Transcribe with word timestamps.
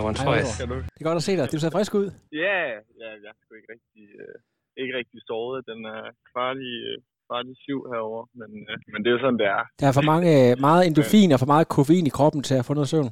I 0.00 0.14
twice. 0.24 0.52
hvor- 0.66 0.82
Det 0.94 1.00
er 1.02 1.08
godt 1.10 1.20
at 1.22 1.26
se 1.28 1.32
dig. 1.38 1.46
Du 1.52 1.58
ser 1.62 1.72
frisk 1.76 1.92
ud. 2.00 2.08
Ja, 2.44 2.58
ja, 3.00 3.08
jeg 3.22 3.30
er 3.32 3.38
sgu 3.42 3.50
ikke 3.60 3.70
rigtig, 3.74 4.04
øh, 4.22 4.36
ikke 4.80 4.92
rigtig 5.00 5.20
sovet. 5.28 5.58
Den 5.70 5.80
er 5.94 6.02
kvart 6.32 6.58
i, 6.70 6.74
øh, 6.90 6.96
kvart 7.26 7.46
i 7.52 7.54
syv 7.64 7.80
herovre, 7.92 8.24
men, 8.40 8.50
øh, 8.70 8.76
men 8.92 8.98
det 9.02 9.08
er 9.08 9.14
jo 9.16 9.22
sådan, 9.24 9.40
det 9.42 9.48
er. 9.58 9.62
Der 9.80 9.86
er 9.90 9.94
for 9.98 10.06
mange, 10.12 10.28
øh, 10.38 10.50
meget 10.68 10.82
endofin 10.88 11.30
og 11.34 11.38
for 11.42 11.50
meget 11.54 11.66
koffein 11.76 12.06
i 12.10 12.16
kroppen 12.18 12.42
til 12.48 12.56
at 12.60 12.66
få 12.68 12.72
noget 12.78 12.92
søvn. 12.92 13.10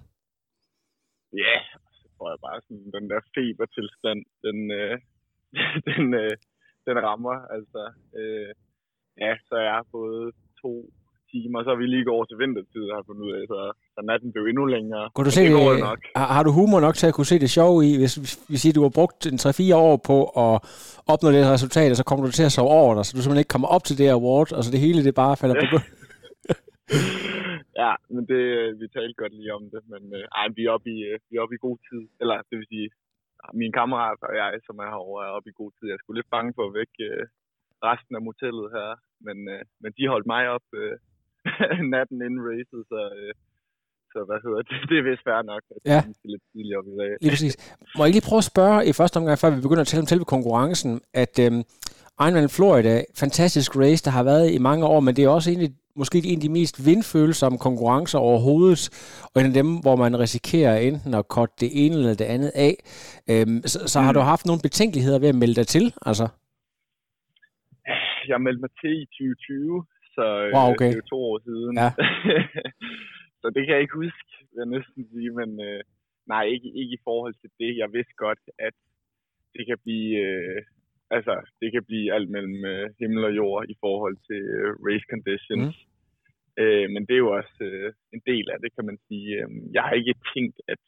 Ja, 1.44 1.56
så 1.98 2.06
tror 2.14 2.26
jeg 2.32 2.38
bare 2.46 2.58
sådan, 2.66 2.88
den 2.96 3.04
der 3.10 3.20
febertilstand, 3.34 4.20
den, 4.46 4.58
øh, 4.80 4.94
den, 5.90 6.04
øh, 6.22 6.34
den 6.86 6.96
rammer. 7.08 7.36
Altså, 7.56 7.82
øh, 8.20 8.50
ja, 9.24 9.30
så 9.48 9.54
er 9.62 9.66
jeg 9.72 9.82
både 9.98 10.22
to 10.62 10.70
timer, 11.30 11.58
så 11.64 11.70
er 11.74 11.80
vi 11.82 11.86
lige 11.86 12.08
gået 12.12 12.28
til 12.28 12.38
vintertid, 12.42 12.84
har 12.90 12.98
jeg 13.00 13.06
fundet 13.08 13.24
ud 13.28 13.32
af, 13.38 13.44
så, 13.52 13.58
så 13.94 14.00
natten 14.10 14.32
blev 14.32 14.44
endnu 14.50 14.64
længere. 14.76 15.04
Kunne 15.14 15.26
du 15.28 15.34
se, 15.38 15.44
det 15.44 15.72
øh, 15.72 15.78
nok. 15.90 16.00
har, 16.16 16.28
har 16.36 16.42
du 16.46 16.50
humor 16.58 16.80
nok 16.86 16.96
til 17.00 17.06
at 17.10 17.14
kunne 17.14 17.30
se 17.32 17.38
det 17.44 17.50
sjove 17.58 17.78
i, 17.88 17.90
hvis 18.00 18.14
vi 18.52 18.56
siger, 18.62 18.72
du 18.72 18.86
har 18.86 18.94
brugt 18.98 19.20
en 19.32 19.38
3-4 19.38 19.74
år 19.88 19.96
på 20.10 20.16
at 20.44 20.54
opnå 21.12 21.28
det 21.36 21.52
resultat, 21.56 21.90
og 21.92 21.96
så 22.00 22.04
kommer 22.08 22.24
du 22.26 22.32
til 22.32 22.48
at 22.48 22.52
sove 22.56 22.70
over 22.82 22.92
dig, 22.94 23.04
så 23.04 23.12
du 23.12 23.20
simpelthen 23.22 23.44
ikke 23.44 23.54
kommer 23.54 23.68
op 23.76 23.84
til 23.84 23.98
det 24.00 24.08
award, 24.16 24.48
og 24.56 24.60
så 24.64 24.70
det 24.74 24.84
hele 24.86 25.04
det 25.06 25.14
bare 25.22 25.36
falder 25.40 25.56
på 25.62 25.66
gulvet. 25.72 25.88
ja, 27.82 27.92
men 28.14 28.22
det, 28.30 28.42
øh, 28.58 28.68
vi 28.80 28.86
talte 28.96 29.20
godt 29.22 29.34
lige 29.40 29.54
om 29.58 29.64
det, 29.74 29.82
men 29.92 30.02
øh, 30.18 30.24
ej, 30.38 30.46
vi 30.56 30.62
er 30.64 30.70
oppe 30.76 30.88
i, 30.96 30.98
øh, 31.10 31.18
vi 31.28 31.32
er 31.36 31.42
oppe 31.44 31.56
i 31.56 31.64
god 31.66 31.78
tid. 31.88 32.02
Eller 32.22 32.36
det 32.48 32.56
vil 32.58 32.72
sige, 32.74 32.88
min 33.60 33.72
kammerat 33.78 34.20
og 34.28 34.32
jeg, 34.40 34.48
som 34.66 34.78
er 34.82 34.88
herovre, 34.92 35.26
er 35.26 35.36
oppe 35.36 35.50
i 35.50 35.58
god 35.60 35.70
tid. 35.76 35.86
Jeg 35.92 35.98
skulle 36.00 36.18
lidt 36.18 36.34
bange 36.36 36.52
for 36.56 36.64
at 36.66 36.74
vække 36.80 37.04
øh, 37.10 37.24
resten 37.88 38.14
af 38.18 38.22
motellet 38.28 38.68
her, 38.76 38.90
men, 39.26 39.38
øh, 39.54 39.62
men 39.82 39.90
de 39.96 40.12
holdt 40.12 40.26
mig 40.34 40.42
op 40.56 40.66
øh, 40.80 40.96
natten 41.94 42.18
inden 42.26 42.46
racet, 42.48 42.82
så, 42.92 43.00
øh, 43.20 43.34
så 44.14 44.20
hvad 44.28 44.38
hedder 44.44 44.62
det, 44.68 44.76
det 44.90 44.96
er 45.00 45.04
vist 45.10 45.24
fair 45.28 45.42
nok, 45.52 45.62
at 45.74 45.80
Ja. 45.92 46.00
vi 46.08 46.14
skal 46.18 46.30
lidt 46.34 46.44
tidligere 46.52 46.78
op 46.80 46.86
i 46.92 46.96
dag. 47.00 47.10
Lige 47.22 47.32
præcis. 47.34 47.54
Må 47.96 48.00
jeg 48.04 48.12
lige 48.16 48.26
prøve 48.28 48.42
at 48.44 48.50
spørge 48.54 48.78
i 48.90 48.92
første 49.00 49.16
omgang, 49.20 49.36
før 49.42 49.50
vi 49.56 49.60
begynder 49.66 49.84
at 49.86 49.90
tale 49.92 50.00
om 50.04 50.10
selve 50.12 50.24
konkurrencen, 50.34 50.92
at 51.22 51.34
øhm, 51.44 51.60
Ironman 52.24 52.48
Florida, 52.56 52.94
fantastisk 53.22 53.70
race, 53.82 54.04
der 54.06 54.10
har 54.18 54.24
været 54.30 54.46
i 54.56 54.58
mange 54.68 54.84
år, 54.92 55.00
men 55.06 55.12
det 55.16 55.22
er 55.24 55.28
også 55.28 55.50
egentlig 55.50 55.70
måske 55.96 56.18
en 56.24 56.38
af 56.38 56.44
de 56.46 56.48
mest 56.58 56.86
vindfølsomme 56.86 57.58
konkurrencer 57.58 58.18
overhovedet, 58.18 58.82
og 59.34 59.40
en 59.40 59.46
af 59.46 59.52
dem, 59.60 59.68
hvor 59.84 59.96
man 59.96 60.18
risikerer 60.24 60.76
enten 60.88 61.14
at 61.14 61.28
korte 61.28 61.52
det 61.60 61.70
ene 61.84 61.94
eller 61.94 62.14
det 62.14 62.24
andet 62.24 62.52
af. 62.54 62.74
Øhm, 63.30 63.62
så, 63.72 63.78
så 63.92 63.98
har 64.00 64.12
du 64.12 64.20
haft 64.20 64.46
nogle 64.46 64.60
betænkeligheder 64.62 65.18
ved 65.18 65.28
at 65.28 65.34
melde 65.42 65.54
dig 65.54 65.66
til? 65.66 65.94
Altså, 66.10 66.26
Jeg 68.28 68.40
meldte 68.40 68.60
mig 68.60 68.70
til 68.80 68.92
i 69.02 69.06
2020, 69.06 69.84
så 70.16 70.24
øh, 70.44 70.54
Wow, 70.56 70.66
okay. 70.72 70.86
det 70.86 70.92
er 70.92 70.96
jo 71.02 71.08
to 71.14 71.18
år 71.30 71.38
siden. 71.48 71.72
Ja. 71.82 71.90
så 73.44 73.50
det 73.54 73.62
kan 73.62 73.74
jeg 73.74 73.82
ikke 73.82 74.02
huske, 74.04 74.30
vil 74.50 74.62
jeg 74.62 74.74
næsten 74.76 75.02
sige, 75.12 75.30
men 75.40 75.50
øh, 75.68 75.82
nej, 76.32 76.44
ikke, 76.54 76.68
ikke 76.80 76.94
i 76.98 77.04
forhold 77.08 77.34
til 77.42 77.50
det. 77.60 77.70
Jeg 77.82 77.92
vidste 77.92 78.14
godt, 78.24 78.42
at 78.58 78.74
det 79.54 79.66
kan 79.68 79.78
blive, 79.84 80.10
øh, 80.26 80.62
altså, 81.16 81.34
det 81.60 81.68
kan 81.72 81.84
blive 81.84 82.12
alt 82.14 82.30
mellem 82.30 82.64
øh, 82.72 82.90
himmel 83.00 83.24
og 83.24 83.36
jord 83.40 83.64
i 83.74 83.76
forhold 83.84 84.16
til 84.28 84.42
øh, 84.58 84.70
race 84.86 85.06
conditions. 85.12 85.74
Mm. 85.76 86.62
Øh, 86.62 86.86
men 86.94 87.02
det 87.06 87.14
er 87.14 87.24
jo 87.26 87.32
også 87.40 87.56
øh, 87.70 87.92
en 88.14 88.22
del 88.30 88.46
af 88.54 88.58
det, 88.62 88.70
kan 88.76 88.86
man 88.90 88.98
sige. 89.08 89.28
Øh, 89.40 89.48
Jeg 89.74 89.82
har 89.82 89.94
ikke 90.00 90.14
tænkt, 90.34 90.56
at 90.68 90.82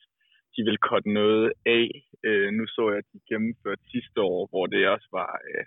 de 0.54 0.60
vil 0.68 0.78
korte 0.88 1.10
noget 1.12 1.52
af. 1.66 1.86
Øh, 2.26 2.48
nu 2.58 2.66
så 2.66 2.84
jeg, 2.90 2.98
at 2.98 3.08
de 3.12 3.20
gennemførte 3.30 3.82
sidste 3.94 4.18
år, 4.20 4.40
hvor 4.50 4.66
det 4.66 4.88
også 4.88 5.08
var, 5.12 5.32
øh, 5.48 5.64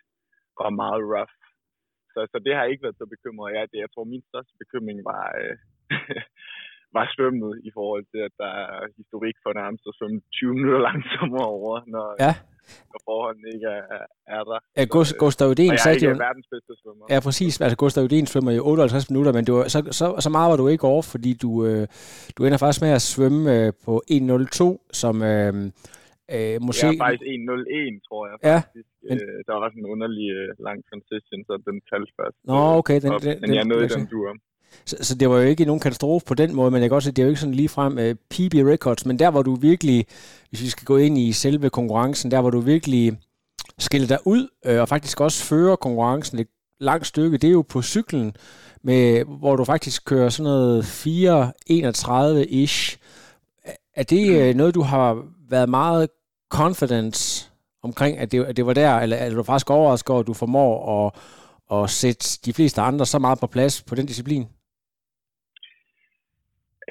var 0.62 0.70
meget 0.84 1.02
rough. 1.14 1.36
Så, 2.14 2.20
så 2.32 2.38
det 2.46 2.52
har 2.54 2.62
jeg 2.64 2.72
ikke 2.72 2.84
været 2.84 3.02
så 3.02 3.06
bekymret 3.16 3.56
af. 3.56 3.70
Det, 3.70 3.78
jeg 3.86 3.92
tror, 3.92 4.04
min 4.04 4.24
største 4.30 4.54
bekymring 4.64 5.00
var, 5.12 5.26
øh, 5.42 5.58
var 6.98 7.06
svømmet 7.16 7.52
i 7.68 7.70
forhold 7.78 8.04
til, 8.12 8.20
at 8.28 8.34
der 8.44 8.52
er 8.64 8.72
historik 9.02 9.36
for 9.44 9.52
nærmest 9.62 9.84
at 9.90 9.94
svømme 10.00 10.18
20 10.40 10.54
minutter 10.58 10.82
langsommere 10.90 11.48
over, 11.58 11.76
når, 11.94 12.08
Ja. 12.26 12.34
når 12.92 13.00
forholdene 13.10 13.48
ikke 13.56 13.68
er, 13.80 13.84
er 14.38 14.44
der. 14.50 14.60
Ja, 14.78 14.84
Gus- 14.96 15.16
Gustav 15.24 15.48
Udén 15.54 15.72
er 15.74 15.78
sagde 15.86 15.96
ikke 15.98 16.08
jo- 16.14 16.24
verdens 16.28 16.48
bedste 16.54 16.72
svømmer. 16.82 17.06
Ja, 17.14 17.20
præcis. 17.28 17.54
Altså, 17.64 17.78
Gustav 17.84 18.04
Udén 18.08 18.26
svømmer 18.32 18.52
i 18.52 18.60
58 18.60 19.10
minutter, 19.12 19.32
men 19.38 19.44
var, 19.48 19.64
så, 19.76 19.80
så, 20.00 20.06
så 20.26 20.30
meget 20.36 20.48
var 20.52 20.58
du 20.62 20.68
ikke 20.74 20.86
over, 20.94 21.04
fordi 21.14 21.32
du, 21.44 21.50
øh, 21.68 21.84
du 22.36 22.40
ender 22.46 22.58
faktisk 22.64 22.82
med 22.86 22.92
at 23.00 23.04
svømme 23.14 23.42
øh, 23.56 23.68
på 23.86 23.94
1.02, 24.12 24.88
som 25.02 25.16
øh, 25.32 25.54
øh, 26.36 26.56
måske... 26.68 26.88
Ja, 26.88 27.04
faktisk 27.06 27.24
1.01, 27.34 28.08
tror 28.08 28.22
jeg. 28.30 28.38
Ja, 28.50 28.58
faktisk. 28.66 28.90
men- 29.10 29.18
Øh, 29.24 29.38
der 29.48 29.54
var 29.62 29.68
sådan 29.70 29.84
en 29.86 29.90
underlig 29.96 30.28
øh, 30.40 30.48
lang 30.68 30.78
transition, 30.90 31.40
så 31.48 31.54
den 31.70 31.78
talte 31.92 32.12
først. 32.20 32.38
Nå, 32.52 32.58
øh, 32.72 32.80
okay, 32.82 32.98
den- 33.04 33.14
op. 33.16 33.22
den- 33.28 33.38
men 33.44 33.50
jeg 33.58 33.64
den- 33.64 33.70
nåede 33.74 33.88
den- 33.90 34.00
den 34.00 34.08
dur. 34.16 34.28
Så, 34.86 34.96
så 35.02 35.16
det 35.16 35.30
var 35.30 35.36
jo 35.36 35.42
ikke 35.42 35.66
nogen 35.66 35.80
katastrofe 35.80 36.26
på 36.26 36.34
den 36.34 36.56
måde, 36.56 36.72
men 36.72 36.82
jeg 36.82 36.90
kan 36.90 36.96
godt 36.96 37.04
se, 37.04 37.12
det 37.12 37.20
er 37.20 37.24
jo 37.24 37.30
ikke 37.30 37.42
sådan 37.42 37.56
ligefrem 37.56 37.94
uh, 37.94 38.04
øh, 38.04 38.16
PB 38.16 38.54
Records, 38.54 39.06
men 39.06 39.20
der 39.20 39.30
hvor 39.30 39.42
du 39.42 39.56
virkelig, 39.56 40.06
hvis 40.50 40.62
vi 40.62 40.70
skal 40.70 40.86
gå 40.86 40.98
ind 40.98 41.18
i 41.18 41.32
selve 41.32 41.70
konkurrencen, 41.70 42.32
der 42.32 42.42
hvor 42.42 42.50
du 42.50 42.60
virkelig 42.60 43.18
skiller 43.80 44.08
dig 44.08 44.18
ud, 44.26 44.48
øh, 44.66 44.82
og 44.82 44.90
faktisk 44.90 45.22
også 45.22 45.44
fører 45.44 45.76
konkurrencen 45.76 46.40
et 46.40 46.48
langt 46.80 47.08
stykke, 47.08 47.38
det 47.38 47.48
er 47.48 47.52
jo 47.52 47.62
på 47.62 47.82
cyklen, 47.82 48.34
med, 48.84 49.24
hvor 49.40 49.56
du 49.56 49.64
faktisk 49.64 50.06
kører 50.06 50.30
sådan 50.30 50.44
noget 50.44 50.84
4.31-ish. 50.84 52.98
Er 53.96 54.04
det 54.04 54.42
øh, 54.42 54.56
noget, 54.56 54.76
du 54.76 54.82
har 54.82 55.24
været 55.50 55.70
meget 55.70 56.10
confident 56.50 57.50
omkring, 57.84 58.18
at 58.18 58.32
det, 58.32 58.46
at 58.46 58.58
det 58.58 58.66
var 58.66 58.74
der, 58.74 59.00
eller 59.00 59.18
er 59.18 59.30
du 59.30 59.44
faktisk 59.44 59.70
overrasket 59.70 60.10
over, 60.10 60.20
at 60.20 60.28
du 60.28 60.34
formår 60.34 61.08
at, 61.08 61.14
at 61.78 61.90
sætte 61.90 62.40
de 62.46 62.54
fleste 62.54 62.82
andre 62.82 63.06
så 63.06 63.20
meget 63.20 63.40
på 63.40 63.48
plads 63.48 63.82
på 63.82 63.96
den 63.96 64.06
disciplin? 64.06 64.48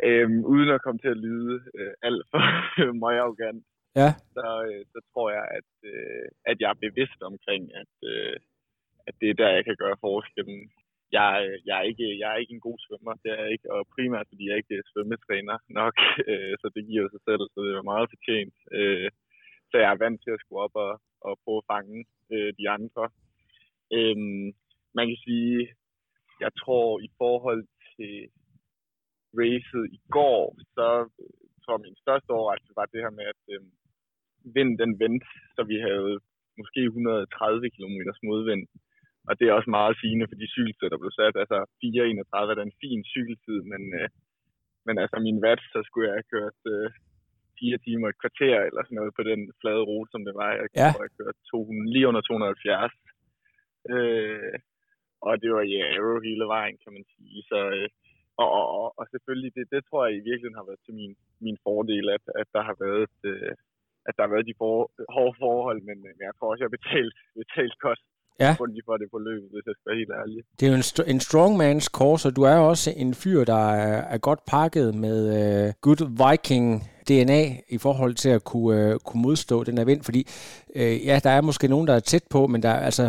Øhm, 0.05 0.45
uden 0.53 0.69
at 0.69 0.83
komme 0.83 0.99
til 1.01 1.09
at 1.09 1.23
lyde 1.27 1.57
øh, 1.79 1.93
alt 2.03 2.23
for 2.31 2.41
meget 3.05 3.19
arrogant, 3.21 3.65
Ja. 4.01 4.11
så, 4.37 4.47
øh, 4.69 4.85
så 4.93 4.99
tror 5.11 5.29
jeg, 5.37 5.45
at, 5.59 5.71
øh, 5.93 6.27
at 6.51 6.57
jeg 6.61 6.71
er 6.71 6.85
bevidst 6.87 7.21
omkring, 7.31 7.63
at, 7.83 7.95
øh, 8.13 8.37
at 9.09 9.15
det 9.21 9.29
er 9.31 9.35
der, 9.43 9.51
jeg 9.59 9.65
kan 9.65 9.77
gøre 9.85 9.97
forskellen. 10.07 10.61
Jeg, 11.19 11.31
øh, 11.47 11.59
jeg, 11.67 11.75
er 11.79 11.87
ikke, 11.91 12.19
jeg 12.23 12.29
er 12.33 12.39
ikke 12.43 12.55
en 12.55 12.67
god 12.69 12.79
svømmer, 12.85 13.15
det 13.23 13.31
er 13.33 13.41
jeg 13.43 13.53
ikke, 13.53 13.73
og 13.75 13.81
primært 13.95 14.27
fordi 14.31 14.45
jeg 14.49 14.57
ikke 14.57 14.75
er 14.75 14.89
svømmetræner 14.93 15.59
nok, 15.81 15.95
øh, 16.31 16.55
så 16.61 16.67
det 16.75 16.83
giver 16.91 17.07
sig 17.15 17.23
selv, 17.29 17.43
så 17.53 17.59
det 17.67 17.73
er 17.75 17.91
meget 17.93 18.11
fortjent. 18.13 18.57
Øh, 18.79 19.09
så 19.71 19.75
jeg 19.83 19.91
er 19.93 20.03
vant 20.05 20.21
til 20.23 20.31
at 20.35 20.41
skulle 20.43 20.63
op 20.67 20.77
og, 20.87 20.93
og 21.27 21.33
prøve 21.45 21.61
at 21.63 21.69
fange 21.73 21.99
øh, 22.35 22.51
de 22.59 22.65
andre. 22.77 23.05
Øhm, 23.97 24.47
man 24.99 25.07
kan 25.11 25.19
sige, 25.27 25.59
jeg 26.45 26.51
tror 26.63 27.01
i 27.09 27.11
forhold 27.23 27.63
til 27.97 28.15
racet 29.41 29.85
i 29.97 29.99
går, 30.17 30.43
så 30.77 30.87
øh, 31.23 31.33
tror 31.63 31.75
jeg, 31.77 31.85
min 31.87 32.03
største 32.05 32.31
overraskelse 32.39 32.79
var 32.81 32.87
det 32.93 33.01
her 33.05 33.13
med, 33.19 33.27
at 33.35 33.43
øh, 33.55 33.61
vinden 34.57 34.77
den 34.83 34.93
vendte, 35.03 35.29
så 35.55 35.61
vi 35.73 35.77
havde 35.89 36.13
måske 36.61 36.81
130 36.85 37.71
km 37.77 37.99
modvind. 38.31 38.65
Og 39.29 39.33
det 39.39 39.45
er 39.47 39.53
også 39.59 39.71
meget 39.79 39.95
sigende 40.01 40.27
for 40.31 40.37
de 40.43 40.53
cykelsteder, 40.55 40.93
der 40.93 41.03
blev 41.03 41.15
sat. 41.21 41.35
Altså 41.43 41.59
4.31 41.81 42.61
er 42.63 42.67
en 42.71 42.79
fin 42.83 43.01
cykeltid, 43.15 43.59
men, 43.73 43.83
øh, 43.99 44.09
men 44.87 44.95
altså 45.03 45.17
min 45.27 45.39
watt, 45.45 45.63
så 45.73 45.79
skulle 45.87 46.07
jeg 46.09 46.17
have 46.19 46.31
kørt 46.35 46.59
øh, 46.75 46.89
4 47.61 47.79
timer 47.87 48.07
et 48.09 48.21
kvarter 48.23 48.57
eller 48.69 48.83
sådan 48.85 48.99
noget 49.01 49.13
på 49.19 49.23
den 49.31 49.41
flade 49.61 49.83
rute, 49.91 50.11
som 50.13 50.23
det 50.29 50.35
var. 50.43 50.51
Jeg, 50.59 50.67
Ja. 50.83 50.91
jeg 51.03 51.11
kørte 51.19 51.39
200, 51.51 51.93
lige 51.95 52.09
under 52.11 52.21
270. 52.21 52.93
Øh, 53.95 54.55
og 55.27 55.33
det 55.43 55.51
var 55.57 55.65
ja, 55.75 55.85
arrow 55.97 56.19
hele 56.29 56.47
vejen, 56.57 56.77
kan 56.83 56.93
man 56.97 57.05
sige. 57.15 57.39
Så, 57.51 57.59
øh, 57.77 57.89
og, 58.43 58.49
og, 58.59 58.67
og, 58.81 58.87
og 58.99 59.05
selvfølgelig, 59.13 59.51
det, 59.57 59.65
det 59.75 59.81
tror 59.89 60.01
jeg 60.07 60.13
i 60.17 60.27
virkeligheden 60.29 60.61
har 60.61 60.69
været 60.71 60.83
til 60.87 60.95
min, 61.01 61.13
min 61.47 61.59
fordel, 61.67 62.05
at, 62.17 62.25
at 62.41 62.49
der 62.57 62.63
har 62.69 62.77
været, 62.85 63.13
øh, 63.31 63.53
at 64.09 64.15
der 64.17 64.23
har 64.27 64.33
været 64.35 64.47
de 64.51 64.55
for, 64.61 64.73
hårde 65.17 65.37
forhold, 65.45 65.79
men 65.89 65.99
øh, 66.09 66.13
jeg 66.27 66.33
tror 66.37 66.49
også, 66.51 66.63
jeg 66.63 66.69
har 66.71 66.79
betalt, 66.81 67.15
betalt 67.43 67.77
kost 67.87 68.05
Ja. 68.45 68.53
for 68.59 68.97
det 68.97 69.09
på 69.15 69.19
løbet, 69.19 69.49
hvis 69.53 69.67
jeg 69.67 69.75
skal 69.77 69.91
være 69.91 69.99
helt 70.03 70.13
ærlig. 70.23 70.39
Det 70.59 70.65
er 70.67 70.71
jo 70.73 70.79
en, 70.83 70.89
st- 70.93 71.11
en 71.15 71.21
strongmans 71.21 71.85
course, 71.99 72.29
og 72.29 72.37
du 72.37 72.43
er 72.51 72.57
jo 72.61 72.65
også 72.69 72.91
en 72.97 73.15
fyr, 73.15 73.45
der 73.45 73.65
er, 73.85 73.97
er 74.15 74.19
godt 74.19 74.41
pakket 74.55 74.95
med 74.95 75.19
uh, 75.41 75.73
good 75.87 76.03
viking 76.25 76.67
DNA 77.09 77.43
i 77.77 77.79
forhold 77.87 78.15
til 78.15 78.31
at 78.37 78.45
kunne, 78.45 78.73
øh, 78.79 78.99
kunne 79.07 79.23
modstå 79.23 79.65
den 79.65 79.79
her 79.79 79.85
vind, 79.85 80.03
fordi 80.09 80.23
øh, 80.79 80.95
ja, 81.09 81.17
der 81.25 81.31
er 81.31 81.43
måske 81.49 81.69
nogen, 81.69 81.87
der 81.87 81.95
er 81.95 82.09
tæt 82.11 82.27
på, 82.35 82.41
men 82.47 82.63
der 82.63 82.69
er 82.69 82.83
altså 82.89 83.07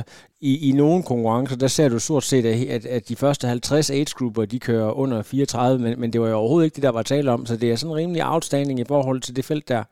i, 0.50 0.70
i 0.70 0.72
nogle 0.82 1.04
konkurrencer, 1.12 1.58
der 1.58 1.68
ser 1.68 1.90
du 1.90 2.00
stort 2.00 2.26
set, 2.32 2.46
at, 2.52 2.58
at, 2.76 2.84
at 2.96 3.10
de 3.10 3.16
første 3.24 3.48
50 3.48 3.92
age-grupper, 3.98 4.46
de 4.46 4.60
kører 4.60 4.92
under 5.04 5.22
34, 5.22 5.80
men, 5.84 6.00
men 6.02 6.14
det 6.14 6.22
var 6.22 6.30
jo 6.30 6.36
overhovedet 6.42 6.66
ikke 6.68 6.76
det, 6.80 6.88
der 6.88 6.98
var 7.00 7.04
tale 7.14 7.32
om, 7.32 7.46
så 7.46 7.54
det 7.62 7.68
er 7.72 7.76
sådan 7.76 8.00
rimelig 8.02 8.22
outstanding 8.34 8.80
i 8.80 8.90
forhold 8.94 9.20
til 9.22 9.36
det 9.36 9.46
felt 9.52 9.68
der. 9.74 9.84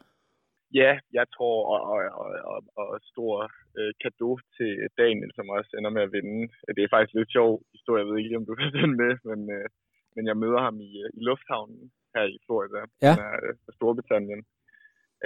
Ja, 0.82 0.92
jeg 1.18 1.26
tror, 1.36 1.58
og, 1.74 1.80
og, 1.92 2.00
og, 2.22 2.30
og, 2.52 2.86
og 2.94 3.00
stor 3.14 3.34
øh, 3.78 3.92
kado 4.02 4.32
til 4.58 4.72
Daniel, 5.02 5.32
som 5.36 5.50
også 5.58 5.72
ender 5.78 5.92
med 5.96 6.04
at 6.08 6.14
vinde. 6.18 6.42
Det 6.76 6.82
er 6.84 6.94
faktisk 6.94 7.16
lidt 7.16 7.32
sjov 7.38 7.52
historie, 7.76 8.02
jeg 8.02 8.08
ved 8.10 8.18
ikke, 8.24 8.40
om 8.42 8.46
du 8.50 8.56
kan 8.60 8.72
den 8.80 8.92
med, 9.02 9.14
men, 9.30 9.40
øh, 9.56 9.68
men 10.16 10.24
jeg 10.30 10.38
møder 10.44 10.62
ham 10.68 10.76
i, 10.90 10.92
øh, 11.04 11.10
i 11.18 11.22
lufthavnen 11.30 11.82
her 12.16 12.26
i 12.36 12.38
Florida, 12.46 12.82
ja. 13.06 13.14
han 13.18 13.24
er 13.30 13.38
øh, 13.46 13.56
fra 13.64 13.72
Storbritannien. 13.78 14.42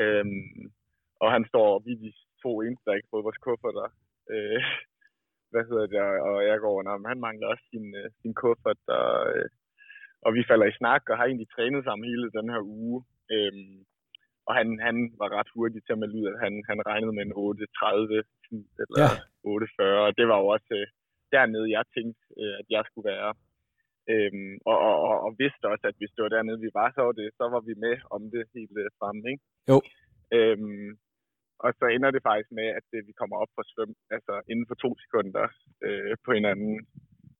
Øhm, 0.01 0.61
og 1.23 1.29
han 1.35 1.43
står 1.51 1.69
vi 1.85 1.91
de 2.05 2.11
to 2.43 2.51
eneste, 2.65 2.85
der 2.85 2.95
ikke 2.95 3.07
har 3.07 3.15
fået 3.15 3.27
vores 3.27 3.43
kufferter. 3.47 3.87
Øh, 4.33 4.61
hvad 5.51 5.63
hedder 5.69 5.87
det, 5.93 5.99
og 6.29 6.37
jeg 6.49 6.57
går, 6.65 6.75
og 6.83 7.09
han 7.13 7.23
mangler 7.27 7.47
også 7.53 7.65
sin, 7.71 7.85
øh, 8.01 8.09
sin 8.21 8.33
kuffert, 8.41 8.81
og, 8.99 9.13
øh, 9.33 9.47
og 10.25 10.29
vi 10.37 10.41
falder 10.49 10.67
i 10.69 10.77
snak, 10.79 11.03
og 11.09 11.17
har 11.17 11.25
egentlig 11.25 11.49
trænet 11.55 11.83
sammen 11.83 12.09
hele 12.11 12.31
den 12.39 12.47
her 12.53 12.61
uge. 12.81 12.97
Øhm, 13.35 13.77
og 14.47 14.53
han, 14.59 14.67
han 14.87 14.95
var 15.21 15.29
ret 15.37 15.49
hurtig 15.55 15.81
til 15.83 15.93
at 15.95 16.01
melde 16.01 16.17
ud, 16.19 16.27
at 16.33 16.39
han, 16.43 16.53
han 16.69 16.79
regnede 16.89 17.13
med 17.17 17.23
en 17.25 17.37
8.30 17.47 18.21
eller 18.81 18.97
Ja. 19.01 19.09
8.40, 19.45 20.05
og 20.05 20.11
det 20.17 20.25
var 20.31 20.37
jo 20.41 20.47
også 20.55 20.71
øh, 20.79 20.87
dernede, 21.33 21.71
jeg 21.77 21.83
tænkte, 21.95 22.21
øh, 22.41 22.53
at 22.61 22.67
jeg 22.75 22.83
skulle 22.85 23.09
være. 23.13 23.29
Øhm, 24.09 24.53
og, 24.71 24.77
og, 24.87 24.95
og, 25.07 25.15
og 25.25 25.31
vidste 25.41 25.65
også, 25.73 25.85
at 25.91 25.99
hvis 25.99 26.13
det 26.15 26.23
var 26.23 26.29
dernede, 26.35 26.59
vi 26.65 26.71
var, 26.79 26.87
så 26.91 27.01
var, 27.07 27.11
det, 27.19 27.27
så 27.39 27.45
var 27.53 27.61
vi 27.69 27.73
med 27.85 27.95
om 28.15 28.21
det 28.33 28.43
helt 28.55 28.77
øh, 28.83 28.89
fremme, 28.99 29.23
ikke? 29.31 29.43
Jo. 29.71 29.77
Øhm, 30.35 30.89
og 31.63 31.69
så 31.79 31.85
ender 31.95 32.11
det 32.11 32.27
faktisk 32.29 32.51
med, 32.59 32.67
at 32.79 32.87
øh, 32.95 33.07
vi 33.07 33.13
kommer 33.19 33.37
op 33.43 33.51
for 33.55 33.63
svøm, 33.71 33.93
altså 34.15 34.33
inden 34.51 34.67
for 34.69 34.77
to 34.83 34.89
sekunder 35.03 35.45
øh, 35.85 36.13
på 36.25 36.31
hinanden. 36.37 36.75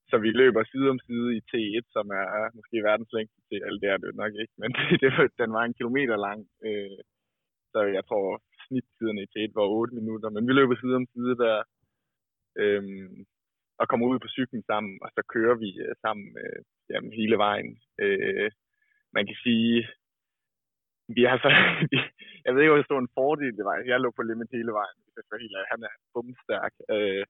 Så 0.09 0.15
vi 0.25 0.29
løber 0.41 0.63
side 0.63 0.89
om 0.93 0.99
side 1.07 1.29
i 1.37 1.41
T1, 1.49 1.85
som 1.95 2.05
er 2.21 2.27
måske 2.57 2.77
verdens 2.89 3.13
længste 3.17 3.39
til, 3.49 3.59
eller 3.65 3.79
det 3.81 3.89
er 3.89 3.97
det 3.97 4.15
nok 4.23 4.33
ikke, 4.43 4.55
men 4.61 4.71
det, 5.01 5.09
var, 5.15 5.25
den 5.41 5.51
var 5.57 5.63
en 5.65 5.77
kilometer 5.79 6.17
lang. 6.27 6.41
Øh, 6.67 6.99
så 7.73 7.79
jeg 7.97 8.03
tror, 8.09 8.27
snittiden 8.65 9.17
i 9.23 9.29
T1 9.31 9.51
var 9.59 9.67
8 9.67 9.95
minutter, 9.99 10.29
men 10.29 10.47
vi 10.47 10.53
løber 10.53 10.75
side 10.75 10.95
om 11.01 11.07
side 11.13 11.35
der, 11.43 11.57
øh, 12.61 12.83
og 13.81 13.85
kommer 13.89 14.05
ud 14.11 14.19
på 14.21 14.29
cyklen 14.35 14.63
sammen, 14.71 14.93
og 15.03 15.09
så 15.15 15.21
kører 15.33 15.55
vi 15.63 15.69
øh, 15.83 15.93
sammen 16.03 16.27
øh, 16.43 16.59
jamen, 16.91 17.11
hele 17.19 17.37
vejen. 17.45 17.69
Øh, 18.03 18.49
man 19.15 19.23
kan 19.29 19.37
sige, 19.45 19.75
vi 21.17 21.21
har 21.29 21.37
så, 21.45 21.49
jeg 22.45 22.51
ved 22.51 22.61
ikke, 22.61 22.73
hvor 22.73 22.89
stor 22.89 22.99
en 23.01 23.15
fordel 23.19 23.57
det 23.57 23.65
var. 23.69 23.75
Jeg 23.91 23.99
lå 23.99 24.09
på 24.15 24.23
limit 24.23 24.57
hele 24.57 24.73
vejen, 24.79 24.97
hvis 25.03 25.17
jeg 25.17 25.25
skal 25.25 25.41
helt. 25.43 25.71
Han 25.73 25.81
er 25.87 25.93
bumstærk. 26.13 26.73
Øh, 26.93 27.23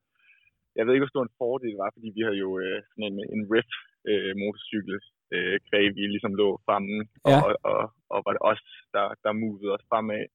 jeg 0.77 0.83
ved 0.83 0.94
ikke, 0.94 1.06
hvor 1.06 1.15
stor 1.15 1.25
en 1.25 1.38
fordel 1.42 1.71
det 1.74 1.83
var, 1.83 1.92
fordi 1.95 2.09
vi 2.18 2.21
havde 2.25 2.39
jo 2.45 2.50
øh, 2.63 2.77
sådan 2.89 3.07
en, 3.09 3.18
en 3.36 3.44
riff 3.53 3.71
øh, 4.09 4.33
motorcykel, 4.44 4.95
øh, 5.36 5.57
kvæg, 5.68 5.88
vi 5.95 6.01
ligesom 6.07 6.33
lå 6.42 6.50
fremme, 6.65 6.98
Ja. 7.30 7.38
og, 7.45 7.51
og, 7.71 7.81
og, 8.13 8.19
var 8.25 8.31
det 8.33 8.44
os, 8.51 8.63
der, 8.95 9.06
der 9.24 9.39
movede 9.44 9.74
os 9.75 9.86
fremad. 9.89 10.25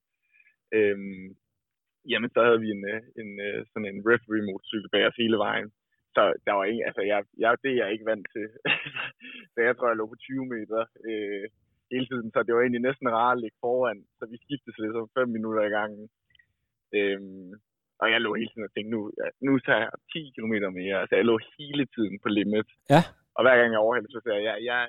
Øhm, 0.77 1.27
jamen, 2.11 2.31
så 2.35 2.41
havde 2.47 2.61
vi 2.65 2.69
en, 2.77 2.83
øh, 2.95 3.03
en, 3.21 3.31
øh, 3.47 3.61
sådan 3.71 3.89
en 3.93 4.01
referee 4.11 4.47
motorcykel 4.51 4.89
bag 4.93 5.05
os 5.09 5.21
hele 5.23 5.39
vejen. 5.47 5.69
Så 6.17 6.23
der 6.47 6.53
var 6.59 6.65
ikke, 6.71 6.85
altså 6.89 7.03
jeg, 7.13 7.21
jeg, 7.43 7.51
det 7.63 7.71
er 7.73 7.81
jeg 7.83 7.93
ikke 7.93 8.11
vant 8.13 8.27
til. 8.35 8.47
så 9.53 9.59
jeg 9.67 9.75
tror, 9.75 9.89
jeg 9.89 10.01
lå 10.01 10.07
på 10.11 10.19
20 10.21 10.47
meter 10.55 10.83
øh, 11.09 11.45
hele 11.93 12.07
tiden, 12.11 12.29
så 12.35 12.39
det 12.43 12.53
var 12.55 12.63
egentlig 12.63 12.87
næsten 12.89 13.15
rart 13.19 13.37
at 13.37 13.43
ligge 13.43 13.59
foran. 13.65 13.99
Så 14.19 14.23
vi 14.33 14.37
skiftede 14.45 14.83
ligesom 14.83 15.09
5 15.19 15.29
minutter 15.37 15.63
i 15.67 15.75
gangen. 15.79 16.05
Øhm, 16.97 17.51
og 18.01 18.07
jeg 18.13 18.21
lå 18.21 18.31
hele 18.41 18.51
tiden 18.51 18.69
og 18.69 18.73
tænkte, 18.73 18.95
nu, 18.97 19.01
nu 19.47 19.53
tager 19.67 19.83
jeg 19.85 19.93
10 20.13 20.33
km 20.37 20.55
mere. 20.81 20.97
Altså 21.03 21.15
jeg 21.19 21.25
lå 21.31 21.37
hele 21.59 21.85
tiden 21.95 22.15
på 22.23 22.29
limit. 22.39 22.71
Ja. 22.95 23.03
Og 23.37 23.41
hver 23.45 23.57
gang 23.59 23.71
jeg 23.73 23.85
overhældte, 23.87 24.13
så 24.15 24.21
sagde 24.27 24.43
jeg, 24.49 24.57
jeg, 24.57 24.59
jeg, 24.71 24.89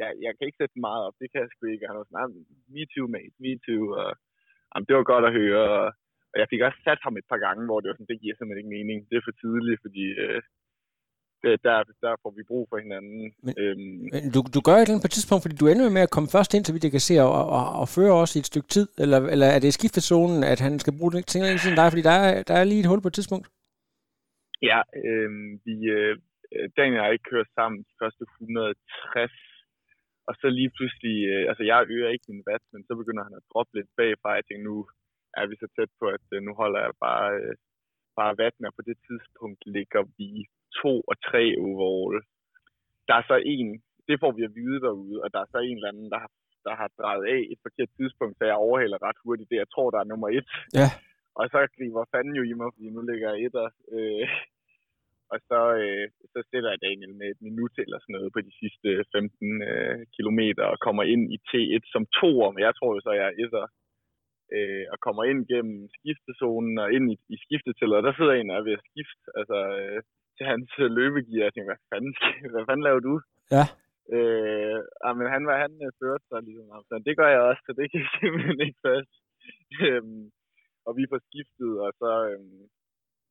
jeg, 0.00 0.10
jeg 0.24 0.32
kan 0.34 0.46
ikke 0.46 0.60
sætte 0.60 0.74
den 0.74 0.86
meget 0.88 1.02
op. 1.06 1.16
Det 1.20 1.28
kan 1.30 1.40
jeg 1.42 1.50
sgu 1.50 1.62
ikke. 1.66 1.84
Og 1.84 1.90
han 1.90 1.98
var 1.98 2.06
sådan, 2.06 2.20
"Ah, 2.22 2.30
me 2.74 2.82
too, 2.92 3.06
mate, 3.14 3.34
me 3.44 3.52
too. 3.66 3.84
Og, 4.02 4.10
jamen, 4.70 4.86
det 4.88 4.94
var 4.96 5.12
godt 5.12 5.24
at 5.28 5.36
høre. 5.40 5.62
Og, 5.80 5.86
og 6.32 6.36
jeg 6.40 6.46
fik 6.50 6.60
også 6.68 6.80
sat 6.86 7.00
ham 7.06 7.16
et 7.20 7.26
par 7.32 7.40
gange, 7.46 7.62
hvor 7.68 7.78
det 7.80 7.88
var 7.88 7.94
sådan, 7.96 8.12
det 8.12 8.22
giver 8.22 8.34
simpelthen 8.36 8.62
ikke 8.62 8.76
mening. 8.78 8.98
Det 9.08 9.16
er 9.16 9.26
for 9.28 9.36
tidligt, 9.44 9.80
fordi 9.84 10.04
øh, 10.24 10.40
det, 11.42 11.52
der, 11.68 11.76
der 12.04 12.12
får 12.22 12.32
vi 12.38 12.42
brug 12.50 12.64
for 12.70 12.78
hinanden. 12.84 13.22
Men- 13.44 13.56
øhm, 13.62 13.98
Men 14.14 14.22
du, 14.34 14.40
du 14.56 14.60
gør 14.66 14.74
et 14.76 14.80
eller 14.82 14.94
andet 14.94 15.04
på 15.06 15.10
et 15.10 15.16
tidspunkt, 15.16 15.42
fordi 15.44 15.56
du 15.60 15.66
ender 15.68 15.96
med 15.96 16.06
at 16.06 16.14
komme 16.16 16.28
først 16.36 16.50
ind, 16.54 16.64
så 16.64 16.72
vidt 16.72 16.86
jeg 16.86 16.94
kan 16.96 17.06
se, 17.08 17.14
og, 17.26 17.44
og, 17.58 17.64
og 17.80 17.86
føre 17.96 18.14
også 18.22 18.34
i 18.38 18.42
et 18.42 18.50
stykke 18.52 18.70
tid. 18.76 18.86
Eller, 19.02 19.18
eller 19.34 19.46
er 19.54 19.58
det 19.60 19.68
i 19.72 19.78
skiftezonen, 19.78 20.40
at 20.52 20.60
han 20.66 20.74
skal 20.82 20.94
bruge 20.98 21.12
det 21.12 21.26
ting 21.32 21.42
tid 21.44 21.68
end 21.70 21.78
dig? 21.80 21.88
Fordi 21.92 22.04
der 22.10 22.16
er, 22.26 22.32
der 22.48 22.54
er 22.60 22.64
lige 22.70 22.82
et 22.84 22.90
hul 22.90 23.02
på 23.02 23.10
et 23.10 23.16
tidspunkt. 23.18 23.46
Ja, 24.70 24.80
øh, 25.04 25.30
vi, 25.66 25.74
øh, 25.96 26.14
Daniel 26.76 27.00
og 27.00 27.04
jeg 27.06 27.14
ikke 27.16 27.30
kørt 27.34 27.50
sammen 27.58 27.78
de 27.88 27.94
første 28.00 28.22
160, 28.24 29.32
og 30.28 30.34
så 30.40 30.46
lige 30.58 30.70
pludselig, 30.76 31.16
øh, 31.32 31.42
altså 31.50 31.62
jeg 31.70 31.78
øger 31.94 32.08
ikke 32.14 32.28
min 32.30 32.44
watt, 32.48 32.64
men 32.72 32.82
så 32.88 32.92
begynder 33.00 33.24
han 33.28 33.34
at 33.40 33.46
droppe 33.52 33.72
lidt 33.78 33.90
bagfra. 33.98 34.38
Jeg 34.38 34.44
tænker, 34.46 34.64
nu 34.70 34.76
er 35.40 35.46
vi 35.50 35.54
så 35.62 35.68
tæt 35.76 35.90
på, 36.00 36.06
at 36.16 36.26
øh, 36.34 36.40
nu 36.46 36.52
holder 36.60 36.80
jeg 36.86 36.94
bare, 37.06 37.30
øh, 37.40 37.54
bare 38.18 38.36
watten, 38.40 38.64
og 38.68 38.72
på 38.78 38.82
det 38.88 38.98
tidspunkt 39.08 39.60
ligger 39.76 40.02
vi 40.18 40.30
to 40.80 40.92
og 41.10 41.16
tre 41.28 41.44
overall. 41.66 42.16
Der 43.08 43.14
er 43.20 43.24
så 43.30 43.36
en, 43.56 43.68
det 44.08 44.16
får 44.22 44.32
vi 44.38 44.42
at 44.48 44.54
vide 44.60 44.80
derude, 44.86 45.16
og 45.22 45.28
der 45.32 45.40
er 45.40 45.48
så 45.50 45.58
en 45.58 45.76
eller 45.76 45.92
anden, 45.92 46.10
der 46.14 46.18
har, 46.24 46.30
der 46.66 46.74
har 46.80 46.88
drejet 47.00 47.24
af 47.34 47.40
et 47.52 47.60
forkert 47.66 47.90
tidspunkt, 47.98 48.34
så 48.38 48.44
jeg 48.44 48.64
overhælder 48.66 49.04
ret 49.08 49.20
hurtigt 49.24 49.50
det, 49.50 49.62
jeg 49.62 49.70
tror, 49.74 49.90
der 49.90 50.00
er 50.00 50.10
nummer 50.12 50.28
et. 50.38 50.48
Ja. 50.80 50.88
Og 51.38 51.44
så 51.52 51.58
griber 51.76 52.04
fanden 52.12 52.34
jo 52.40 52.44
i 52.50 52.52
mig, 52.58 52.68
fordi 52.74 52.88
nu 52.90 53.00
ligger 53.10 53.28
jeg 53.30 53.40
etter. 53.44 53.66
Øh, 53.94 54.28
og 55.32 55.38
så, 55.48 55.60
øh, 55.82 56.04
så 56.32 56.38
sætter 56.50 56.70
jeg 56.70 56.82
Daniel 56.86 57.14
med 57.20 57.28
et 57.34 57.40
minut 57.48 57.74
eller 57.84 57.98
sådan 58.00 58.14
noget 58.16 58.30
på 58.32 58.40
de 58.48 58.52
sidste 58.60 58.88
15 59.12 59.62
øh, 59.70 59.98
kilometer 60.16 60.64
og 60.72 60.78
kommer 60.86 61.04
ind 61.12 61.22
i 61.36 61.38
T1 61.48 61.84
som 61.94 62.04
toer, 62.18 62.50
men 62.52 62.62
jeg 62.66 62.74
tror 62.74 62.90
jo 62.94 63.00
så, 63.00 63.12
jeg 63.20 63.26
er 63.28 63.38
etter. 63.44 63.66
Øh, 64.56 64.84
og 64.92 64.98
kommer 65.06 65.22
ind 65.30 65.40
gennem 65.52 65.78
skiftezonen 65.96 66.74
og 66.82 66.88
ind 66.96 67.06
i, 67.14 67.16
i 67.34 67.36
skiftetællet, 67.44 67.96
og 67.98 68.04
der 68.06 68.12
sidder 68.14 68.34
en 68.34 68.50
og 68.50 68.56
er 68.56 68.66
ved 68.68 68.78
at 68.78 68.86
skifte 68.90 69.24
altså, 69.40 69.58
øh, 69.78 69.98
til 70.36 70.44
hans 70.52 70.70
øh, 70.82 70.90
løbegear. 70.96 71.44
Jeg 71.46 71.52
tænker, 71.54 71.70
hvad 71.72 71.84
fanden, 71.92 72.14
hvad 72.52 72.64
fanden 72.68 72.86
laver 72.88 73.02
du? 73.08 73.14
Ja. 73.56 73.64
Øh, 74.16 74.78
ah, 75.06 75.14
men 75.18 75.26
han, 75.34 75.42
var, 75.48 75.56
han 75.64 75.72
øh, 75.84 75.90
førte 76.00 76.24
sig 76.28 76.40
ligesom 76.42 76.66
så 76.88 76.94
det 77.06 77.14
gør 77.18 77.28
jeg 77.34 77.42
også, 77.50 77.62
så 77.66 77.72
det 77.78 77.86
kan 77.92 78.02
simpelthen 78.20 78.60
ikke 78.66 78.80
fast. 78.88 79.12
øhm, 79.86 80.22
og 80.86 80.92
vi 80.98 81.04
får 81.10 81.20
skiftet, 81.28 81.72
og 81.86 81.90
så... 82.00 82.10
Øhm, 82.30 82.62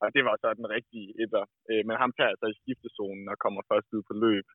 og 0.01 0.07
det 0.15 0.23
var 0.27 0.35
så 0.41 0.47
den 0.61 0.69
rigtige 0.75 1.09
etter. 1.23 1.45
Øh, 1.69 1.81
men 1.87 1.95
ham 2.01 2.11
tager 2.13 2.31
jeg 2.31 2.39
så 2.39 2.47
i 2.51 2.59
skiftezonen 2.61 3.25
og 3.31 3.37
kommer 3.43 3.61
først 3.71 3.89
ud 3.95 4.03
på 4.09 4.13
løb. 4.25 4.47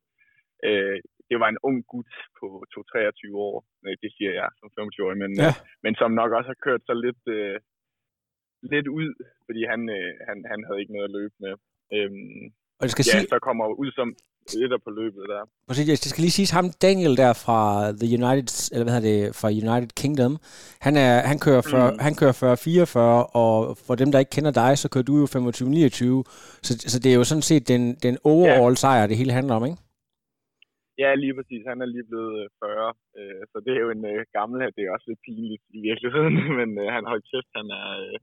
Øh, 0.69 0.99
det 1.33 1.39
var 1.43 1.49
en 1.55 1.61
ung 1.69 1.79
gut 1.93 2.11
på 2.39 2.47
2-23 2.75 3.47
år. 3.49 3.57
Det 4.03 4.11
siger 4.17 4.33
jeg 4.41 4.49
som 4.59 4.69
25-årig, 4.79 5.19
men, 5.25 5.31
Ja. 5.45 5.49
øh, 5.49 5.55
men 5.85 5.93
som 6.01 6.11
nok 6.21 6.31
også 6.39 6.49
har 6.53 6.61
kørt 6.67 6.83
så 6.89 6.95
lidt, 7.05 7.23
øh, 7.39 7.57
lidt 8.73 8.89
ud, 9.01 9.09
fordi 9.47 9.61
han, 9.73 9.81
øh, 9.97 10.11
han, 10.29 10.37
han 10.53 10.61
havde 10.67 10.81
ikke 10.83 10.95
noget 10.97 11.09
at 11.09 11.15
løbe 11.19 11.35
med. 11.45 11.55
Øhm, 11.95 12.43
Og 12.81 12.83
det 12.87 12.91
skal 12.95 13.05
ja, 13.09 13.13
sige, 13.13 13.29
så 13.35 13.39
kommer 13.49 13.65
ud 13.83 13.91
som 13.99 14.09
etter 14.63 14.79
på 14.87 14.91
løbet 15.01 15.23
der. 15.33 15.43
Præcis, 15.69 16.01
det 16.01 16.11
skal 16.11 16.23
lige 16.23 16.37
siges, 16.39 16.51
ham 16.59 16.67
Daniel 16.87 17.17
der 17.23 17.33
fra 17.45 17.61
The 18.03 18.09
United, 18.19 18.51
eller 18.73 18.85
hvad 18.85 18.95
hedder 18.95 19.11
det, 19.13 19.35
fra 19.41 19.49
United 19.63 19.93
Kingdom, 20.03 20.33
han, 20.87 20.95
er, 21.07 21.15
han 21.31 21.39
kører 21.47 21.63
for, 21.73 21.83
Mm. 21.91 21.99
han 22.07 22.15
kører 22.21 22.33
40-44, 22.33 22.99
og 23.43 23.77
for 23.87 23.95
dem, 23.95 24.09
der 24.13 24.19
ikke 24.19 24.35
kender 24.37 24.51
dig, 24.63 24.79
så 24.79 24.87
kører 24.93 25.05
du 25.11 25.15
jo 25.23 25.27
25-29, 25.27 26.25
så, 26.67 26.73
så 26.93 26.99
det 27.03 27.11
er 27.13 27.17
jo 27.21 27.25
sådan 27.25 27.43
set 27.51 27.69
den, 27.69 27.83
den 28.07 28.15
overall 28.25 28.77
sejr, 28.77 29.07
det 29.07 29.17
hele 29.17 29.33
handler 29.33 29.55
om, 29.55 29.65
ikke? 29.65 29.77
Ja, 30.99 31.15
lige 31.15 31.35
præcis. 31.35 31.63
Han 31.67 31.81
er 31.83 31.87
lige 31.87 32.09
blevet 32.11 32.45
øh, 32.45 32.49
40, 32.59 32.95
øh, 33.19 33.43
så 33.51 33.57
det 33.67 33.73
er 33.75 33.81
jo 33.87 33.91
en 33.91 34.05
øh, 34.13 34.27
gammel 34.33 34.61
her. 34.63 34.71
Det 34.71 34.83
er 34.85 34.93
også 34.93 35.09
lidt 35.09 35.25
pinligt 35.27 35.65
i 35.77 35.81
virkeligheden, 35.89 36.37
men 36.59 36.71
øh, 36.83 36.89
han 36.97 37.05
har 37.09 37.27
kæft, 37.31 37.53
han 37.61 37.69
er, 37.81 37.89
øh, 38.03 38.19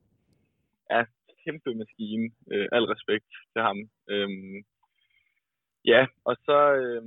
er 0.96 1.04
kæmpe 1.44 1.74
maskine. 1.74 2.26
Øh, 2.52 2.68
al 2.72 2.84
respekt 2.94 3.30
til 3.52 3.62
ham. 3.68 3.78
Øh, 4.10 4.30
ja, 5.84 6.02
og 6.24 6.36
så 6.46 6.58
Øh, 6.82 7.02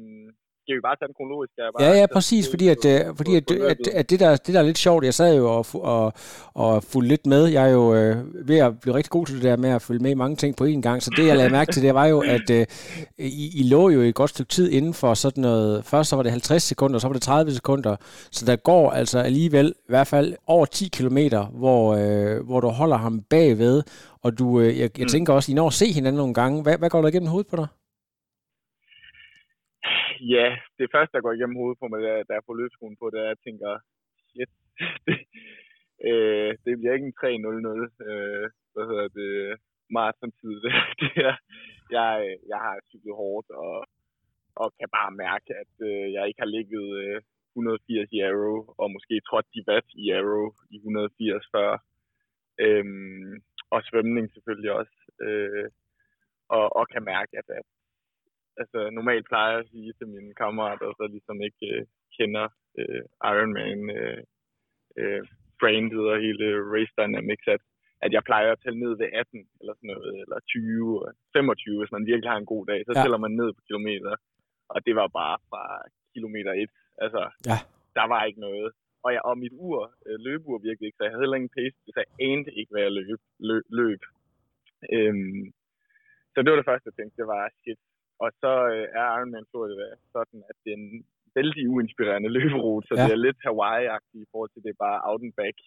skal 0.63 0.75
vi 0.75 0.81
bare 0.87 0.95
tage 0.99 1.07
den 1.07 1.15
kronologisk. 1.19 1.51
Jeg 1.57 1.65
bare 1.77 1.87
Ja, 1.87 1.99
ja, 1.99 2.05
præcis, 2.13 2.49
fordi 2.49 2.67
at, 2.67 2.85
øh, 2.85 2.99
fordi 3.17 3.35
at, 3.35 3.51
at, 3.51 3.87
at 3.99 4.09
det, 4.09 4.19
der, 4.19 4.29
det 4.35 4.53
der 4.53 4.59
er 4.59 4.63
lidt 4.63 4.77
sjovt, 4.77 5.05
jeg 5.05 5.13
sad 5.13 5.35
jo 5.37 5.45
og, 5.57 5.65
og, 5.73 6.13
og 6.53 6.83
fulgte 6.83 7.09
lidt 7.09 7.25
med, 7.25 7.45
jeg 7.47 7.63
er 7.69 7.73
jo 7.79 7.95
øh, 7.95 8.15
ved 8.47 8.57
at 8.57 8.79
blive 8.81 8.95
rigtig 8.95 9.09
god 9.11 9.25
til 9.25 9.35
det 9.35 9.43
der 9.43 9.57
med 9.57 9.69
at 9.69 9.81
følge 9.81 9.99
med 10.03 10.11
i 10.11 10.13
mange 10.13 10.35
ting 10.35 10.55
på 10.55 10.65
én 10.65 10.81
gang, 10.81 11.03
så 11.03 11.09
det 11.17 11.27
jeg 11.27 11.35
lagde 11.37 11.49
mærke 11.49 11.71
til, 11.71 11.81
det 11.83 11.93
var 11.93 12.05
jo, 12.05 12.19
at 12.35 12.49
øh, 12.49 12.65
I, 13.17 13.59
I 13.59 13.63
lå 13.63 13.89
jo 13.89 14.01
et 14.01 14.15
godt 14.15 14.29
stykke 14.29 14.49
tid 14.49 14.71
inden 14.71 14.93
for 14.93 15.13
sådan 15.13 15.41
noget, 15.41 15.85
først 15.85 16.09
så 16.09 16.15
var 16.15 16.23
det 16.23 16.31
50 16.31 16.63
sekunder, 16.63 16.99
så 16.99 17.07
var 17.07 17.13
det 17.13 17.21
30 17.21 17.51
sekunder, 17.51 17.95
så 18.31 18.45
der 18.45 18.55
går 18.55 18.91
altså 18.91 19.19
alligevel 19.19 19.67
i 19.67 19.89
hvert 19.89 20.07
fald 20.07 20.33
over 20.47 20.65
10 20.65 20.89
kilometer, 20.93 21.45
hvor, 21.45 21.95
øh, 21.95 22.45
hvor 22.45 22.59
du 22.59 22.67
holder 22.67 22.97
ham 22.97 23.21
bagved, 23.29 23.83
og 24.23 24.39
du, 24.39 24.59
øh, 24.59 24.67
jeg, 24.79 24.89
jeg 24.99 25.03
Mm. 25.03 25.07
tænker 25.07 25.33
også, 25.33 25.51
I 25.51 25.55
når 25.55 25.67
at 25.67 25.73
se 25.73 25.91
hinanden 25.91 26.17
nogle 26.17 26.33
gange, 26.33 26.61
hvad, 26.61 26.77
hvad 26.77 26.89
går 26.89 27.01
der 27.01 27.07
igennem 27.07 27.29
hovedet 27.29 27.47
på 27.49 27.55
dig? 27.55 27.67
Ja, 30.19 30.57
det 30.79 30.87
første, 30.93 31.13
der 31.15 31.21
går 31.21 31.33
igennem 31.33 31.59
hovedet 31.61 31.79
på 31.79 31.87
mig, 31.87 31.99
da 32.01 32.11
da 32.27 32.33
jeg 32.33 32.45
får 32.45 32.59
løbskolen 32.61 32.97
på, 32.99 33.09
det 33.09 33.19
er, 33.19 33.23
at 33.23 33.33
jeg 33.33 33.43
tænker, 33.47 33.71
shit, 34.29 34.51
det, 35.07 35.17
øh, 36.09 36.51
det 36.65 36.71
bliver 36.77 36.93
ikke 36.93 37.09
en 37.11 37.19
3-0-0, 37.21 38.07
øh, 38.09 38.45
hvad 38.73 38.85
hedder 38.89 39.07
det, 39.19 39.31
maratontid. 39.97 40.55
Det, 40.63 40.73
det 41.01 41.11
er, 41.29 41.35
jeg, 41.97 42.37
jeg 42.51 42.59
har 42.65 42.75
cyklet 42.89 43.15
hårdt, 43.21 43.49
og, 43.49 43.77
og 44.61 44.67
kan 44.79 44.89
bare 44.97 45.11
mærke, 45.25 45.49
at 45.63 45.73
øh, 45.89 46.05
jeg 46.15 46.27
ikke 46.27 46.41
har 46.41 46.51
ligget 46.57 46.87
øh, 47.03 47.21
180 47.55 48.09
i 48.17 48.19
Arrow, 48.29 48.59
og 48.81 48.87
måske 48.95 49.15
trådt 49.27 49.47
de 49.55 49.65
watt 49.67 49.87
i 50.03 50.05
Arrow 50.19 50.47
i 50.73 50.75
180 50.75 51.45
før. 51.55 51.71
Øhm, 52.65 53.33
og 53.73 53.79
svømning 53.83 54.25
selvfølgelig 54.33 54.71
også. 54.71 54.97
Øh, 55.25 55.67
og, 56.57 56.65
og 56.79 56.85
kan 56.93 57.03
mærke, 57.03 57.33
at, 57.41 57.47
at 57.59 57.67
altså, 58.61 58.79
normalt 58.97 59.25
plejer 59.29 59.51
jeg 59.51 59.59
at 59.59 59.69
sige 59.71 59.93
til 59.93 60.07
mine 60.07 60.33
kammerater, 60.41 60.87
der 60.99 61.07
ligesom 61.15 61.37
ikke 61.47 61.65
øh, 61.73 61.85
kender 62.17 62.47
øh, 62.79 63.03
Ironman 63.31 63.81
øh, 63.99 64.21
øh, 65.01 65.23
brandet 65.59 66.03
og 66.11 66.17
hele 66.25 66.45
race 66.73 66.93
dynamics, 66.99 67.47
at, 67.55 67.61
at 68.05 68.11
jeg 68.15 68.23
plejer 68.29 68.51
at 68.51 68.61
tælle 68.63 68.79
ned 68.83 68.93
ved 69.01 69.09
18 69.13 69.47
eller 69.59 69.73
sådan 69.75 69.91
noget, 69.93 70.13
eller 70.23 70.39
20, 70.39 71.13
25, 71.33 71.79
hvis 71.79 71.95
man 71.95 72.05
virkelig 72.11 72.29
har 72.31 72.39
en 72.39 72.51
god 72.53 72.63
dag, 72.71 72.79
så 72.85 72.91
ja. 72.95 73.01
tæller 73.01 73.19
man 73.25 73.33
ned 73.41 73.49
på 73.53 73.61
kilometer. 73.69 74.13
Og 74.73 74.79
det 74.85 74.93
var 74.99 75.07
bare 75.21 75.37
fra 75.49 75.63
kilometer 76.13 76.51
1. 76.51 76.69
Altså, 77.03 77.21
ja. 77.49 77.57
der 77.97 78.05
var 78.13 78.21
ikke 78.23 78.41
noget. 78.47 78.69
Og, 79.05 79.09
jeg, 79.13 79.21
og 79.29 79.37
mit 79.43 79.55
ur, 79.69 79.81
øh, 80.07 80.17
løbeur 80.25 80.57
virkelig 80.67 80.85
ikke, 80.87 80.97
så 80.97 81.03
jeg 81.03 81.11
havde 81.11 81.23
heller 81.23 81.39
ingen 81.41 81.57
pace, 81.57 81.75
så 81.93 81.97
jeg 82.03 82.09
anede 82.27 82.51
ikke, 82.59 82.71
hvad 82.71 82.83
jeg 82.85 82.93
løb. 82.99 83.21
løb, 83.49 83.63
løb. 83.79 84.01
Øhm, 84.95 85.45
så 86.33 86.37
det 86.41 86.49
var 86.51 86.59
det 86.59 86.69
første, 86.69 86.87
jeg 86.89 86.95
tænkte, 86.97 87.19
det 87.21 87.27
var 87.33 87.41
shit. 87.61 87.79
Og 88.23 88.29
så 88.41 88.53
øh, 88.73 88.85
er 88.99 89.05
Ironman 89.17 89.49
Tour 89.51 89.65
det 89.67 89.77
sådan, 90.15 90.39
at 90.49 90.57
det 90.63 90.71
er 90.73 90.79
en 90.83 91.05
vældig 91.37 91.63
uinspirerende 91.73 92.33
løberute, 92.37 92.87
så 92.87 92.93
ja. 92.95 93.03
det 93.05 93.13
er 93.13 93.25
lidt 93.25 93.39
Hawaii-agtigt 93.47 94.23
i 94.25 94.31
forhold 94.31 94.51
til, 94.51 94.63
det 94.65 94.71
er 94.71 94.83
bare 94.87 95.03
out 95.09 95.21
and 95.27 95.35
back 95.41 95.57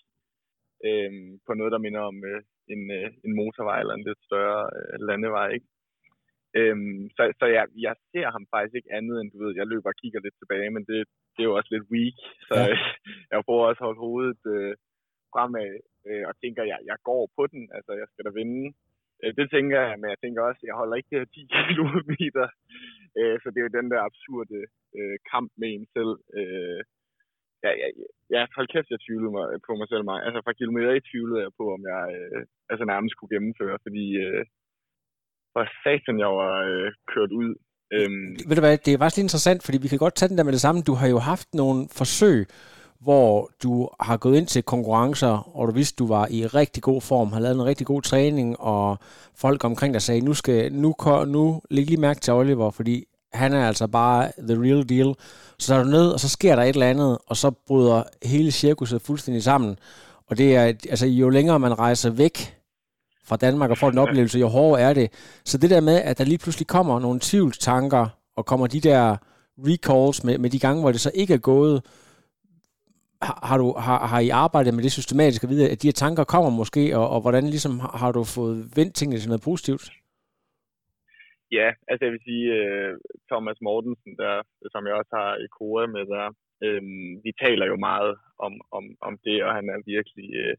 øhm, 0.88 1.30
på 1.46 1.52
noget, 1.58 1.72
der 1.74 1.84
minder 1.86 2.02
om 2.10 2.18
øh, 2.30 2.40
en, 2.74 2.82
øh, 2.98 3.08
en 3.26 3.32
motorvej 3.40 3.78
eller 3.80 3.94
en 3.96 4.06
lidt 4.08 4.20
større 4.28 4.62
øh, 4.76 4.96
landevej. 5.08 5.48
Ikke? 5.56 5.68
Øhm, 6.58 7.02
så 7.16 7.22
så 7.40 7.46
jeg, 7.56 7.64
jeg 7.86 7.94
ser 8.12 8.28
ham 8.34 8.44
faktisk 8.54 8.74
ikke 8.76 8.94
andet 8.98 9.16
end, 9.20 9.28
du 9.30 9.38
ved, 9.42 9.52
jeg 9.60 9.66
løber 9.66 9.90
og 9.92 10.00
kigger 10.02 10.20
lidt 10.22 10.36
tilbage, 10.38 10.70
men 10.76 10.84
det, 10.90 10.98
det 11.32 11.40
er 11.42 11.48
jo 11.50 11.56
også 11.58 11.70
lidt 11.72 11.90
weak, 11.94 12.18
så 12.48 12.56
ja. 12.60 12.76
jeg 13.30 13.44
prøver 13.46 13.64
også 13.66 13.80
at 13.82 13.88
holde 13.88 14.04
hovedet 14.06 14.42
øh, 14.54 14.72
fremad 15.32 15.72
øh, 16.08 16.24
og 16.28 16.34
tænker, 16.42 16.62
jeg, 16.72 16.78
jeg 16.90 16.98
går 17.08 17.22
på 17.36 17.42
den, 17.52 17.62
altså 17.76 17.92
jeg 18.00 18.06
skal 18.08 18.24
da 18.24 18.32
vinde. 18.40 18.66
Øh, 19.22 19.32
det 19.38 19.46
tænker 19.54 19.78
jeg, 19.86 19.94
men 20.00 20.08
jeg 20.12 20.20
tænker 20.20 20.40
også, 20.42 20.62
jeg 20.68 20.76
holder 20.80 20.96
ikke 21.00 21.16
øh, 21.20 21.26
10 21.26 21.46
km. 21.70 22.12
Øh, 23.18 23.36
så 23.42 23.46
det 23.50 23.58
er 23.58 23.66
jo 23.68 23.78
den 23.78 23.88
der 23.92 24.00
absurde 24.08 24.58
kamp 25.32 25.50
med 25.60 25.68
en 25.74 25.86
selv. 25.96 26.12
Ja, 27.64 27.70
ja, 27.82 27.88
ja, 28.34 28.42
hold 28.56 28.68
kæft, 28.72 28.94
jeg 28.94 29.00
tvivlede 29.06 29.32
mig 29.36 29.46
på 29.66 29.72
mig 29.80 29.88
selv 29.88 30.04
meget. 30.10 30.24
Altså 30.26 30.40
fra 30.44 30.58
kilometer 30.60 30.90
i 30.94 31.08
tvivlede 31.10 31.42
jeg 31.44 31.52
på, 31.60 31.64
om 31.76 31.82
jeg 31.92 32.02
altså 32.70 32.84
nærmest 32.92 33.14
kunne 33.16 33.34
gennemføre, 33.34 33.78
fordi 33.86 34.06
for 35.52 35.62
satan, 35.84 36.18
jeg 36.24 36.32
var 36.42 36.56
kørt 37.12 37.32
ud. 37.40 37.50
Øhm. 37.96 38.28
Ved 38.48 38.56
du 38.56 38.64
hvad, 38.64 38.78
det 38.84 38.90
er 38.92 38.98
faktisk 39.02 39.18
lidt 39.18 39.26
interessant, 39.28 39.60
fordi 39.66 39.78
vi 39.84 39.88
kan 39.88 40.04
godt 40.04 40.16
tage 40.16 40.30
den 40.30 40.38
der 40.38 40.48
med 40.48 40.56
det 40.56 40.64
samme. 40.66 40.86
Du 40.90 40.94
har 41.00 41.08
jo 41.14 41.18
haft 41.32 41.48
nogle 41.60 41.80
forsøg, 42.00 42.38
hvor 43.00 43.50
du 43.62 43.88
har 44.00 44.16
gået 44.16 44.36
ind 44.36 44.46
til 44.46 44.62
konkurrencer, 44.62 45.56
og 45.56 45.68
du 45.68 45.72
vidste, 45.72 45.96
du 45.96 46.06
var 46.06 46.26
i 46.30 46.46
rigtig 46.46 46.82
god 46.82 47.00
form, 47.00 47.32
har 47.32 47.40
lavet 47.40 47.54
en 47.54 47.64
rigtig 47.64 47.86
god 47.86 48.02
træning, 48.02 48.60
og 48.60 48.98
folk 49.34 49.64
omkring 49.64 49.94
dig 49.94 50.02
sagde, 50.02 50.20
nu 50.20 50.34
skal 50.34 50.72
nu, 50.72 50.94
nu 51.26 51.62
læg 51.70 51.86
lige 51.86 52.00
mærke 52.00 52.20
til 52.20 52.32
Oliver, 52.32 52.70
fordi 52.70 53.04
han 53.32 53.52
er 53.52 53.66
altså 53.66 53.86
bare 53.86 54.30
the 54.38 54.62
real 54.62 54.88
deal. 54.88 55.14
Så 55.58 55.66
tager 55.66 55.82
du 55.82 55.90
ned, 55.90 56.08
og 56.10 56.20
så 56.20 56.28
sker 56.28 56.56
der 56.56 56.62
et 56.62 56.68
eller 56.68 56.90
andet, 56.90 57.18
og 57.26 57.36
så 57.36 57.50
bryder 57.50 58.02
hele 58.22 58.50
cirkuset 58.50 59.02
fuldstændig 59.02 59.42
sammen. 59.42 59.78
Og 60.30 60.38
det 60.38 60.56
er, 60.56 60.62
altså 60.62 61.06
jo 61.06 61.28
længere 61.28 61.58
man 61.58 61.78
rejser 61.78 62.10
væk 62.10 62.56
fra 63.24 63.36
Danmark 63.36 63.70
og 63.70 63.78
får 63.78 63.90
en 63.90 63.98
oplevelse, 63.98 64.38
jo 64.38 64.48
hårdere 64.48 64.80
er 64.80 64.92
det. 64.92 65.10
Så 65.44 65.58
det 65.58 65.70
der 65.70 65.80
med, 65.80 65.96
at 65.96 66.18
der 66.18 66.24
lige 66.24 66.38
pludselig 66.38 66.66
kommer 66.66 67.00
nogle 67.00 67.20
tvivlstanker, 67.22 68.08
og 68.36 68.46
kommer 68.46 68.66
de 68.66 68.80
der 68.80 69.16
recalls 69.58 70.24
med, 70.24 70.38
med 70.38 70.50
de 70.50 70.58
gange, 70.58 70.80
hvor 70.80 70.92
det 70.92 71.00
så 71.00 71.10
ikke 71.14 71.34
er 71.34 71.38
gået, 71.38 71.82
har, 73.22 73.38
har, 73.48 73.58
du, 73.58 73.68
har, 73.86 74.06
har 74.06 74.20
I 74.20 74.28
arbejdet 74.28 74.74
med 74.74 74.82
det 74.82 74.92
systematisk 74.92 75.44
at 75.44 75.50
vide, 75.50 75.70
at 75.70 75.82
de 75.82 75.88
her 75.88 75.92
tanker 76.04 76.24
kommer 76.24 76.50
måske, 76.50 76.96
og, 76.98 77.06
og 77.14 77.20
hvordan 77.20 77.44
ligesom 77.54 77.74
har, 77.80 77.92
har 78.02 78.12
du 78.12 78.24
fået 78.36 78.56
vendt 78.76 78.94
tingene 78.94 79.18
til 79.20 79.28
noget 79.28 79.46
positivt? 79.50 79.84
Ja, 81.52 81.68
altså 81.88 82.02
jeg 82.04 82.12
vil 82.12 82.26
sige, 82.28 82.46
øh, 82.58 82.92
Thomas 83.30 83.58
Mortensen, 83.66 84.12
der, 84.22 84.34
som 84.72 84.86
jeg 84.86 84.94
også 84.94 85.12
har 85.20 85.32
i 85.44 85.46
kore 85.58 85.86
med 85.96 86.04
der, 86.14 86.26
øh, 86.64 86.82
vi 87.24 87.32
taler 87.44 87.66
jo 87.72 87.76
meget 87.88 88.12
om, 88.46 88.52
om, 88.78 88.84
om 89.08 89.14
det, 89.26 89.38
og 89.46 89.50
han 89.58 89.66
er 89.74 89.78
virkelig, 89.94 90.28
Øh, 90.40 90.56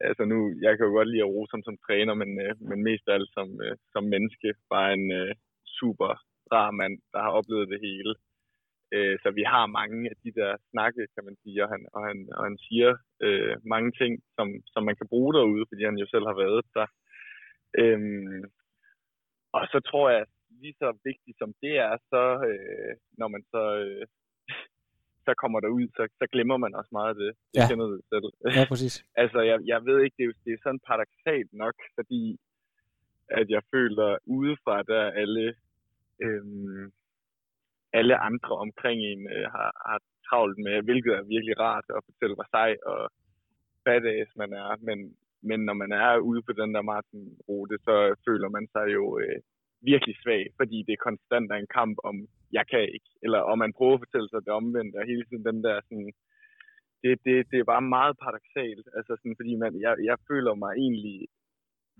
altså 0.00 0.24
nu, 0.24 0.38
jeg 0.64 0.72
kan 0.72 0.86
jo 0.86 0.92
godt 0.92 1.10
lide 1.10 1.24
at 1.24 1.32
rose 1.34 1.52
ham 1.54 1.62
som 1.68 1.76
træner, 1.86 2.14
men, 2.22 2.30
øh, 2.44 2.52
men 2.68 2.78
mest 2.88 3.04
af 3.08 3.14
alt 3.14 3.30
som, 3.36 3.48
øh, 3.64 3.76
som 3.92 4.04
menneske, 4.14 4.48
bare 4.74 4.90
en 4.98 5.06
øh, 5.20 5.34
super 5.78 6.10
rar 6.52 6.70
mand, 6.70 6.94
der 7.12 7.20
har 7.24 7.32
oplevet 7.38 7.68
det 7.72 7.80
hele. 7.88 8.12
Uh, 8.94 9.14
så 9.22 9.28
vi 9.38 9.44
har 9.52 9.74
mange 9.78 9.98
af 10.12 10.16
de 10.24 10.30
der 10.40 10.50
snakke, 10.70 11.02
kan 11.14 11.24
man 11.28 11.36
sige, 11.42 11.58
og 11.64 11.68
han, 11.72 11.82
og 11.94 12.00
han, 12.08 12.18
og 12.36 12.42
han 12.48 12.56
siger 12.66 12.90
uh, 13.26 13.54
mange 13.74 13.90
ting, 14.00 14.12
som, 14.36 14.46
som 14.72 14.82
man 14.88 14.96
kan 14.96 15.08
bruge 15.12 15.32
derude, 15.34 15.64
fordi 15.68 15.82
han 15.84 15.98
jo 16.02 16.06
selv 16.06 16.26
har 16.30 16.36
været 16.44 16.62
der. 16.76 16.88
Um, 17.82 18.44
og 19.56 19.62
så 19.72 19.78
tror 19.90 20.06
jeg, 20.10 20.24
lige 20.62 20.76
så 20.82 20.88
vigtigt 21.04 21.38
som 21.38 21.50
det 21.62 21.74
er, 21.86 21.92
så 22.10 22.22
øh, 22.48 22.92
når 23.20 23.28
man 23.28 23.42
så, 23.52 23.62
øh, 23.84 24.06
så 25.26 25.32
kommer 25.42 25.60
der 25.60 25.68
ud, 25.68 25.86
så, 25.96 26.02
så 26.20 26.26
glemmer 26.32 26.56
man 26.56 26.74
også 26.74 26.92
meget 26.92 27.08
af 27.08 27.18
det. 27.24 27.32
Det 27.54 27.60
ja. 27.60 27.68
kender 27.70 27.86
du 27.86 28.00
selv. 28.12 28.28
Ja, 28.56 28.64
præcis. 28.72 28.94
altså, 29.22 29.40
jeg, 29.50 29.58
jeg 29.72 29.80
ved 29.88 29.98
ikke, 30.04 30.16
det 30.18 30.24
er, 30.28 30.32
det 30.44 30.52
er 30.52 30.62
sådan 30.62 30.86
paradoxalt 30.90 31.52
nok, 31.52 31.76
fordi 31.94 32.22
at 33.28 33.46
jeg 33.50 33.62
føler 33.74 34.18
udefra, 34.26 34.82
der 34.82 35.02
alle, 35.22 35.54
øhm, 36.22 36.92
alle 37.98 38.16
andre 38.28 38.52
omkring 38.66 38.98
en 39.12 39.22
øh, 39.34 39.46
har, 39.54 39.70
har 39.88 39.98
travlt 40.28 40.58
med, 40.66 40.76
hvilket 40.86 41.12
er 41.14 41.30
virkelig 41.34 41.56
rart 41.66 41.86
at 41.96 42.06
fortælle, 42.08 42.34
hvor 42.36 42.48
sej 42.54 42.70
og 42.92 43.00
badass 43.84 44.30
man 44.42 44.50
er. 44.62 44.68
Men, 44.88 44.98
men 45.48 45.60
når 45.68 45.76
man 45.82 45.92
er 45.92 46.26
ude 46.30 46.42
på 46.42 46.52
den 46.60 46.70
der 46.74 46.82
maratonrute, 46.90 47.76
så 47.86 47.94
føler 48.26 48.48
man 48.56 48.66
sig 48.74 48.86
jo 48.96 49.04
øh, 49.22 49.38
virkelig 49.92 50.16
svag, 50.22 50.42
fordi 50.58 50.78
det 50.86 50.92
er 50.94 51.06
konstant 51.08 51.48
en 51.52 51.70
kamp 51.78 51.96
om, 52.10 52.16
jeg 52.58 52.64
kan 52.72 52.84
ikke, 52.96 53.10
eller 53.24 53.40
om 53.50 53.58
man 53.64 53.72
prøver 53.78 53.94
at 53.94 54.04
fortælle 54.04 54.28
sig 54.30 54.40
det 54.44 54.52
omvendte, 54.60 54.96
og 55.00 55.06
hele 55.12 55.24
tiden 55.24 55.44
den 55.50 55.60
der 55.66 55.76
sådan, 55.88 56.10
det, 57.02 57.12
det, 57.26 57.34
det 57.50 57.58
er 57.58 57.72
bare 57.74 57.92
meget 57.96 58.14
paradoxalt, 58.22 58.86
altså 58.98 59.12
sådan, 59.16 59.38
fordi 59.40 59.52
man, 59.62 59.72
jeg, 59.86 59.94
jeg 60.08 60.16
føler 60.28 60.54
mig 60.54 60.72
egentlig 60.84 61.18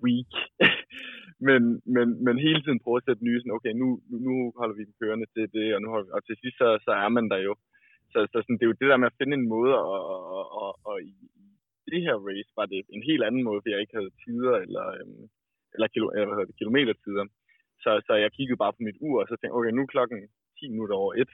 weak, 0.05 0.33
men, 1.49 1.63
men, 1.95 2.07
men 2.25 2.45
hele 2.47 2.61
tiden 2.63 2.81
prøver 2.83 2.99
at 3.01 3.07
sætte 3.07 3.25
nye, 3.25 3.41
sådan, 3.41 3.57
okay, 3.59 3.73
nu, 3.83 3.89
nu 4.27 4.35
holder 4.59 4.77
vi 4.77 4.85
den 4.89 4.99
kørende 5.01 5.27
til 5.35 5.47
det, 5.57 5.75
og, 5.75 5.81
nu 5.83 5.89
holder, 5.95 6.11
og 6.17 6.21
til 6.27 6.37
sidst 6.43 6.57
så, 6.59 6.69
så 6.87 6.93
er 7.05 7.09
man 7.17 7.27
der 7.33 7.41
jo. 7.49 7.55
Så, 8.13 8.19
så 8.33 8.37
sådan, 8.41 8.57
det 8.59 8.65
er 8.65 8.73
jo 8.73 8.81
det 8.81 8.91
der 8.91 9.03
med 9.03 9.11
at 9.11 9.19
finde 9.21 9.35
en 9.37 9.49
måde, 9.55 9.75
og, 9.93 10.01
og, 10.37 10.45
og, 10.63 10.71
og 10.89 10.97
i, 11.03 11.15
det 11.93 12.01
her 12.07 12.17
race 12.29 12.53
var 12.59 12.67
det 12.67 12.81
en 12.97 13.05
helt 13.11 13.25
anden 13.29 13.43
måde, 13.49 13.61
fordi 13.61 13.73
jeg 13.73 13.81
ikke 13.85 13.99
havde 13.99 14.19
tider 14.25 14.55
eller, 14.65 14.87
øhm, 14.99 15.25
eller, 15.75 15.89
kilo, 15.95 16.07
eller 16.15 16.27
hvad 16.27 16.37
hedder 16.37 16.51
det, 16.51 16.61
kilometertider. 16.61 17.25
Så, 17.83 17.91
så 18.07 18.13
jeg 18.25 18.33
kiggede 18.33 18.63
bare 18.63 18.73
på 18.73 18.83
mit 18.87 18.99
ur, 19.09 19.21
og 19.23 19.27
så 19.29 19.35
tænkte 19.37 19.57
okay, 19.57 19.73
nu 19.73 19.83
er 19.83 19.95
klokken 19.95 20.19
10 20.59 20.69
minutter 20.73 20.97
over 21.03 21.13
1. 21.15 21.29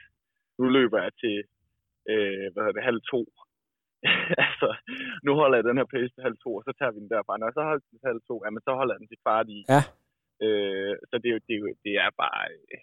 Nu 0.59 0.65
løber 0.77 0.99
jeg 1.05 1.13
til, 1.23 1.35
øh, 2.11 2.45
hvad 2.51 2.61
hedder 2.63 2.77
det, 2.77 2.89
halv 2.89 3.01
to. 3.11 3.21
altså, 4.45 4.69
nu 5.25 5.31
holder 5.41 5.57
jeg 5.57 5.67
den 5.69 5.79
her 5.79 5.89
pace 5.93 6.11
til 6.13 6.25
halv 6.27 6.37
to, 6.43 6.49
og 6.59 6.63
så 6.67 6.71
tager 6.79 6.93
vi 6.93 6.99
den 7.03 7.13
derfra. 7.13 7.37
Når 7.37 7.47
jeg 7.47 7.57
så 7.57 7.63
holder 7.67 7.83
den 7.91 7.99
til 7.99 8.09
halv 8.11 8.21
to, 8.29 8.35
jamen, 8.45 8.61
så 8.67 8.71
holder 8.79 8.93
jeg 8.93 9.01
den 9.01 9.11
til 9.11 9.21
kvart 9.23 9.47
i. 9.57 9.59
Ja. 9.73 9.81
Øh, 10.45 10.93
så 11.09 11.15
det 11.21 11.27
er, 11.29 11.35
jo, 11.35 11.41
det, 11.47 11.53
er 11.55 11.61
jo, 11.63 11.69
det 11.85 11.93
er 12.05 12.09
bare... 12.23 12.41
Øh, 12.53 12.81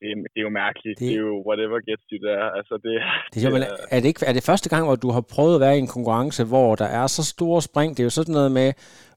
det, 0.00 0.08
er, 0.12 0.16
det 0.32 0.38
er 0.42 0.46
jo 0.48 0.54
mærkeligt. 0.64 0.98
Det, 0.98 1.08
det 1.08 1.14
er 1.20 1.24
jo 1.30 1.36
whatever 1.48 1.78
gets 1.88 2.04
you 2.12 2.18
there. 2.26 2.46
Altså, 2.58 2.74
det, 2.84 2.92
det 3.34 3.44
er, 3.44 3.50
det 3.50 3.62
er, 3.62 3.96
er, 3.96 4.00
det 4.00 4.08
ikke, 4.08 4.26
er 4.30 4.34
det 4.38 4.44
første 4.50 4.68
gang, 4.72 4.82
hvor 4.86 4.96
du 5.04 5.10
har 5.16 5.24
prøvet 5.34 5.54
at 5.54 5.60
være 5.60 5.76
i 5.76 5.78
en 5.78 5.92
konkurrence, 5.96 6.44
hvor 6.44 6.74
der 6.74 6.88
er 7.00 7.06
så 7.06 7.22
store 7.34 7.62
spring? 7.62 7.88
Det 7.96 8.00
er 8.02 8.08
jo 8.10 8.16
sådan 8.18 8.34
noget 8.38 8.52
med, 8.52 8.68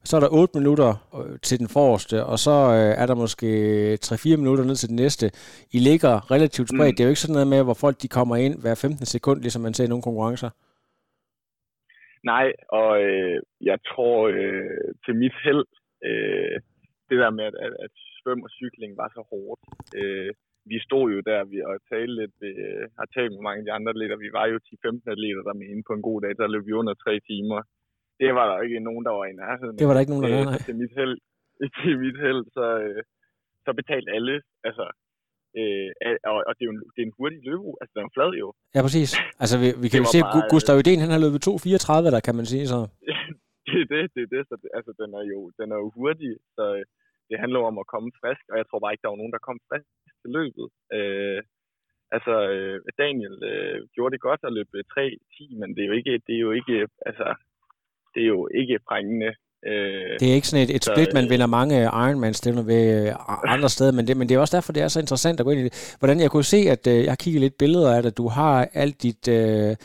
så 0.04 0.16
er 0.16 0.20
der 0.20 0.28
8 0.32 0.58
minutter 0.58 0.90
øh, 1.18 1.38
til 1.42 1.58
den 1.58 1.68
forreste, 1.68 2.24
og 2.24 2.38
så 2.38 2.50
øh, 2.50 3.02
er 3.02 3.06
der 3.06 3.14
måske 3.14 3.48
3-4 4.04 4.36
minutter 4.36 4.64
ned 4.64 4.76
til 4.76 4.88
den 4.88 4.96
næste. 4.96 5.30
I 5.76 5.78
ligger 5.78 6.30
relativt 6.30 6.68
spredt. 6.68 6.92
Mm. 6.92 6.96
Det 6.96 7.00
er 7.00 7.04
jo 7.08 7.14
ikke 7.14 7.20
sådan 7.20 7.38
noget 7.38 7.48
med, 7.54 7.62
hvor 7.62 7.74
folk 7.74 8.02
de 8.02 8.08
kommer 8.08 8.36
ind 8.36 8.54
hver 8.62 8.74
15 8.74 9.06
sekund, 9.06 9.40
ligesom 9.40 9.62
man 9.62 9.74
ser 9.74 9.84
i 9.84 9.88
nogle 9.88 10.02
konkurrencer. 10.02 10.50
Nej, 12.32 12.48
og 12.80 12.90
øh, 13.08 13.38
jeg 13.70 13.78
tror 13.90 14.16
øh, 14.34 14.88
til 15.04 15.14
mit 15.22 15.36
held, 15.44 15.66
øh, 16.08 16.56
det 17.08 17.18
der 17.22 17.30
med, 17.38 17.44
at, 17.50 17.56
at, 17.66 17.72
at 17.84 17.92
svøm 18.16 18.42
og 18.46 18.50
cykling 18.58 18.92
var 19.02 19.08
så 19.16 19.22
hårdt. 19.32 19.62
Øh, 20.00 20.32
vi 20.70 20.76
stod 20.86 21.06
jo 21.14 21.20
der 21.30 21.40
vi, 21.50 21.56
og 21.68 21.74
talte 21.92 22.14
lidt, 22.20 22.36
øh, 22.50 22.82
har 22.98 23.06
talt 23.16 23.32
med 23.34 23.42
mange 23.46 23.60
af 23.60 23.66
de 23.66 23.74
andre 23.76 23.90
atleter. 23.94 24.24
Vi 24.26 24.30
var 24.38 24.46
jo 24.52 24.56
10-15 24.68 25.14
atleter, 25.14 25.42
der 25.48 25.54
med 25.60 25.82
på 25.88 25.92
en 25.98 26.06
god 26.08 26.18
dag, 26.24 26.32
der 26.40 26.52
løb 26.54 26.64
vi 26.66 26.80
under 26.80 26.94
tre 27.04 27.14
timer. 27.30 27.60
Det 28.20 28.30
var 28.38 28.44
der 28.50 28.56
ikke 28.66 28.80
nogen, 28.88 29.04
der 29.08 29.14
var 29.18 29.26
i 29.32 29.38
nærheden. 29.42 29.76
Det 29.78 29.86
var 29.86 29.94
der 29.94 30.02
ikke 30.02 30.14
nogen, 30.14 30.24
der 30.26 30.36
var, 30.36 30.44
nej. 30.50 30.60
Til 30.68 30.76
mit 30.82 30.92
held, 30.98 31.16
til 31.80 31.94
mit 32.04 32.18
held 32.24 32.42
så, 32.56 32.66
øh, 32.86 33.02
så 33.64 33.70
betalte 33.80 34.08
alle, 34.16 34.34
altså, 34.68 34.84
øh, 35.60 35.88
og, 36.30 36.38
og 36.48 36.52
det, 36.56 36.62
er 36.64 36.68
jo 36.70 36.74
en, 36.76 36.82
det 36.94 37.00
er 37.02 37.08
en 37.10 37.16
hurtig 37.18 37.40
løbe, 37.48 37.68
altså 37.80 37.92
den 37.96 38.04
er 38.08 38.14
flad 38.16 38.30
jo. 38.42 38.48
Ja, 38.74 38.80
præcis. 38.86 39.10
Altså 39.42 39.56
vi, 39.62 39.68
vi 39.82 39.88
kan 39.90 40.00
jo 40.02 40.08
se, 40.14 40.18
at 40.38 40.48
Gustav 40.52 40.76
Iden, 40.80 41.04
han 41.04 41.12
har 41.14 41.20
løbet 41.24 41.40
2.34 41.48 42.14
der, 42.14 42.22
kan 42.26 42.36
man 42.38 42.46
sige, 42.52 42.64
så. 42.72 42.78
det 43.72 43.80
er 43.82 43.88
det, 43.94 44.04
det 44.14 44.22
er 44.26 44.30
det, 44.34 44.42
så 44.48 44.54
det, 44.62 44.68
altså 44.78 44.92
den 45.00 45.10
er 45.20 45.24
jo, 45.32 45.38
den 45.58 45.68
er 45.74 45.78
jo 45.84 45.88
hurtig, 45.98 46.32
så 46.56 46.64
det 47.28 47.36
handler 47.42 47.60
om 47.70 47.78
at 47.82 47.90
komme 47.92 48.10
frisk, 48.20 48.44
og 48.52 48.56
jeg 48.60 48.66
tror 48.66 48.80
bare 48.80 48.92
ikke, 48.92 49.04
der 49.04 49.12
var 49.14 49.22
nogen, 49.22 49.36
der 49.36 49.46
kom 49.48 49.58
frisk 49.68 49.88
til 50.20 50.30
løbet. 50.38 50.66
Øh, 50.96 51.40
altså, 52.16 52.34
øh, 52.54 52.76
Daniel 53.02 53.36
øh, 53.52 53.78
gjorde 53.94 54.12
det 54.14 54.26
godt 54.28 54.42
at 54.48 54.54
løbe 54.58 54.78
3-10, 54.92 55.60
men 55.60 55.68
det 55.74 55.82
er 55.82 55.90
jo 55.90 55.96
ikke, 56.00 56.14
det 56.26 56.34
er 56.36 56.42
jo 56.48 56.52
ikke, 56.60 56.76
altså, 57.08 57.26
det 58.12 58.20
er 58.22 58.30
jo 58.36 58.42
ikke 58.60 58.78
prængende. 58.90 59.30
Øh, 59.66 60.20
det 60.20 60.30
er 60.30 60.34
ikke 60.34 60.48
sådan 60.48 60.68
et, 60.68 60.76
et 60.76 60.84
split, 60.84 61.14
man 61.14 61.24
øh, 61.24 61.30
vinder 61.30 61.46
mange 61.46 61.82
Ironman-stævner 61.82 62.62
ved 62.62 63.08
øh, 63.08 63.14
andre 63.54 63.68
steder, 63.68 63.92
men 63.92 64.06
det, 64.06 64.16
men 64.16 64.28
det 64.28 64.34
er 64.34 64.38
også 64.38 64.56
derfor, 64.56 64.72
det 64.72 64.82
er 64.82 64.88
så 64.88 65.00
interessant 65.00 65.40
at 65.40 65.46
gå 65.46 65.50
ind 65.50 65.60
i 65.60 65.64
det. 65.64 65.96
Hvordan 65.98 66.20
jeg 66.20 66.30
kunne 66.30 66.44
se, 66.44 66.56
at 66.56 66.86
øh, 66.86 67.04
jeg 67.04 67.10
har 67.10 67.16
kigget 67.16 67.40
lidt 67.40 67.58
billeder 67.58 67.96
af 67.96 68.02
det, 68.02 68.16
du 68.16 68.28
har 68.28 68.68
alt 68.74 69.02
dit 69.02 69.28
øh, 69.28 69.76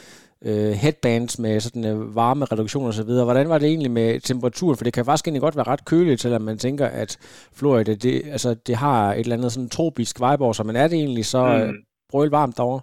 øh, 0.46 0.72
headbands 0.84 1.40
med 1.40 1.60
sådan 1.60 1.86
øh, 1.92 2.16
varmereduktion 2.16 2.86
og 2.86 2.94
så 2.94 3.06
videre. 3.06 3.26
Hvordan 3.26 3.50
var 3.50 3.58
det 3.58 3.68
egentlig 3.68 3.92
med 3.92 4.20
temperaturen? 4.20 4.78
For 4.78 4.84
det 4.84 4.94
kan 4.94 5.06
faktisk 5.06 5.28
egentlig 5.28 5.42
godt 5.42 5.56
være 5.56 5.68
ret 5.68 5.86
køligt, 5.86 6.22
selvom 6.22 6.42
man 6.42 6.58
tænker, 6.58 6.88
at 6.88 7.12
Florida, 7.60 7.94
det, 7.96 8.16
altså, 8.36 8.54
det 8.68 8.76
har 8.76 9.14
et 9.14 9.20
eller 9.20 9.36
andet 9.36 9.52
sådan 9.52 9.70
tropisk 9.70 10.20
vibe 10.20 10.44
over 10.44 10.54
sig, 10.54 10.66
men 10.66 10.76
er 10.76 10.88
det 10.88 10.98
egentlig 11.00 11.26
så 11.26 11.44
mm. 11.46 11.62
øh, 11.62 11.74
brøl 12.12 12.30
varmt 12.30 12.58
derovre? 12.58 12.82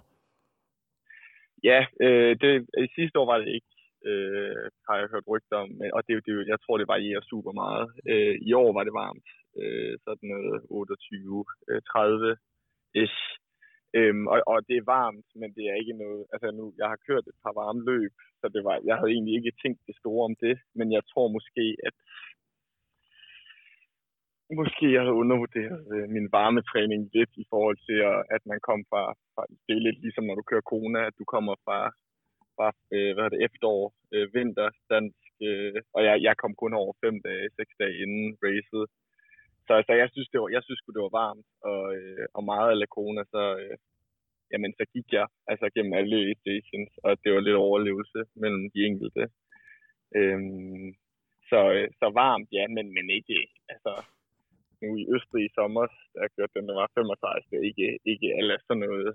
Ja, 1.63 1.81
øh, 2.01 2.31
det, 2.41 2.67
sidste 2.95 3.19
år 3.19 3.25
var 3.25 3.37
det 3.37 3.47
ikke 3.47 3.67
øh, 4.09 4.65
har 4.87 4.95
jeg 4.97 5.11
hørt 5.13 5.31
rygter 5.33 5.57
om. 5.63 5.69
Og 5.95 6.01
det, 6.07 6.13
det, 6.25 6.33
jeg 6.53 6.59
tror, 6.61 6.75
det 6.77 6.91
varierer 6.93 7.23
super 7.31 7.53
meget. 7.63 7.87
Øh, 8.11 8.35
I 8.49 8.51
år 8.53 8.71
var 8.77 8.83
det 8.83 8.93
varmt. 9.03 9.27
Øh, 9.61 9.93
sådan 10.05 10.27
noget 10.33 10.55
28-30-ish. 10.79 13.19
Øh, 13.97 13.99
øhm, 13.99 14.25
og, 14.33 14.37
og 14.51 14.57
det 14.67 14.75
er 14.77 14.91
varmt, 14.97 15.27
men 15.41 15.49
det 15.55 15.63
er 15.65 15.75
ikke 15.81 15.95
noget... 16.03 16.21
Altså 16.33 16.47
nu, 16.59 16.65
jeg 16.81 16.87
har 16.91 16.99
kørt 17.07 17.25
et 17.27 17.39
par 17.45 17.53
varme 17.61 17.81
løb, 17.91 18.13
så 18.41 18.45
det 18.55 18.61
var, 18.67 18.75
jeg 18.89 18.95
havde 18.97 19.13
egentlig 19.15 19.35
ikke 19.35 19.59
tænkt 19.63 19.81
det 19.87 19.95
store 20.01 20.23
om 20.29 20.35
det. 20.45 20.55
Men 20.77 20.87
jeg 20.95 21.03
tror 21.11 21.27
måske, 21.37 21.65
at 21.87 21.95
måske 24.61 24.85
jeg 24.95 25.01
havde 25.01 25.21
undervurderet 25.23 25.81
øh, 25.93 26.07
min 26.15 26.27
varmetræning 26.37 27.01
lidt 27.15 27.33
i 27.43 27.45
forhold 27.51 27.77
til, 27.87 27.97
at 28.35 28.43
man 28.51 28.59
kom 28.67 28.79
fra, 28.89 29.03
fra... 29.33 29.43
Det 29.65 29.73
er 29.75 29.85
lidt 29.87 29.99
ligesom, 30.05 30.23
når 30.25 30.35
du 30.35 30.43
kører 30.49 30.69
Kona, 30.71 31.01
at 31.09 31.15
du 31.19 31.25
kommer 31.33 31.55
fra 31.65 31.79
fra 32.59 32.69
øh, 32.95 33.11
hvad 33.15 33.27
det, 33.31 33.39
efterår, 33.47 33.83
øh, 34.13 34.25
vinter, 34.35 34.69
dansk, 34.93 35.29
øh, 35.47 35.79
og 35.95 36.01
jeg, 36.07 36.15
jeg 36.27 36.35
kom 36.41 36.53
kun 36.61 36.73
over 36.81 36.93
fem 37.03 37.15
dage, 37.27 37.45
seks 37.59 37.73
dage 37.81 37.95
inden 38.03 38.27
racet. 38.45 38.85
Så 39.65 39.71
altså, 39.79 39.93
jeg 40.01 40.09
synes, 40.11 40.29
det 40.29 40.39
var, 40.41 40.49
jeg 40.57 40.63
synes 40.63 40.81
det 40.95 41.05
var 41.07 41.17
varmt, 41.23 41.47
og, 41.71 41.83
øh, 41.97 42.25
og 42.37 42.43
meget 42.51 42.69
af 42.71 42.93
corona 42.95 43.23
så, 43.35 43.43
øh, 43.61 43.75
jamen, 44.51 44.71
så 44.79 44.83
gik 44.93 45.07
jeg 45.17 45.27
altså 45.51 45.65
gennem 45.75 45.93
alle 45.99 46.19
stations, 46.43 46.91
og 47.05 47.11
det 47.23 47.29
var 47.33 47.41
lidt 47.43 47.63
overlevelse 47.67 48.19
mellem 48.41 48.63
de 48.73 48.79
enkelte. 48.89 49.23
Øhm, 50.17 50.87
så, 51.49 51.59
øh, 51.75 51.87
så 51.99 52.07
varmt, 52.23 52.49
ja, 52.57 52.63
men, 52.75 52.85
men 52.95 53.05
ikke, 53.17 53.37
altså, 53.73 53.93
nu 54.81 54.87
i 55.01 55.07
Østrig 55.15 55.43
i 55.45 55.55
sommer, 55.57 55.85
der 56.15 56.33
kørte 56.35 56.55
den, 56.55 56.67
der 56.69 56.75
var 56.81 56.89
35, 56.95 57.43
det 57.49 57.57
er 57.59 57.65
ikke, 57.71 57.89
ikke 58.11 58.27
alle 58.39 58.55
sådan 58.67 58.83
noget, 58.87 59.11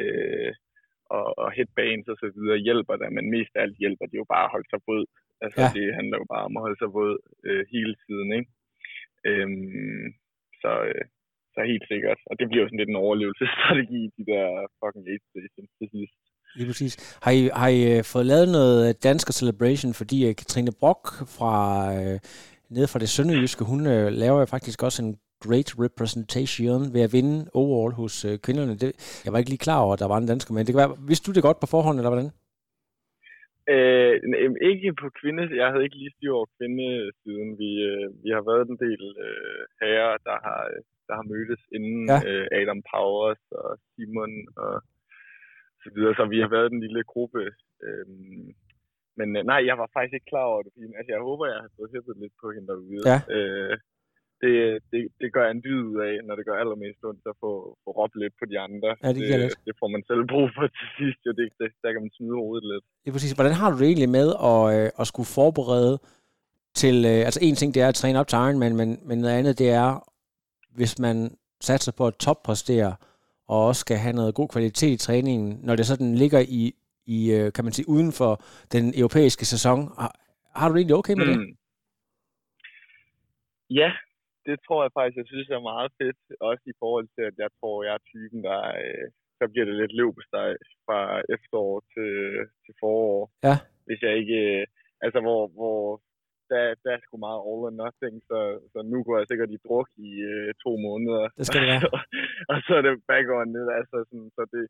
øh, 0.00 0.52
og, 1.16 1.24
og 1.42 1.48
headbands 1.56 2.08
og 2.12 2.16
så 2.22 2.28
videre 2.36 2.64
hjælper 2.66 2.96
der, 2.96 3.10
men 3.16 3.30
mest 3.34 3.52
af 3.54 3.62
alt 3.62 3.76
hjælper 3.82 4.06
det 4.06 4.16
jo 4.22 4.26
bare 4.34 4.44
at 4.46 4.52
holde 4.54 4.68
sig 4.70 4.80
våd. 4.88 5.04
Altså 5.44 5.60
ja. 5.62 5.70
det 5.76 5.86
handler 5.98 6.16
jo 6.18 6.26
bare 6.34 6.44
om 6.48 6.56
at 6.56 6.64
holde 6.66 6.80
sig 6.80 6.90
våd 6.98 7.16
øh, 7.46 7.62
hele 7.74 7.94
tiden, 8.06 8.28
ikke? 8.38 8.50
Øhm, 9.28 10.06
så, 10.62 10.72
øh, 10.88 11.04
så 11.54 11.60
helt 11.72 11.86
sikkert. 11.92 12.18
Og 12.30 12.34
det 12.38 12.46
bliver 12.48 12.62
jo 12.62 12.68
sådan 12.68 12.82
lidt 12.82 12.92
en 12.92 13.02
overlevelsesstrategi, 13.06 14.00
de 14.18 14.24
der 14.32 14.46
fucking 14.80 15.06
aid 15.12 15.22
stations 15.30 15.72
til 15.78 15.88
sidst. 15.94 16.18
Lige 16.56 16.68
præcis. 16.70 16.94
Har 17.24 17.32
I, 17.38 17.40
har 17.62 17.70
I 17.78 17.80
øh, 17.92 18.04
fået 18.12 18.26
lavet 18.26 18.48
noget 18.58 19.02
dansk 19.08 19.26
celebration, 19.40 19.92
fordi 20.00 20.18
uh, 20.28 20.34
Katrine 20.40 20.72
Brock 20.80 21.04
fra 21.36 21.56
uh, 21.98 22.18
nede 22.74 22.88
fra 22.92 23.02
det 23.02 23.08
sønderjyske, 23.08 23.64
hun 23.64 23.80
uh, 23.94 24.08
laver 24.22 24.38
jo 24.42 24.46
faktisk 24.54 24.82
også 24.82 24.98
en 25.04 25.12
great 25.46 25.70
representation 25.86 26.80
ved 26.94 27.02
at 27.06 27.12
vinde 27.16 27.36
overall 27.60 27.92
hos 28.02 28.14
øh, 28.28 28.34
kvinderne. 28.44 28.74
Det, 28.82 28.90
jeg 29.24 29.30
var 29.32 29.38
ikke 29.38 29.52
lige 29.52 29.66
klar 29.66 29.80
over, 29.84 29.92
at 29.94 30.02
der 30.02 30.12
var 30.12 30.18
en 30.18 30.30
dansker, 30.32 30.50
men 30.52 30.62
det 30.64 30.72
kan 30.72 30.82
være, 30.84 30.96
vidste 31.10 31.26
du 31.26 31.32
det 31.34 31.46
godt 31.48 31.60
på 31.60 31.68
forhånd, 31.74 31.98
eller 31.98 32.12
hvordan? 32.12 32.30
Øh, 33.74 34.14
ikke 34.70 34.90
på 35.02 35.08
kvinde. 35.20 35.42
Jeg 35.60 35.68
havde 35.70 35.84
ikke 35.84 36.00
lige 36.02 36.14
styr 36.16 36.32
over 36.38 36.48
kvindesiden. 36.56 37.50
Vi, 37.62 37.70
øh, 37.90 38.06
vi 38.24 38.28
har 38.36 38.42
været 38.50 38.66
en 38.68 38.78
del 38.86 39.02
øh, 39.26 39.62
herrer, 39.80 40.16
der 40.28 40.36
har, 40.46 40.60
der 41.08 41.14
har 41.18 41.26
mødtes 41.32 41.62
inden 41.76 42.04
ja. 42.12 42.18
øh, 42.28 42.46
Adam 42.58 42.80
Powers 42.90 43.44
og 43.60 43.68
Simon 43.90 44.34
og 44.64 44.74
så 45.82 45.88
videre. 45.94 46.14
Så 46.18 46.24
vi 46.34 46.38
har 46.44 46.50
været 46.56 46.70
en 46.72 46.80
lille 46.84 47.02
gruppe. 47.12 47.42
Øh, 47.84 48.06
men 49.18 49.28
øh, 49.36 49.42
nej, 49.50 49.60
jeg 49.68 49.76
var 49.80 49.88
faktisk 49.96 50.14
ikke 50.14 50.32
klar 50.32 50.46
over 50.52 50.62
det. 50.62 50.72
Altså, 50.98 51.10
jeg 51.14 51.20
håber, 51.28 51.44
jeg 51.46 51.60
har 51.64 51.70
fået 51.76 51.92
hæppet 51.94 52.16
lidt 52.22 52.36
på 52.42 52.46
hende 52.54 52.68
derude. 52.72 53.04
Ja. 53.10 53.18
Øh, 53.36 53.74
det, 54.42 54.54
det, 54.92 55.00
det 55.20 55.28
gør 55.36 55.46
en 55.50 55.62
dyd 55.66 55.80
ud 55.90 55.98
af, 56.08 56.14
når 56.26 56.34
det 56.38 56.44
gør 56.46 56.56
allermest 56.62 57.00
ondt 57.04 57.26
at 57.32 57.36
få, 57.42 57.52
få 57.84 57.90
råbt 57.98 58.16
lidt 58.22 58.34
på 58.40 58.44
de 58.50 58.56
andre. 58.66 58.90
Ja, 59.02 59.08
det, 59.08 59.22
det, 59.30 59.40
lidt. 59.40 59.58
det 59.66 59.74
får 59.80 59.88
man 59.94 60.02
selv 60.08 60.22
brug 60.32 60.46
for 60.56 60.66
til 60.78 60.88
sidst. 60.98 61.18
Jo, 61.26 61.30
det, 61.38 61.46
det, 61.60 61.68
der 61.82 61.92
kan 61.92 62.02
man 62.04 62.12
smide 62.16 62.36
hovedet 62.42 62.66
lidt. 62.72 62.84
Ja, 63.06 63.10
præcis. 63.14 63.32
Hvordan 63.38 63.56
har 63.60 63.68
du 63.70 63.76
det 63.80 63.86
egentlig 63.90 64.12
med 64.18 64.28
at, 64.52 64.62
øh, 64.76 64.90
at 65.00 65.06
skulle 65.10 65.30
forberede 65.38 65.94
til... 66.80 66.96
Øh, 67.12 67.20
altså 67.28 67.40
en 67.42 67.56
ting, 67.56 67.74
det 67.74 67.82
er 67.82 67.88
at 67.88 68.00
træne 68.00 68.20
op 68.20 68.28
til 68.28 68.36
Ironman, 68.36 68.76
men, 68.80 68.88
men 69.08 69.18
noget 69.18 69.38
andet, 69.38 69.58
det 69.58 69.70
er, 69.70 69.88
hvis 70.78 70.98
man 70.98 71.16
satser 71.60 71.92
på 71.98 72.06
at 72.06 72.14
toppræstere, 72.14 72.92
og 73.48 73.66
også 73.66 73.80
skal 73.80 73.96
have 73.96 74.16
noget 74.20 74.34
god 74.34 74.48
kvalitet 74.48 74.94
i 74.94 75.04
træningen, 75.06 75.60
når 75.62 75.76
det 75.76 75.86
sådan 75.86 76.14
ligger 76.14 76.40
i, 76.48 76.72
i 77.06 77.32
øh, 77.32 77.52
kan 77.52 77.64
man 77.64 77.72
sige, 77.72 77.88
uden 77.88 78.12
for 78.12 78.42
den 78.72 78.92
europæiske 78.96 79.44
sæson. 79.44 79.78
Har, 79.98 80.12
har 80.54 80.68
du 80.68 80.74
det 80.74 80.80
egentlig 80.80 80.96
okay 80.96 81.14
med 81.14 81.26
mm. 81.26 81.32
det? 81.32 81.56
Ja, 83.70 83.92
det 84.46 84.56
tror 84.66 84.80
jeg 84.82 84.92
faktisk, 84.96 85.16
jeg 85.20 85.28
synes 85.30 85.48
er 85.48 85.70
meget 85.72 85.90
fedt. 86.00 86.20
Også 86.50 86.64
i 86.72 86.78
forhold 86.82 87.08
til, 87.14 87.24
at 87.30 87.36
jeg 87.44 87.50
tror, 87.58 87.84
jeg 87.86 87.94
er 87.94 88.08
typen, 88.12 88.40
der 88.48 88.60
øh, 88.84 89.06
så 89.38 89.44
bliver 89.52 89.66
det 89.66 89.76
lidt 89.82 89.94
løbesteg 90.00 90.50
fra 90.84 90.98
efterår 91.34 91.76
til, 91.94 92.12
til 92.64 92.74
forår. 92.80 93.20
Ja. 93.48 93.56
Hvis 93.86 94.00
jeg 94.06 94.12
ikke... 94.20 94.38
Øh, 94.54 94.66
altså, 95.04 95.18
hvor, 95.26 95.42
hvor 95.58 95.80
der, 96.50 96.62
der 96.82 96.90
er 96.92 97.00
sgu 97.02 97.14
meget 97.26 97.40
all 97.48 97.66
or 97.68 97.74
nothing, 97.82 98.16
så, 98.30 98.38
så 98.72 98.78
nu 98.92 98.98
går 99.06 99.16
jeg 99.18 99.26
sikkert 99.28 99.50
i 99.56 99.64
druk 99.66 99.88
i 100.08 100.10
øh, 100.32 100.50
to 100.64 100.72
måneder. 100.86 101.22
Det 101.38 101.46
skal 101.46 101.60
det 101.62 101.70
være. 101.72 101.82
og 102.50 102.56
så 102.66 102.72
er 102.78 102.82
det 102.84 102.94
back 103.12 103.26
on 103.38 103.58
it. 103.60 103.68
Altså, 103.78 103.96
sådan, 104.08 104.30
så 104.36 104.42
det, 104.54 104.64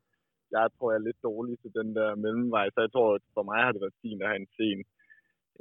jeg 0.57 0.65
tror, 0.75 0.89
jeg 0.91 0.99
er 0.99 1.09
lidt 1.09 1.21
dårlig 1.31 1.55
til 1.63 1.71
den 1.79 1.89
der 1.99 2.11
mellemvej. 2.25 2.67
Så 2.71 2.79
jeg 2.85 2.93
tror, 2.93 3.09
at 3.19 3.25
for 3.37 3.45
mig 3.51 3.61
har 3.65 3.73
det 3.73 3.83
været 3.85 4.03
fint 4.05 4.23
at 4.23 4.31
have 4.31 4.41
en 4.45 4.53
sen, 4.59 4.79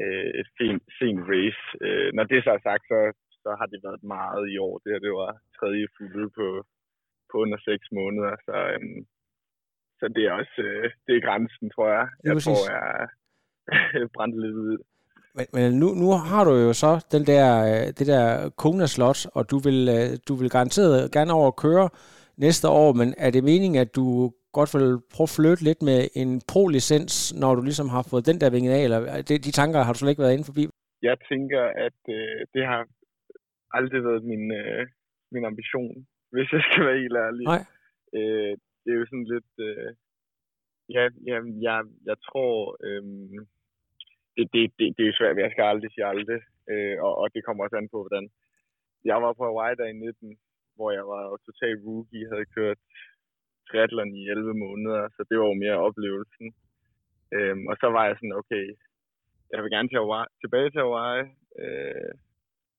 øh, 0.02 0.30
et 0.39 0.49
sen, 0.58 0.78
sen 0.97 1.17
race. 1.34 1.63
Øh, 1.86 2.10
når 2.17 2.26
det 2.32 2.39
så 2.43 2.52
er 2.58 2.62
sagt, 2.69 2.86
så, 2.91 2.99
så 3.43 3.49
har 3.60 3.67
det 3.71 3.79
været 3.88 4.03
meget 4.15 4.43
i 4.53 4.58
år. 4.67 4.75
Det 4.84 4.89
her, 4.93 5.01
det 5.08 5.13
var 5.21 5.32
tredje 5.58 5.88
fulde 5.97 6.29
på, 6.38 6.47
på 7.29 7.36
under 7.43 7.60
seks 7.69 7.86
måneder, 7.99 8.34
så, 8.47 8.56
øhm, 8.73 8.99
så 9.99 10.06
det 10.15 10.23
er 10.27 10.34
også 10.41 10.58
øh, 10.67 10.86
det 11.06 11.13
er 11.15 11.25
grænsen, 11.27 11.67
tror 11.75 11.88
jeg. 11.97 12.06
Jeg 12.23 12.34
tror, 12.43 12.62
jeg 12.73 12.84
er 14.03 14.08
brændt 14.15 14.38
lidt 14.43 14.58
ud. 14.67 14.77
Men, 15.38 15.45
men 15.53 15.73
nu, 15.82 15.88
nu 16.01 16.08
har 16.32 16.43
du 16.43 16.53
jo 16.67 16.73
så 16.73 16.91
den 17.12 17.23
der, 17.32 17.45
øh, 17.69 17.88
det 17.97 18.08
der 18.13 18.49
Kona 18.62 18.86
slot, 18.86 19.19
og 19.36 19.51
du 19.51 19.58
vil, 19.58 19.79
øh, 19.95 20.10
du 20.27 20.34
vil 20.39 20.49
garanteret 20.49 21.12
gerne 21.12 21.34
over 21.34 21.47
at 21.47 21.56
køre 21.65 21.89
næste 22.38 22.67
år, 22.67 22.93
men 22.93 23.13
er 23.17 23.32
det 23.32 23.43
meningen, 23.43 23.82
at 23.82 23.95
du 23.95 24.32
godt 24.58 24.73
vil 24.75 24.89
prøve 25.13 25.27
at 25.29 25.36
flytte 25.38 25.63
lidt 25.63 25.82
med 25.89 25.99
en 26.21 26.41
pro-licens, 26.51 27.15
når 27.41 27.56
du 27.56 27.62
ligesom 27.62 27.89
har 27.89 28.03
fået 28.12 28.25
den 28.25 28.41
der 28.41 28.49
vinget 28.49 28.73
af, 28.77 28.84
eller 28.84 28.99
de, 29.21 29.34
de 29.47 29.51
tanker 29.51 29.84
har 29.84 29.93
du 29.93 29.99
slet 29.99 30.10
ikke 30.10 30.21
været 30.21 30.34
inde 30.34 30.49
forbi? 30.51 30.63
Jeg 31.10 31.17
tænker, 31.32 31.63
at 31.88 31.99
øh, 32.17 32.39
det 32.53 32.63
har 32.71 32.82
aldrig 33.77 34.01
været 34.03 34.23
min, 34.31 34.45
øh, 34.62 34.88
min 35.33 35.45
ambition, 35.51 35.95
hvis 36.33 36.49
jeg 36.53 36.62
skal 36.67 36.86
være 36.86 37.01
helt 37.03 37.17
ærlig. 37.27 37.45
Nej. 37.45 37.63
Øh, 38.17 38.53
det 38.81 38.89
er 38.91 38.99
jo 39.01 39.05
sådan 39.05 39.31
lidt... 39.33 39.53
Øh, 39.67 39.89
ja, 40.95 41.03
ja, 41.29 41.38
jeg, 41.67 41.77
jeg 42.09 42.17
tror... 42.27 42.77
Øh, 42.86 43.03
det, 44.36 44.45
det, 44.53 44.62
det, 44.77 44.86
det 44.95 45.01
er 45.03 45.12
jo 45.12 45.19
svært, 45.19 45.43
jeg 45.45 45.51
skal 45.51 45.63
aldrig 45.63 45.91
sige 45.91 46.05
aldrig. 46.13 46.41
Øh, 46.71 46.97
og, 47.05 47.13
og 47.21 47.27
det 47.33 47.45
kommer 47.45 47.63
også 47.63 47.77
an 47.77 47.93
på, 47.93 47.99
hvordan... 48.03 48.25
Jeg 49.05 49.17
var 49.23 49.33
på 49.33 49.43
Hawaii 49.43 49.75
der 49.75 49.88
i 49.89 49.93
19, 49.93 50.38
hvor 50.75 50.91
jeg 50.97 51.05
var 51.13 51.23
total 51.47 51.75
rookie, 51.88 52.29
havde 52.31 52.53
kørt 52.57 52.79
triathlon 53.67 54.15
i 54.15 54.29
11 54.29 54.53
måneder, 54.65 55.01
så 55.15 55.21
det 55.29 55.36
var 55.39 55.47
jo 55.51 55.62
mere 55.63 55.83
oplevelsen. 55.88 56.47
Øhm, 57.36 57.63
og 57.71 57.75
så 57.81 57.88
var 57.95 58.03
jeg 58.05 58.15
sådan, 58.17 58.39
okay, 58.41 58.65
jeg 59.51 59.59
vil 59.63 59.71
gerne 59.75 59.89
til 59.89 60.01
Hawaii, 60.01 60.27
tilbage 60.41 60.69
til 60.69 60.81
Hawaii, 60.86 61.23
øh, 61.63 62.13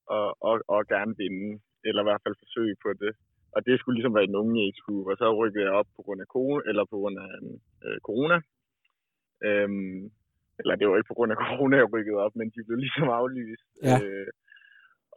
og, 0.06 0.36
og, 0.40 0.54
og 0.68 0.86
gerne 0.86 1.14
vinde, 1.16 1.60
eller 1.84 2.02
i 2.02 2.08
hvert 2.08 2.24
fald 2.24 2.42
forsøge 2.44 2.76
på 2.82 2.92
det. 2.92 3.12
Og 3.54 3.66
det 3.66 3.78
skulle 3.78 3.96
ligesom 3.96 4.14
være 4.14 4.28
en 4.30 4.40
unge 4.42 4.62
age 4.64 4.80
og 5.10 5.16
så 5.18 5.26
rykkede 5.40 5.64
jeg 5.64 5.72
op 5.72 5.86
på 5.96 6.02
grund 6.02 6.20
af 6.20 6.26
corona, 6.26 6.62
eller 6.68 6.84
på 6.84 6.96
grund 7.00 7.16
af 7.18 7.30
øh, 7.84 7.98
corona. 8.00 8.36
Øhm, 9.46 10.10
eller 10.58 10.74
det 10.76 10.88
var 10.88 10.96
ikke 10.96 11.12
på 11.12 11.18
grund 11.18 11.32
af 11.32 11.38
corona, 11.44 11.76
jeg 11.76 11.92
rykkede 11.92 12.22
op, 12.24 12.34
men 12.36 12.48
de 12.54 12.64
blev 12.66 12.78
ligesom 12.84 13.08
aflyst. 13.18 13.66
Ja. 13.82 13.96
Øh, 14.04 14.30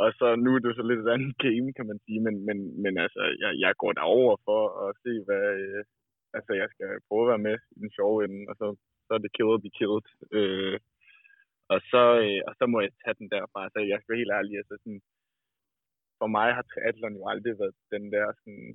og 0.02 0.10
så 0.20 0.28
nu 0.36 0.50
er 0.56 0.60
det 0.60 0.76
så 0.76 0.84
lidt 0.88 1.00
et 1.00 1.14
andet 1.16 1.38
game, 1.46 1.68
kan 1.78 1.86
man 1.92 2.00
sige, 2.06 2.20
men, 2.26 2.36
men, 2.48 2.58
men 2.84 2.94
altså, 3.06 3.22
jeg, 3.44 3.52
jeg 3.64 3.72
går 3.82 3.92
derover 3.94 4.36
for 4.48 4.62
at 4.86 4.96
se, 5.04 5.12
hvad, 5.26 5.46
øh, 5.62 5.84
altså, 6.38 6.52
jeg 6.62 6.68
skal 6.74 6.90
prøve 7.08 7.24
at 7.24 7.32
være 7.34 7.46
med 7.50 7.58
i 7.76 7.80
den 7.84 7.92
sjove 7.98 8.18
ende, 8.26 8.42
og 8.50 8.56
så, 8.60 8.68
så 9.08 9.12
er 9.14 9.22
det 9.22 9.34
kill 9.36 9.54
or 9.54 9.58
be 9.66 9.72
killed. 9.80 10.08
Øh, 10.38 10.80
og 11.74 11.80
så, 11.92 12.04
øh, 12.26 12.42
og 12.48 12.54
så 12.60 12.66
må 12.72 12.78
jeg 12.82 12.92
tage 13.04 13.20
den 13.22 13.30
derfra. 13.36 13.62
Så 13.74 13.80
jeg 13.92 13.98
skal 13.98 14.12
være 14.12 14.24
helt 14.24 14.38
ærlig. 14.40 14.54
Altså 14.62 14.76
sådan, 14.84 15.02
for 16.20 16.28
mig 16.38 16.50
har 16.58 16.66
triathlon 16.66 17.20
jo 17.20 17.24
aldrig 17.32 17.54
været 17.62 17.76
den 17.96 18.04
der 18.16 18.26
sådan, 18.42 18.68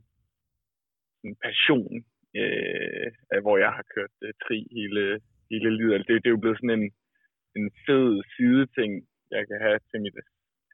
sådan 1.19 1.37
passion. 1.47 1.95
øh, 2.41 3.07
hvor 3.45 3.57
jeg 3.65 3.73
har 3.79 3.85
kørt 3.95 4.15
øh, 4.27 4.33
tri 4.45 4.59
hele, 4.79 5.05
hele 5.51 5.71
livet. 5.79 5.95
Altså, 5.95 6.09
det, 6.09 6.23
det 6.23 6.29
er 6.29 6.37
jo 6.37 6.45
blevet 6.45 6.61
sådan 6.61 6.79
en, 6.81 6.89
en 7.59 7.67
fed 7.85 8.09
sideting, 8.35 8.93
jeg 9.37 9.43
kan 9.49 9.59
have 9.67 9.79
til 9.91 10.01
mit 10.07 10.17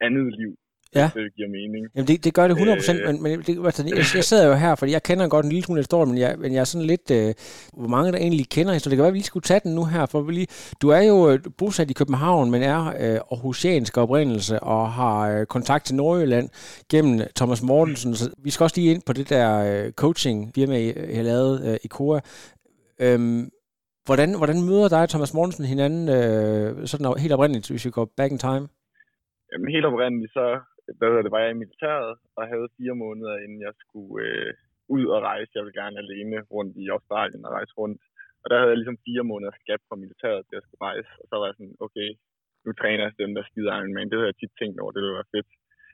andet 0.07 0.27
liv. 0.39 0.51
Ja. 0.95 1.09
Det 1.15 1.35
giver 1.35 1.49
mening. 1.49 1.87
Jamen 1.95 2.07
det, 2.07 2.23
det 2.23 2.33
gør 2.33 2.47
det 2.47 2.55
100%, 2.55 2.91
øh, 2.91 3.07
men, 3.07 3.23
men 3.23 3.41
det, 3.41 3.65
altså, 3.65 3.83
jeg, 3.87 3.97
jeg 4.15 4.23
sidder 4.23 4.47
jo 4.47 4.53
her, 4.53 4.75
fordi 4.75 4.91
jeg 4.91 5.03
kender 5.03 5.27
godt 5.27 5.45
en 5.45 5.51
lille 5.51 5.63
smule 5.63 5.79
historie, 5.79 6.05
men 6.05 6.17
jeg, 6.17 6.35
men 6.37 6.53
jeg 6.53 6.59
er 6.59 6.63
sådan 6.63 6.87
lidt, 6.87 7.11
øh, 7.11 7.33
hvor 7.77 7.87
mange 7.87 8.11
der 8.11 8.17
egentlig 8.17 8.49
kender 8.49 8.73
historien. 8.73 8.91
Det 8.91 8.97
kan 8.97 9.03
være, 9.03 9.07
at 9.07 9.13
vi 9.13 9.17
lige 9.17 9.25
skulle 9.25 9.43
tage 9.43 9.61
den 9.63 9.75
nu 9.75 9.85
her, 9.85 10.05
for 10.05 10.21
vi 10.21 10.31
lige, 10.33 10.47
du 10.81 10.89
er 10.89 11.01
jo 11.01 11.29
øh, 11.29 11.39
bosat 11.57 11.91
i 11.91 11.93
København, 11.93 12.51
men 12.51 12.63
er 12.63 12.87
øh, 12.87 13.19
aarhusiansk 13.31 13.97
oprindelse 13.97 14.59
og 14.59 14.91
har 14.91 15.29
øh, 15.31 15.45
kontakt 15.45 15.85
til 15.85 15.95
Nordjylland 15.95 16.49
gennem 16.91 17.27
Thomas 17.35 17.63
Mortensen. 17.63 18.15
Så 18.15 18.31
vi 18.43 18.49
skal 18.49 18.63
også 18.63 18.77
lige 18.79 18.91
ind 18.93 19.01
på 19.05 19.13
det 19.13 19.29
der 19.29 19.49
øh, 19.85 19.91
coaching 19.91 20.51
firma, 20.55 20.77
I 20.77 21.15
har 21.15 21.23
lavet 21.23 21.71
øh, 21.71 21.77
i 21.83 21.87
KOA. 21.87 22.19
Øhm, 23.01 23.49
hvordan, 24.05 24.37
hvordan 24.37 24.61
møder 24.69 24.89
dig 24.89 25.01
og 25.01 25.09
Thomas 25.09 25.33
Mortensen 25.33 25.65
hinanden 25.65 26.09
øh, 26.09 26.87
sådan 26.87 27.19
helt 27.19 27.33
oprindeligt, 27.33 27.69
hvis 27.69 27.85
vi 27.85 27.91
går 27.91 28.07
back 28.17 28.31
in 28.31 28.37
time? 28.37 28.67
Jamen, 29.51 29.67
helt 29.75 29.85
oprindeligt, 29.85 30.33
så 30.33 30.45
hvad 30.97 31.07
hedder 31.09 31.25
det, 31.25 31.35
var 31.35 31.43
jeg 31.43 31.51
i 31.51 31.61
militæret 31.63 32.13
og 32.37 32.43
havde 32.53 32.75
fire 32.77 32.95
måneder, 33.03 33.35
inden 33.43 33.61
jeg 33.67 33.73
skulle 33.83 34.15
øh, 34.27 34.53
ud 34.95 35.05
og 35.15 35.19
rejse. 35.29 35.55
Jeg 35.55 35.63
ville 35.63 35.79
gerne 35.81 36.01
alene 36.03 36.37
rundt 36.55 36.73
i 36.83 36.85
Australien 36.95 37.45
og 37.47 37.51
rejse 37.57 37.73
rundt. 37.81 38.01
Og 38.41 38.45
der 38.49 38.57
havde 38.57 38.71
jeg 38.73 38.79
ligesom 38.79 39.03
fire 39.07 39.23
måneder 39.31 39.53
gap 39.67 39.81
fra 39.87 40.01
militæret 40.03 40.43
til 40.45 40.55
at 40.59 40.65
skulle 40.65 40.85
rejse. 40.89 41.11
Og 41.21 41.25
så 41.29 41.35
var 41.39 41.45
jeg 41.47 41.55
sådan, 41.57 41.77
okay, 41.85 42.09
nu 42.65 42.69
træner 42.73 43.03
jeg 43.03 43.13
dem, 43.23 43.31
der 43.37 43.43
skider 43.49 43.73
Ironman. 43.77 44.09
Det 44.09 44.17
havde 44.17 44.31
jeg 44.31 44.39
tit 44.39 44.53
tænkt 44.59 44.77
over, 44.79 44.91
det 44.91 45.01
ville 45.01 45.19
være 45.19 45.33
fedt. 45.35 45.49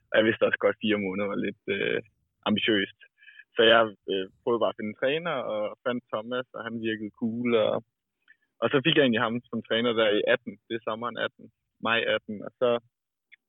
Og 0.10 0.14
jeg 0.18 0.26
vidste 0.28 0.48
også 0.48 0.60
godt, 0.64 0.76
at 0.78 0.84
fire 0.86 1.04
måneder 1.06 1.28
var 1.34 1.40
lidt 1.48 1.64
øh, 1.76 2.00
ambitiøst. 2.50 3.00
Så 3.56 3.62
jeg 3.72 3.82
øh, 4.12 4.26
prøvede 4.42 4.62
bare 4.64 4.74
at 4.74 4.78
finde 4.78 4.94
en 4.94 5.02
træner 5.02 5.36
og 5.54 5.62
fandt 5.86 6.04
Thomas, 6.12 6.48
og 6.58 6.62
han 6.68 6.76
virkede 6.88 7.18
cool. 7.22 7.50
Og, 7.68 7.78
og 8.62 8.68
så 8.72 8.78
fik 8.86 8.96
jeg 8.96 9.04
egentlig 9.04 9.26
ham 9.28 9.36
som 9.52 9.62
træner 9.70 9.92
der 10.00 10.10
i 10.20 10.22
18. 10.28 10.58
Det 10.68 10.74
er 10.76 10.86
sommeren 10.88 11.18
18. 11.18 11.52
Maj 11.88 12.00
18. 12.16 12.46
Og 12.48 12.52
så 12.60 12.70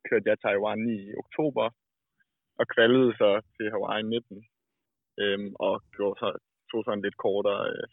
kørte 0.08 0.28
jeg 0.30 0.38
Taiwan 0.40 0.82
i 0.96 0.98
oktober, 1.22 1.66
og 2.60 2.64
kvalede 2.74 3.10
så 3.20 3.30
til 3.56 3.70
Hawaii 3.74 4.02
19, 4.02 4.46
øhm, 5.22 5.50
og 5.66 5.74
gjorde 5.96 6.18
så, 6.22 6.28
tog 6.70 6.80
så 6.84 6.90
en 6.92 7.04
lidt 7.06 7.18
kortere, 7.26 7.62
øh, 7.72 7.86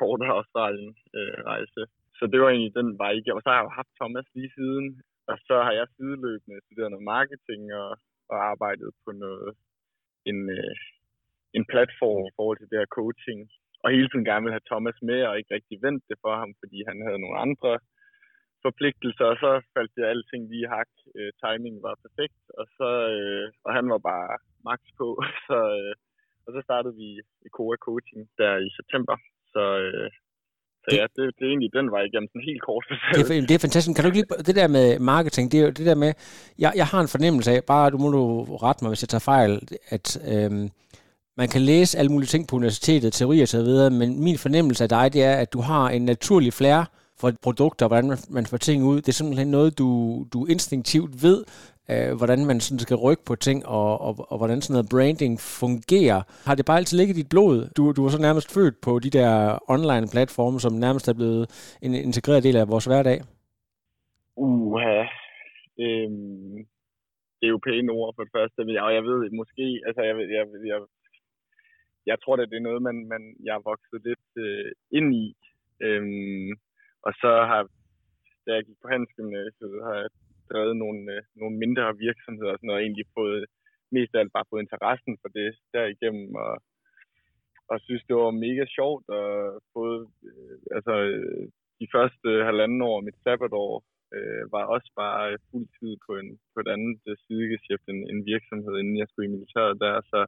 kortere 0.00 0.36
Australien 0.38 0.94
øh, 1.18 1.38
rejse. 1.52 1.82
Så 2.18 2.24
det 2.32 2.38
var 2.40 2.48
egentlig 2.50 2.74
den 2.80 2.98
vej, 3.02 3.12
jeg 3.26 3.34
Og 3.36 3.42
så 3.42 3.48
har 3.50 3.58
jeg 3.58 3.66
jo 3.68 3.78
haft 3.80 3.92
Thomas 4.00 4.26
lige 4.34 4.52
siden, 4.58 4.86
og 5.30 5.36
så 5.48 5.56
har 5.66 5.72
jeg 5.78 5.86
sideløbende 5.96 6.64
studeret 6.66 6.90
noget 6.90 7.10
marketing 7.16 7.62
og, 7.82 7.90
og 8.32 8.36
arbejdet 8.52 8.90
på 9.04 9.10
noget, 9.24 9.50
en, 10.30 10.40
øh, 10.58 10.74
en 11.56 11.64
platform 11.72 12.22
i 12.30 12.34
forhold 12.36 12.58
til 12.58 12.70
det 12.70 12.78
her 12.80 12.94
coaching. 12.98 13.40
Og 13.82 13.88
hele 13.90 14.08
tiden 14.08 14.28
gerne 14.28 14.44
ville 14.44 14.58
have 14.58 14.70
Thomas 14.70 14.98
med, 15.08 15.20
og 15.28 15.38
ikke 15.38 15.54
rigtig 15.54 15.76
vendt 15.86 16.04
det 16.10 16.18
for 16.24 16.34
ham, 16.40 16.50
fordi 16.60 16.78
han 16.88 16.98
havde 17.06 17.22
nogle 17.24 17.38
andre 17.46 17.72
forpligtelser, 18.66 19.26
og 19.32 19.36
så 19.44 19.50
faldt 19.74 19.92
det 19.96 20.04
alting 20.12 20.42
lige 20.50 20.66
i 20.66 20.70
hak. 20.74 20.92
Øh, 21.16 21.30
timingen 21.42 21.82
var 21.88 21.94
perfekt, 22.04 22.42
og 22.58 22.66
så 22.76 22.88
øh, 23.14 23.46
og 23.66 23.70
han 23.76 23.86
var 23.92 24.00
bare 24.10 24.30
max 24.68 24.80
på, 25.00 25.08
så, 25.48 25.58
øh, 25.80 25.94
og 26.46 26.50
så 26.54 26.60
startede 26.68 26.94
vi 27.00 27.08
i 27.46 27.48
Koa 27.56 27.76
Coaching 27.86 28.22
der 28.40 28.52
i 28.66 28.70
september. 28.78 29.16
Så, 29.52 29.62
øh, 29.84 30.08
så 30.84 30.88
ja, 30.98 31.04
det, 31.16 31.22
det 31.36 31.44
er 31.44 31.52
egentlig 31.54 31.72
den 31.78 31.90
vej 31.94 32.02
igennem 32.08 32.28
sådan 32.32 32.48
helt 32.50 32.62
kort. 32.68 32.84
Det 33.14 33.20
er, 33.20 33.46
det 33.48 33.54
er 33.54 33.64
fantastisk. 33.66 33.94
Kan 33.94 34.04
du 34.04 34.10
ikke 34.10 34.20
lige, 34.20 34.42
det 34.48 34.56
der 34.60 34.68
med 34.78 34.86
marketing, 35.14 35.44
det 35.52 35.58
er 35.60 35.64
jo 35.68 35.72
det 35.78 35.86
der 35.90 35.98
med, 36.04 36.12
jeg, 36.58 36.72
jeg 36.80 36.86
har 36.92 37.00
en 37.00 37.14
fornemmelse 37.14 37.50
af, 37.54 37.60
bare 37.72 37.90
du 37.90 37.98
må 37.98 38.08
du 38.18 38.24
rette 38.64 38.84
mig, 38.84 38.90
hvis 38.90 39.02
jeg 39.04 39.12
tager 39.12 39.28
fejl, 39.32 39.52
at 39.96 40.06
øhm, 40.32 40.66
man 41.40 41.48
kan 41.48 41.62
læse 41.72 41.98
alle 41.98 42.12
mulige 42.12 42.32
ting 42.34 42.48
på 42.48 42.56
universitetet, 42.56 43.12
teorier 43.12 43.42
og 43.42 43.48
så 43.48 43.62
videre, 43.68 43.90
men 43.90 44.24
min 44.24 44.38
fornemmelse 44.38 44.84
af 44.84 44.88
dig, 44.88 45.12
det 45.12 45.22
er, 45.30 45.36
at 45.44 45.52
du 45.52 45.60
har 45.60 45.84
en 45.88 46.04
naturlig 46.04 46.52
flair 46.52 46.82
for 47.20 47.30
produkter, 47.46 47.88
hvordan 47.88 48.08
man, 48.12 48.18
man 48.30 48.46
får 48.46 48.56
ting 48.56 48.84
ud. 48.90 48.96
Det 48.96 49.08
er 49.08 49.20
simpelthen 49.20 49.50
noget, 49.50 49.78
du, 49.78 49.88
du 50.34 50.38
instinktivt 50.54 51.12
ved, 51.26 51.38
øh, 51.90 52.12
hvordan 52.18 52.40
man 52.50 52.58
sådan 52.60 52.84
skal 52.86 52.96
rykke 53.06 53.24
på 53.30 53.34
ting, 53.46 53.58
og, 53.66 53.90
og, 54.06 54.12
og 54.32 54.36
hvordan 54.38 54.60
sådan 54.60 54.74
noget 54.76 54.92
branding 54.94 55.34
fungerer. 55.60 56.20
Har 56.48 56.54
det 56.54 56.66
bare 56.66 56.80
altid 56.80 56.96
ligget 56.98 57.16
i 57.16 57.20
dit 57.20 57.30
blod? 57.34 57.56
Du, 57.76 57.82
du 57.96 58.00
var 58.02 58.10
så 58.10 58.20
nærmest 58.28 58.48
født 58.54 58.76
på 58.86 58.92
de 59.04 59.10
der 59.18 59.30
online-platforme, 59.74 60.58
som 60.60 60.72
nærmest 60.86 61.06
er 61.08 61.16
blevet 61.20 61.44
en 61.86 61.92
integreret 62.08 62.42
del 62.46 62.56
af 62.56 62.68
vores 62.72 62.86
hverdag. 62.90 63.18
Uha. 64.36 64.98
Øhm, 65.84 66.56
det 67.38 67.44
er 67.46 67.54
jo 67.54 67.66
pæne 67.66 67.92
ord 67.98 68.14
for 68.14 68.22
det 68.24 68.32
første, 68.36 68.58
men 68.64 68.74
jeg, 68.74 68.94
jeg 68.98 69.04
ved 69.10 69.20
måske, 69.40 69.66
altså 69.86 70.00
jeg, 70.08 70.14
jeg, 70.36 70.44
jeg, 70.72 70.80
jeg 72.06 72.16
tror 72.22 72.34
at 72.36 72.50
det 72.50 72.58
er 72.58 72.68
noget, 72.68 72.82
man, 72.88 72.96
man, 73.12 73.22
jeg 73.46 73.54
er 73.56 73.68
vokset 73.70 74.00
lidt 74.08 74.28
øh, 74.44 74.70
ind 74.98 75.08
i. 75.24 75.26
Øhm, 75.86 76.50
og 77.06 77.12
så 77.22 77.32
har, 77.50 77.62
da 78.44 78.50
jeg 78.56 78.64
gik 78.64 78.78
på 78.82 78.88
handelsgymnasiet, 78.92 79.74
har 79.86 79.94
jeg 80.02 80.10
drevet 80.50 80.76
nogle, 80.82 81.00
øh, 81.14 81.22
nogle 81.40 81.56
mindre 81.62 81.96
virksomheder 82.06 82.52
og 82.52 82.58
sådan 82.58 82.66
noget, 82.68 82.80
og 82.80 82.84
egentlig 82.84 83.06
fået, 83.18 83.44
mest 83.96 84.14
af 84.14 84.20
alt 84.20 84.32
bare 84.36 84.50
fået 84.50 84.64
interessen 84.64 85.14
for 85.22 85.28
det 85.38 85.50
derigennem, 85.74 86.34
og, 86.44 86.54
og 87.70 87.76
synes, 87.80 88.04
det 88.08 88.16
var 88.16 88.42
mega 88.46 88.64
sjovt, 88.76 89.04
og 89.18 89.28
få, 89.74 89.84
øh, 90.28 90.56
altså, 90.76 90.94
de 91.80 91.86
første 91.94 92.28
halvanden 92.48 92.82
år, 92.90 93.00
mit 93.00 93.18
sabbatår, 93.24 93.84
øh, 94.16 94.44
var 94.54 94.64
også 94.74 94.90
bare 95.02 95.38
fuld 95.50 95.68
tid 95.78 95.92
på, 96.06 96.12
en, 96.20 96.30
på 96.52 96.56
et 96.62 96.68
andet 96.74 97.00
øh, 97.10 97.16
sidegeschæft 97.24 97.86
end 97.88 98.00
en 98.12 98.22
virksomhed, 98.32 98.74
inden 98.78 98.96
jeg 98.98 99.08
skulle 99.08 99.28
i 99.28 99.34
militæret 99.34 99.80
der, 99.84 99.94
så, 100.12 100.20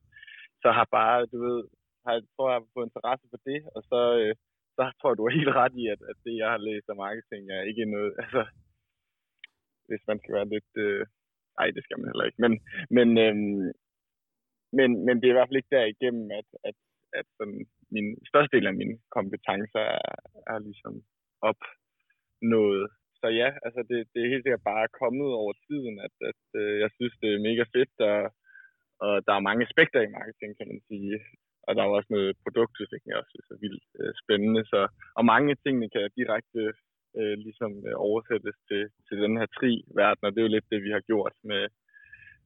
så 0.62 0.68
har 0.76 0.86
bare, 0.98 1.26
du 1.32 1.36
ved, 1.46 1.60
har, 2.06 2.14
tror 2.34 2.48
jeg 2.48 2.58
har 2.58 2.74
fået 2.74 2.88
interesse 2.88 3.26
for 3.32 3.40
det, 3.48 3.60
og 3.76 3.80
så, 3.90 4.00
øh, 4.20 4.34
så 4.76 4.82
tror 4.98 5.10
jeg, 5.10 5.18
du 5.18 5.26
er 5.26 5.38
helt 5.38 5.54
ret 5.62 5.74
i, 5.82 5.84
at, 5.94 6.00
at 6.10 6.18
det, 6.24 6.34
jeg 6.42 6.50
har 6.54 6.66
læst 6.68 6.88
af 6.88 6.96
marketing, 7.06 7.42
er 7.50 7.62
ikke 7.70 7.84
noget, 7.94 8.12
altså, 8.22 8.42
hvis 9.88 10.02
man 10.08 10.18
skal 10.18 10.34
være 10.38 10.52
lidt, 10.54 10.72
øh, 10.84 11.02
ej, 11.60 11.68
det 11.76 11.82
skal 11.84 11.98
man 11.98 12.08
heller 12.10 12.26
ikke, 12.28 12.40
men, 12.44 12.52
men, 12.96 13.08
øh, 13.24 13.36
men, 14.78 14.90
men 15.06 15.14
det 15.16 15.26
er 15.26 15.34
i 15.34 15.38
hvert 15.38 15.48
fald 15.48 15.60
ikke 15.62 15.76
der 15.76 15.84
igennem, 15.94 16.26
at, 16.40 16.48
at, 16.68 16.78
at 17.18 17.26
sådan, 17.38 17.62
min 17.94 18.06
største 18.30 18.52
del 18.56 18.66
af 18.66 18.74
mine 18.80 18.96
kompetencer 19.16 19.84
er, 19.98 20.12
er 20.52 20.58
ligesom 20.68 20.94
opnået. 21.50 22.86
Så 23.20 23.26
ja, 23.40 23.48
altså 23.66 23.80
det, 23.90 23.98
det 24.12 24.18
er 24.20 24.32
helt 24.32 24.44
sikkert 24.44 24.68
bare 24.72 24.96
kommet 25.02 25.30
over 25.42 25.52
tiden, 25.66 25.94
at, 26.06 26.14
at 26.30 26.42
øh, 26.60 26.74
jeg 26.82 26.90
synes, 26.96 27.14
det 27.22 27.30
er 27.32 27.46
mega 27.48 27.64
fedt, 27.74 27.94
og, 28.10 28.18
og 29.04 29.12
der 29.26 29.32
er 29.34 29.46
mange 29.48 29.64
aspekter 29.68 30.00
i 30.02 30.14
marketing, 30.18 30.50
kan 30.58 30.68
man 30.72 30.80
sige 30.88 31.14
og 31.66 31.70
der 31.74 31.82
er 31.82 31.98
også 31.98 32.10
noget 32.16 32.40
produktudvikling, 32.44 33.10
jeg 33.10 33.20
også 33.20 33.32
synes 33.34 33.50
er 33.54 33.62
vildt 33.64 33.86
øh, 34.00 34.12
spændende. 34.22 34.62
Så, 34.72 34.80
og 35.18 35.22
mange 35.32 35.50
af 35.50 35.58
tingene 35.64 35.88
kan 35.94 36.14
direkte 36.20 36.62
øh, 37.18 37.36
ligesom 37.46 37.72
øh, 37.88 37.96
oversættes 38.08 38.56
til, 38.68 38.82
til 39.06 39.16
den 39.24 39.34
her 39.38 39.48
tri-verden, 39.56 40.24
og 40.24 40.30
det 40.30 40.38
er 40.40 40.48
jo 40.48 40.54
lidt 40.56 40.72
det, 40.72 40.80
vi 40.86 40.90
har 40.96 41.02
gjort 41.10 41.34
med, 41.50 41.62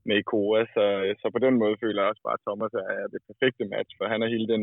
med 0.06 0.16
IKOA. 0.20 0.60
Så, 0.76 0.84
øh, 1.04 1.12
så 1.20 1.26
på 1.34 1.40
den 1.46 1.54
måde 1.62 1.76
føler 1.82 2.00
jeg 2.00 2.10
også 2.10 2.24
bare, 2.26 2.38
at 2.38 2.46
Thomas 2.46 2.74
er 3.02 3.06
det 3.14 3.20
perfekte 3.30 3.64
match, 3.74 3.92
for 3.98 4.04
han 4.12 4.22
er 4.22 4.34
hele 4.34 4.48
den... 4.54 4.62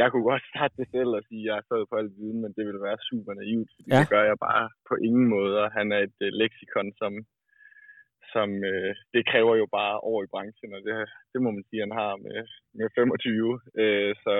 Jeg 0.00 0.08
kunne 0.10 0.28
godt 0.30 0.44
starte 0.52 0.74
det 0.80 0.88
selv 0.96 1.10
og 1.18 1.22
sige, 1.28 1.42
at 1.42 1.46
jeg 1.48 1.56
er 1.58 1.66
sad 1.68 1.82
på 1.90 1.96
al 2.00 2.10
viden, 2.18 2.40
men 2.42 2.52
det 2.56 2.64
ville 2.66 2.86
være 2.88 3.06
super 3.10 3.32
naivt, 3.34 3.70
fordi 3.76 3.88
ja. 3.92 4.00
det 4.00 4.10
gør 4.14 4.24
jeg 4.30 4.38
bare 4.48 4.64
på 4.88 4.94
ingen 5.08 5.26
måde. 5.36 5.70
Han 5.78 5.86
er 5.96 6.00
et 6.08 6.18
øh, 6.26 6.30
leksikon, 6.40 6.88
som 7.00 7.12
som 8.34 8.48
øh, 8.70 8.92
det 9.14 9.22
kræver 9.30 9.54
jo 9.62 9.66
bare 9.78 9.96
over 10.08 10.20
i 10.22 10.32
branchen, 10.34 10.70
og 10.76 10.80
det, 10.86 10.94
det 11.32 11.38
må 11.42 11.50
man 11.50 11.64
sige, 11.68 11.84
han 11.86 11.94
har 12.00 12.12
med, 12.24 12.38
med 12.78 12.86
25. 12.94 13.60
Øh, 13.82 14.12
så, 14.24 14.32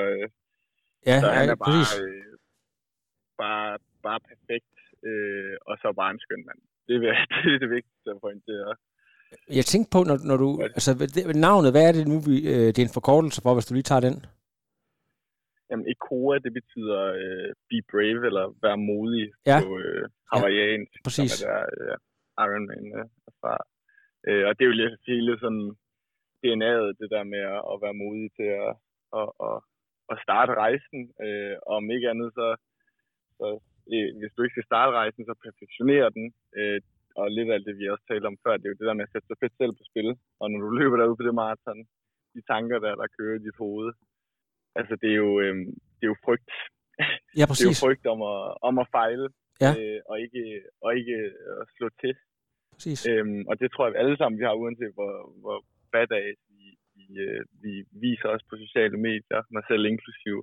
ja, 1.09 1.17
så 1.23 1.29
han 1.39 1.49
er 1.55 1.59
bare, 1.67 1.85
øh, 2.03 2.33
bare, 3.43 3.79
bare 4.07 4.21
perfekt, 4.31 4.77
øh, 5.09 5.55
og 5.69 5.75
så 5.81 5.87
bare 6.01 6.11
en 6.11 6.25
skøn 6.25 6.45
mand. 6.49 6.61
Det, 6.89 6.95
er, 7.11 7.17
det 7.45 7.55
er 7.55 7.61
det 7.65 7.71
vigtigste 7.77 8.11
at 8.15 8.21
pointere. 8.27 8.71
Jeg 9.59 9.65
tænkte 9.65 9.91
på, 9.95 10.01
når, 10.09 10.19
når 10.31 10.37
du, 10.45 10.49
altså 10.77 10.91
det, 11.15 11.37
navnet, 11.37 11.73
hvad 11.73 11.85
er 11.89 11.93
det 11.93 12.05
nu, 12.13 12.17
vi, 12.29 12.37
øh, 12.53 12.69
det 12.75 12.79
er 12.79 12.89
en 12.89 12.99
forkortelse 13.01 13.43
for, 13.43 13.55
hvis 13.55 13.67
du 13.67 13.75
lige 13.75 13.91
tager 13.91 14.07
den? 14.09 14.17
Jamen, 15.71 15.87
ECOA, 15.93 16.39
det 16.45 16.53
betyder 16.61 17.01
øh, 17.23 17.51
be 17.71 17.79
brave, 17.91 18.21
eller 18.29 18.45
være 18.67 18.79
modig 18.91 19.27
ja. 19.51 19.59
på 19.65 19.79
øh, 19.79 20.05
hawaiiansk, 20.33 20.95
ja, 20.97 21.05
præcis. 21.07 21.31
som 21.31 21.49
er 21.49 21.53
der 21.53 21.63
øh, 21.81 21.97
Ironman 22.45 22.87
øh, 22.99 23.07
fra. 23.41 23.53
Øh, 24.27 24.45
og 24.49 24.53
det 24.55 24.63
er 24.63 24.71
jo 24.73 24.81
lidt 24.83 25.01
hele 25.07 25.33
sådan 25.43 25.67
DNA'et, 26.43 26.99
det 27.01 27.09
der 27.15 27.25
med 27.35 27.43
at, 27.57 27.63
at 27.73 27.77
være 27.85 28.01
modig 28.03 28.29
til 28.39 28.49
at, 28.67 28.73
at, 29.21 29.29
at, 29.49 29.57
at 30.13 30.17
starte 30.25 30.53
rejsen. 30.65 31.01
Øh, 31.25 31.57
og 31.67 31.73
om 31.81 31.91
ikke 31.91 32.11
andet, 32.13 32.29
så, 32.39 32.47
så 33.39 33.47
øh, 33.93 34.09
hvis 34.19 34.33
du 34.35 34.41
ikke 34.43 34.57
skal 34.57 34.71
starte 34.71 34.93
rejsen, 35.01 35.23
så 35.25 35.35
perfektionere 35.47 36.09
den. 36.17 36.27
Øh, 36.59 36.81
og 37.21 37.27
lidt 37.37 37.51
af 37.55 37.61
det, 37.67 37.75
vi 37.79 37.93
også 37.93 38.05
talte 38.09 38.31
om 38.33 38.39
før, 38.45 38.57
det 38.57 38.67
er 38.67 38.73
jo 38.73 38.81
det 38.81 38.89
der 38.89 38.99
med 38.99 39.07
at 39.09 39.13
sætte 39.13 39.29
sig 39.29 39.39
fedt 39.43 39.55
selv 39.61 39.73
på 39.79 39.85
spil. 39.91 40.09
Og 40.41 40.47
når 40.51 40.59
du 40.65 40.71
løber 40.81 40.97
derude 40.97 41.19
på 41.21 41.27
det 41.27 41.35
maraton, 41.43 41.81
de 42.35 42.43
tanker 42.53 42.79
der, 42.85 42.95
der 43.01 43.15
kører 43.17 43.35
i 43.37 43.45
dit 43.47 43.59
hoved, 43.63 43.89
altså 44.79 44.95
det 45.03 45.11
er 45.15 45.19
jo, 45.25 45.31
øh, 45.45 45.57
det 45.99 46.05
er 46.07 46.13
jo 46.15 46.19
frygt. 46.27 46.51
Ja, 47.39 47.45
præcis. 47.49 47.59
det 47.61 47.67
er 47.69 47.75
jo 47.75 47.85
frygt 47.87 48.07
om 48.15 48.21
at, 48.33 48.41
om 48.69 48.75
at 48.83 48.91
fejle, 48.99 49.27
ja. 49.65 49.71
øh, 49.79 50.01
og 50.11 50.17
ikke, 50.25 50.43
og 50.85 50.91
ikke 50.99 51.17
at 51.63 51.67
slå 51.77 51.87
til. 52.03 52.15
Præcis. 52.79 53.01
Øhm, 53.11 53.43
og 53.51 53.55
det 53.61 53.69
tror 53.71 53.85
jeg 53.87 53.97
alle 54.03 54.17
sammen, 54.17 54.39
vi 54.41 54.45
har, 54.47 54.55
uanset 54.63 54.93
hvor, 54.99 55.13
hvor 55.43 55.59
badass 55.93 56.39
vi, 56.57 56.67
vi 56.97 57.05
øh, 57.27 57.43
vi 57.65 57.73
viser 58.05 58.29
os 58.35 58.45
på 58.49 58.55
sociale 58.65 58.99
medier, 59.09 59.41
mig 59.57 59.65
selv 59.71 59.83
inklusiv, 59.93 60.37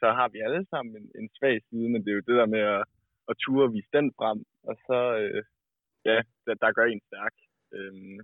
så 0.00 0.06
har 0.18 0.28
vi 0.34 0.38
alle 0.46 0.62
sammen 0.72 0.92
en, 1.00 1.06
en 1.20 1.28
svag 1.36 1.56
side, 1.68 1.88
men 1.92 2.00
det 2.02 2.10
er 2.10 2.18
jo 2.18 2.28
det 2.28 2.36
der 2.40 2.48
med 2.56 2.62
at, 2.76 2.82
at 3.30 3.34
ture 3.42 3.72
vise 3.74 3.90
den 3.96 4.06
frem, 4.18 4.38
og 4.68 4.74
så, 4.86 4.98
øh, 5.22 5.42
ja, 6.08 6.18
der, 6.46 6.54
der 6.62 6.76
gør 6.76 6.86
en 6.86 7.02
stærk. 7.08 7.34
Øhm, 7.76 8.18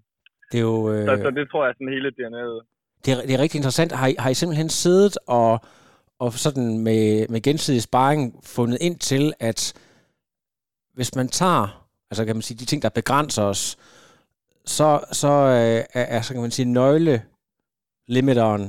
Det 0.52 0.59
er 0.62 0.66
jo... 0.72 0.76
Øh... 0.92 1.02
så, 1.09 1.12
så 1.24 1.30
det 1.38 1.44
tror 1.50 1.62
jeg 1.64 1.70
er 1.70 1.76
sådan 1.78 1.94
hele 1.96 2.11
DNA'et. 2.18 2.61
det, 3.04 3.11
er, 3.14 3.20
det 3.26 3.32
er 3.35 3.42
rigtig 3.44 3.59
interessant. 3.59 3.92
Har 4.00 4.09
I, 4.12 4.14
har 4.18 4.30
I 4.30 4.35
simpelthen 4.40 4.68
siddet 4.68 5.14
og, 5.40 5.52
og 6.18 6.32
sådan 6.32 6.68
med, 6.87 7.28
med 7.32 7.40
gensidig 7.48 7.82
sparring 7.82 8.22
fundet 8.44 8.78
ind 8.87 8.98
til, 9.11 9.32
at 9.40 9.61
hvis 10.96 11.14
man 11.16 11.28
tager, 11.28 11.86
altså 12.11 12.25
kan 12.25 12.37
man 12.37 12.42
sige, 12.42 12.59
de 12.59 12.64
ting, 12.64 12.83
der 12.83 12.99
begrænser 13.01 13.42
os, 13.42 13.62
så, 14.77 14.88
så 15.21 15.33
øh, 15.59 16.03
er, 16.16 16.21
så 16.21 16.33
kan 16.33 16.42
man 16.42 16.51
sige, 16.51 16.73
nøgle 16.73 17.23
limiteren, 18.09 18.64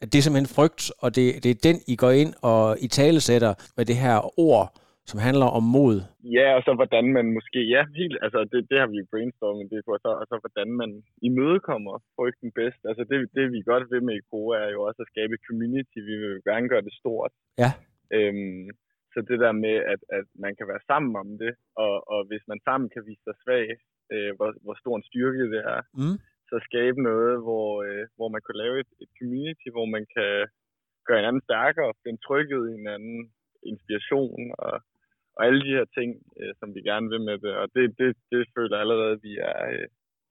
at 0.00 0.06
det 0.12 0.18
er 0.18 0.22
simpelthen 0.22 0.54
frygt, 0.58 0.82
og 1.02 1.08
det, 1.16 1.24
det 1.42 1.50
er 1.50 1.64
den, 1.68 1.76
I 1.94 1.96
går 2.02 2.12
ind 2.22 2.32
og 2.52 2.76
i 2.86 2.88
tale 2.88 3.20
sætter 3.28 3.52
med 3.76 3.84
det 3.90 3.96
her 4.04 4.16
ord, 4.48 4.66
som 5.10 5.18
handler 5.26 5.48
om 5.58 5.64
mod. 5.76 5.96
Ja, 6.36 6.48
og 6.56 6.62
så 6.66 6.70
hvordan 6.80 7.06
man 7.16 7.26
måske, 7.36 7.60
ja, 7.74 7.82
helt, 8.00 8.18
altså 8.24 8.40
det, 8.52 8.60
det 8.70 8.76
har 8.80 8.88
vi 8.92 8.96
jo 9.00 9.06
brainstormet 9.12 9.70
det 9.72 9.80
på, 9.86 9.92
og 9.96 10.02
så, 10.04 10.10
og 10.20 10.26
så 10.30 10.36
hvordan 10.44 10.68
man 10.80 10.90
imødekommer 11.28 11.94
frygten 12.16 12.50
bedst. 12.60 12.80
Altså 12.90 13.02
det, 13.10 13.16
det 13.36 13.44
vi 13.54 13.60
godt 13.70 13.84
vil 13.90 14.02
med 14.06 14.14
IKO 14.18 14.40
er 14.62 14.68
jo 14.74 14.80
også 14.88 15.00
at 15.02 15.10
skabe 15.12 15.44
community, 15.46 15.98
vi 16.10 16.14
vil 16.22 16.36
gerne 16.50 16.68
gøre 16.72 16.86
det 16.86 16.94
stort. 17.00 17.32
Ja. 17.62 17.70
Øhm, 18.16 18.66
så 19.14 19.18
det 19.30 19.38
der 19.44 19.52
med, 19.52 19.76
at, 19.92 20.00
at 20.18 20.26
man 20.44 20.52
kan 20.56 20.66
være 20.72 20.86
sammen 20.90 21.12
om 21.22 21.28
det, 21.42 21.52
og, 21.84 21.94
og 22.12 22.20
hvis 22.28 22.44
man 22.50 22.60
sammen 22.68 22.88
kan 22.94 23.02
vise 23.08 23.22
sig 23.24 23.36
svag, 23.44 23.66
øh, 24.12 24.30
hvor, 24.36 24.48
hvor 24.64 24.76
stor 24.82 24.94
en 24.96 25.08
styrke 25.10 25.44
det 25.54 25.62
er, 25.76 25.80
Mm. 26.00 26.16
så 26.50 26.56
skabe 26.68 26.98
noget, 27.10 27.34
hvor, 27.46 27.68
øh, 27.86 28.04
hvor 28.16 28.28
man 28.34 28.42
kan 28.46 28.56
lave 28.62 28.76
et, 28.84 28.90
et 29.02 29.10
community, 29.18 29.68
hvor 29.74 29.86
man 29.96 30.04
kan 30.16 30.32
gøre 31.06 31.18
hinanden 31.20 31.42
stærkere, 31.48 31.98
finde 32.02 32.20
tryghed 32.26 32.62
i 32.68 32.76
hinanden, 32.78 33.18
inspiration 33.72 34.40
og, 34.64 34.74
og 35.36 35.40
alle 35.46 35.60
de 35.66 35.76
her 35.78 35.86
ting, 35.98 36.10
øh, 36.40 36.52
som 36.58 36.68
vi 36.74 36.80
gerne 36.90 37.08
vil 37.12 37.22
med 37.28 37.38
det. 37.44 37.52
Og 37.62 37.66
det, 37.74 37.84
det, 37.98 38.10
det 38.32 38.40
føler 38.56 38.76
jeg 38.76 38.82
allerede, 38.84 39.12
at 39.16 39.22
vi 39.28 39.32
er, 39.52 39.60
øh, 39.74 39.88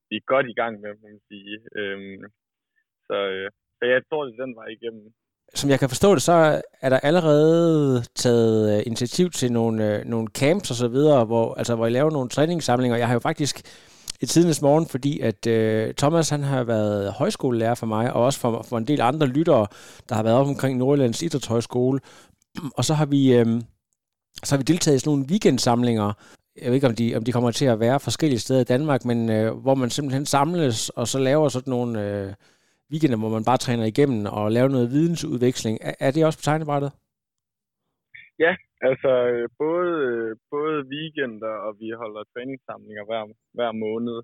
vi 0.10 0.16
er 0.18 0.32
godt 0.34 0.48
i 0.50 0.58
gang 0.62 0.74
med, 0.82 0.92
må 1.02 1.08
man 1.08 1.22
sige. 1.32 1.56
Øhm, 1.80 2.24
så, 3.08 3.18
øh, 3.34 3.50
så 3.78 3.84
jeg 3.94 4.02
tror, 4.04 4.22
det 4.26 4.34
er 4.34 4.46
den 4.46 4.56
vej 4.56 4.70
igennem. 4.78 5.06
Som 5.56 5.70
jeg 5.70 5.80
kan 5.80 5.90
forstå 5.90 6.16
det, 6.16 6.22
så 6.22 6.62
er 6.82 6.90
der 6.90 7.00
allerede 7.00 8.04
taget 8.16 8.78
øh, 8.78 8.84
initiativ 8.86 9.32
til 9.32 9.52
nogle, 9.52 9.98
øh, 9.98 10.06
nogle 10.06 10.28
camps 10.28 10.72
og 10.72 10.76
så 10.76 10.88
videre, 10.88 11.26
hvor, 11.26 11.54
altså, 11.54 11.76
hvor 11.76 11.88
I 11.88 11.90
laver 11.90 12.12
nogle 12.12 12.30
træningssamlinger. 12.30 12.98
Jeg 12.98 13.08
har 13.08 13.14
jo 13.14 13.20
faktisk 13.20 13.62
i 14.22 14.26
tidens 14.26 14.62
morgen, 14.62 14.88
fordi 14.88 15.20
at 15.20 15.48
øh, 15.48 15.94
Thomas 15.94 16.30
han 16.30 16.44
har 16.44 16.64
været 16.64 17.12
højskolelærer 17.12 17.76
for 17.76 17.86
mig, 17.86 18.14
og 18.14 18.24
også 18.24 18.40
for, 18.40 18.66
for 18.70 18.78
en 18.78 18.88
del 18.88 19.02
andre 19.02 19.28
lyttere, 19.28 19.68
der 20.10 20.16
har 20.16 20.24
været 20.24 20.36
op 20.36 20.48
omkring 20.48 20.78
Nordjyllands 20.78 21.22
Idrætshøjskole. 21.22 22.00
Og 22.78 22.86
så 22.86 22.94
har 22.94 23.06
vi, 23.06 23.34
øh, 23.34 23.62
så 24.44 24.56
har 24.56 24.58
vi 24.58 24.64
deltaget 24.64 24.96
i 24.96 25.00
sådan 25.00 25.10
nogle 25.10 25.26
weekendsamlinger. 25.30 26.14
Jeg 26.62 26.68
ved 26.68 26.76
ikke, 26.76 26.88
om 26.88 26.96
de, 26.96 27.16
om 27.16 27.24
de 27.24 27.32
kommer 27.32 27.52
til 27.52 27.66
at 27.66 27.80
være 27.80 28.00
forskellige 28.00 28.40
steder 28.40 28.62
i 28.62 28.64
Danmark, 28.64 29.06
men 29.06 29.30
øh, 29.30 29.54
hvor 29.54 29.76
man 29.76 29.90
simpelthen 29.90 30.26
samles, 30.26 30.90
og 30.90 31.08
så 31.08 31.20
laver 31.20 31.50
sådan 31.50 31.72
nogle 31.72 32.02
øh, 32.02 32.34
weekender, 32.94 33.20
hvor 33.22 33.36
man 33.38 33.50
bare 33.50 33.64
træner 33.66 33.86
igennem 33.94 34.20
og 34.38 34.46
laver 34.56 34.70
noget 34.76 34.94
vidensudveksling. 34.98 35.76
Er, 35.90 35.96
er 36.06 36.12
det 36.12 36.26
også 36.26 36.40
på 36.40 36.48
tegnebrættet? 36.48 36.92
Ja, 38.46 38.54
altså 38.90 39.12
øh, 39.32 39.46
både, 39.64 39.92
øh, 40.10 40.32
både 40.56 40.78
weekender, 40.94 41.54
og 41.66 41.72
vi 41.82 41.88
holder 42.02 42.24
træningssamlinger 42.34 43.04
hver, 43.10 43.24
hver 43.58 43.72
måned, 43.86 44.18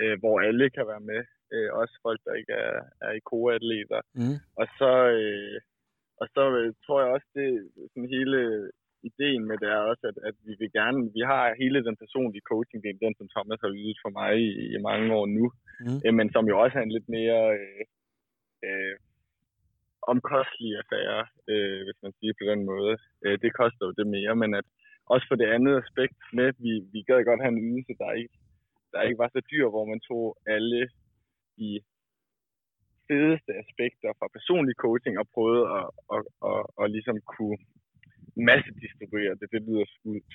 øh, 0.00 0.14
hvor 0.22 0.36
alle 0.48 0.66
kan 0.76 0.86
være 0.92 1.04
med. 1.12 1.22
Øh, 1.54 1.68
også 1.80 1.94
folk, 2.06 2.20
der 2.26 2.34
ikke 2.40 2.54
er, 2.68 2.76
er 3.06 3.12
i 3.18 3.22
atleter 3.56 4.00
Mm. 4.20 4.36
Og 4.60 4.66
så, 4.78 4.92
øh, 5.18 5.56
og 6.20 6.26
så 6.34 6.42
øh, 6.60 6.68
tror 6.84 6.98
jeg 7.02 7.10
også, 7.16 7.28
det 7.38 7.48
sådan 7.92 8.14
hele 8.16 8.38
ideen 9.10 9.42
med 9.48 9.56
det 9.62 9.68
er 9.76 9.82
også, 9.90 10.04
at, 10.10 10.16
at 10.28 10.34
vi 10.46 10.52
vil 10.60 10.70
gerne, 10.78 10.98
vi 11.16 11.22
har 11.32 11.44
hele 11.62 11.84
den 11.88 11.96
personlige 12.02 12.48
coaching, 12.52 12.78
det 12.82 12.90
er 12.90 13.04
den, 13.06 13.14
som 13.18 13.28
Thomas 13.34 13.60
har 13.64 13.72
ydet 13.82 13.98
for 14.04 14.10
mig 14.20 14.30
i, 14.48 14.50
i 14.74 14.78
mange 14.88 15.08
år 15.18 15.26
nu, 15.38 15.46
Mm. 15.86 16.00
øh, 16.04 16.14
men 16.18 16.28
som 16.34 16.44
jo 16.50 16.54
også 16.62 16.76
er 16.78 16.82
en 16.82 16.96
lidt 16.96 17.08
mere 17.16 17.42
øh, 17.60 17.82
øh, 18.66 18.94
omkostelige 20.12 20.78
affære, 20.82 21.22
øh, 21.52 21.80
hvis 21.86 21.98
man 22.04 22.12
siger 22.18 22.32
på 22.38 22.44
den 22.50 22.60
måde. 22.72 22.94
Øh, 23.24 23.36
det 23.42 23.50
koster 23.60 23.84
jo 23.86 23.92
det 23.98 24.06
mere, 24.16 24.34
men 24.42 24.50
at 24.60 24.66
også 25.14 25.26
for 25.28 25.36
det 25.40 25.48
andet 25.56 25.74
aspekt 25.82 26.20
med, 26.38 26.48
vi, 26.64 26.72
vi 26.92 27.00
gad 27.08 27.24
godt 27.24 27.42
have 27.44 27.54
en 27.54 27.64
ydelse, 27.68 27.92
der 28.02 28.10
ikke, 28.20 28.36
der 28.92 29.00
ikke 29.02 29.22
var 29.22 29.30
så 29.32 29.40
dyr, 29.52 29.66
hvor 29.68 29.84
man 29.92 30.00
tog 30.10 30.24
alle 30.54 30.80
de 31.58 31.70
fedeste 33.08 33.52
aspekter 33.62 34.10
fra 34.18 34.34
personlig 34.36 34.74
coaching 34.84 35.14
og 35.18 35.26
prøvede 35.34 35.64
at, 35.78 35.86
at, 36.14 36.22
at, 36.50 36.62
at 36.80 36.86
ligesom 36.96 37.16
kunne 37.34 37.58
massedistribuere 38.50 39.34
det. 39.40 39.48
Det 39.54 39.60
lyder 39.68 39.86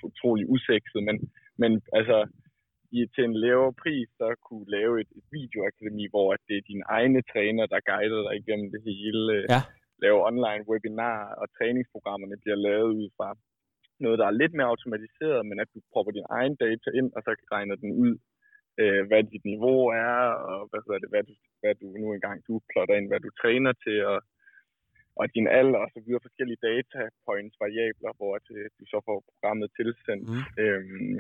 utrolig 0.10 0.46
usekset, 0.54 1.02
men, 1.08 1.16
men 1.62 1.72
altså 2.00 2.18
i, 2.98 3.00
til 3.14 3.24
en 3.30 3.38
lavere 3.46 3.74
pris, 3.84 4.08
så 4.20 4.28
kunne 4.48 4.68
lave 4.78 4.94
et, 5.02 5.12
et 5.20 5.26
videoakademi, 5.38 6.06
hvor 6.14 6.28
at 6.36 6.42
det 6.48 6.56
er 6.58 6.70
dine 6.72 6.86
egne 6.98 7.22
træner, 7.32 7.66
der 7.74 7.88
guider 7.92 8.22
dig 8.28 8.36
igennem 8.42 8.68
det 8.74 8.82
hele. 8.90 9.34
Ja. 9.54 9.62
Lave 10.04 10.20
online 10.30 10.64
webinar, 10.70 11.20
og 11.42 11.46
træningsprogrammerne 11.58 12.38
bliver 12.44 12.60
lavet 12.68 12.92
ud 13.00 13.08
fra 13.18 13.30
noget, 14.04 14.20
der 14.20 14.28
er 14.28 14.40
lidt 14.42 14.54
mere 14.54 14.72
automatiseret, 14.74 15.42
men 15.50 15.58
at 15.64 15.70
du 15.74 15.80
propper 15.94 16.12
din 16.18 16.32
egen 16.38 16.56
data 16.64 16.88
ind, 17.00 17.10
og 17.16 17.22
så 17.26 17.32
regner 17.56 17.76
den 17.84 17.92
ud, 18.04 18.14
øh, 18.82 19.02
hvad 19.08 19.24
dit 19.34 19.46
niveau 19.54 19.80
er, 20.06 20.18
og 20.50 20.60
hvad, 20.70 20.82
hedder 20.86 21.02
det, 21.04 21.10
hvad, 21.14 21.24
du, 21.30 21.34
hvad 21.62 21.74
du 21.82 21.86
nu 22.02 22.08
engang 22.14 22.38
du 22.48 22.54
plotter 22.72 22.96
ind, 22.96 23.08
hvad 23.10 23.22
du 23.26 23.30
træner 23.42 23.74
til, 23.86 23.98
og, 24.12 24.20
og 25.20 25.26
din 25.36 25.48
alder 25.60 25.80
og 25.86 25.90
så 25.94 26.00
videre, 26.06 26.26
forskellige 26.28 26.64
data 26.70 27.02
points, 27.28 27.56
variabler, 27.64 28.12
hvor 28.18 28.32
at, 28.40 28.48
øh, 28.58 28.66
du 28.78 28.84
så 28.92 28.98
får 29.08 29.18
programmet 29.30 29.70
tilsendt. 29.78 30.26
Mm. 30.30 30.44
Øhm, 30.64 31.18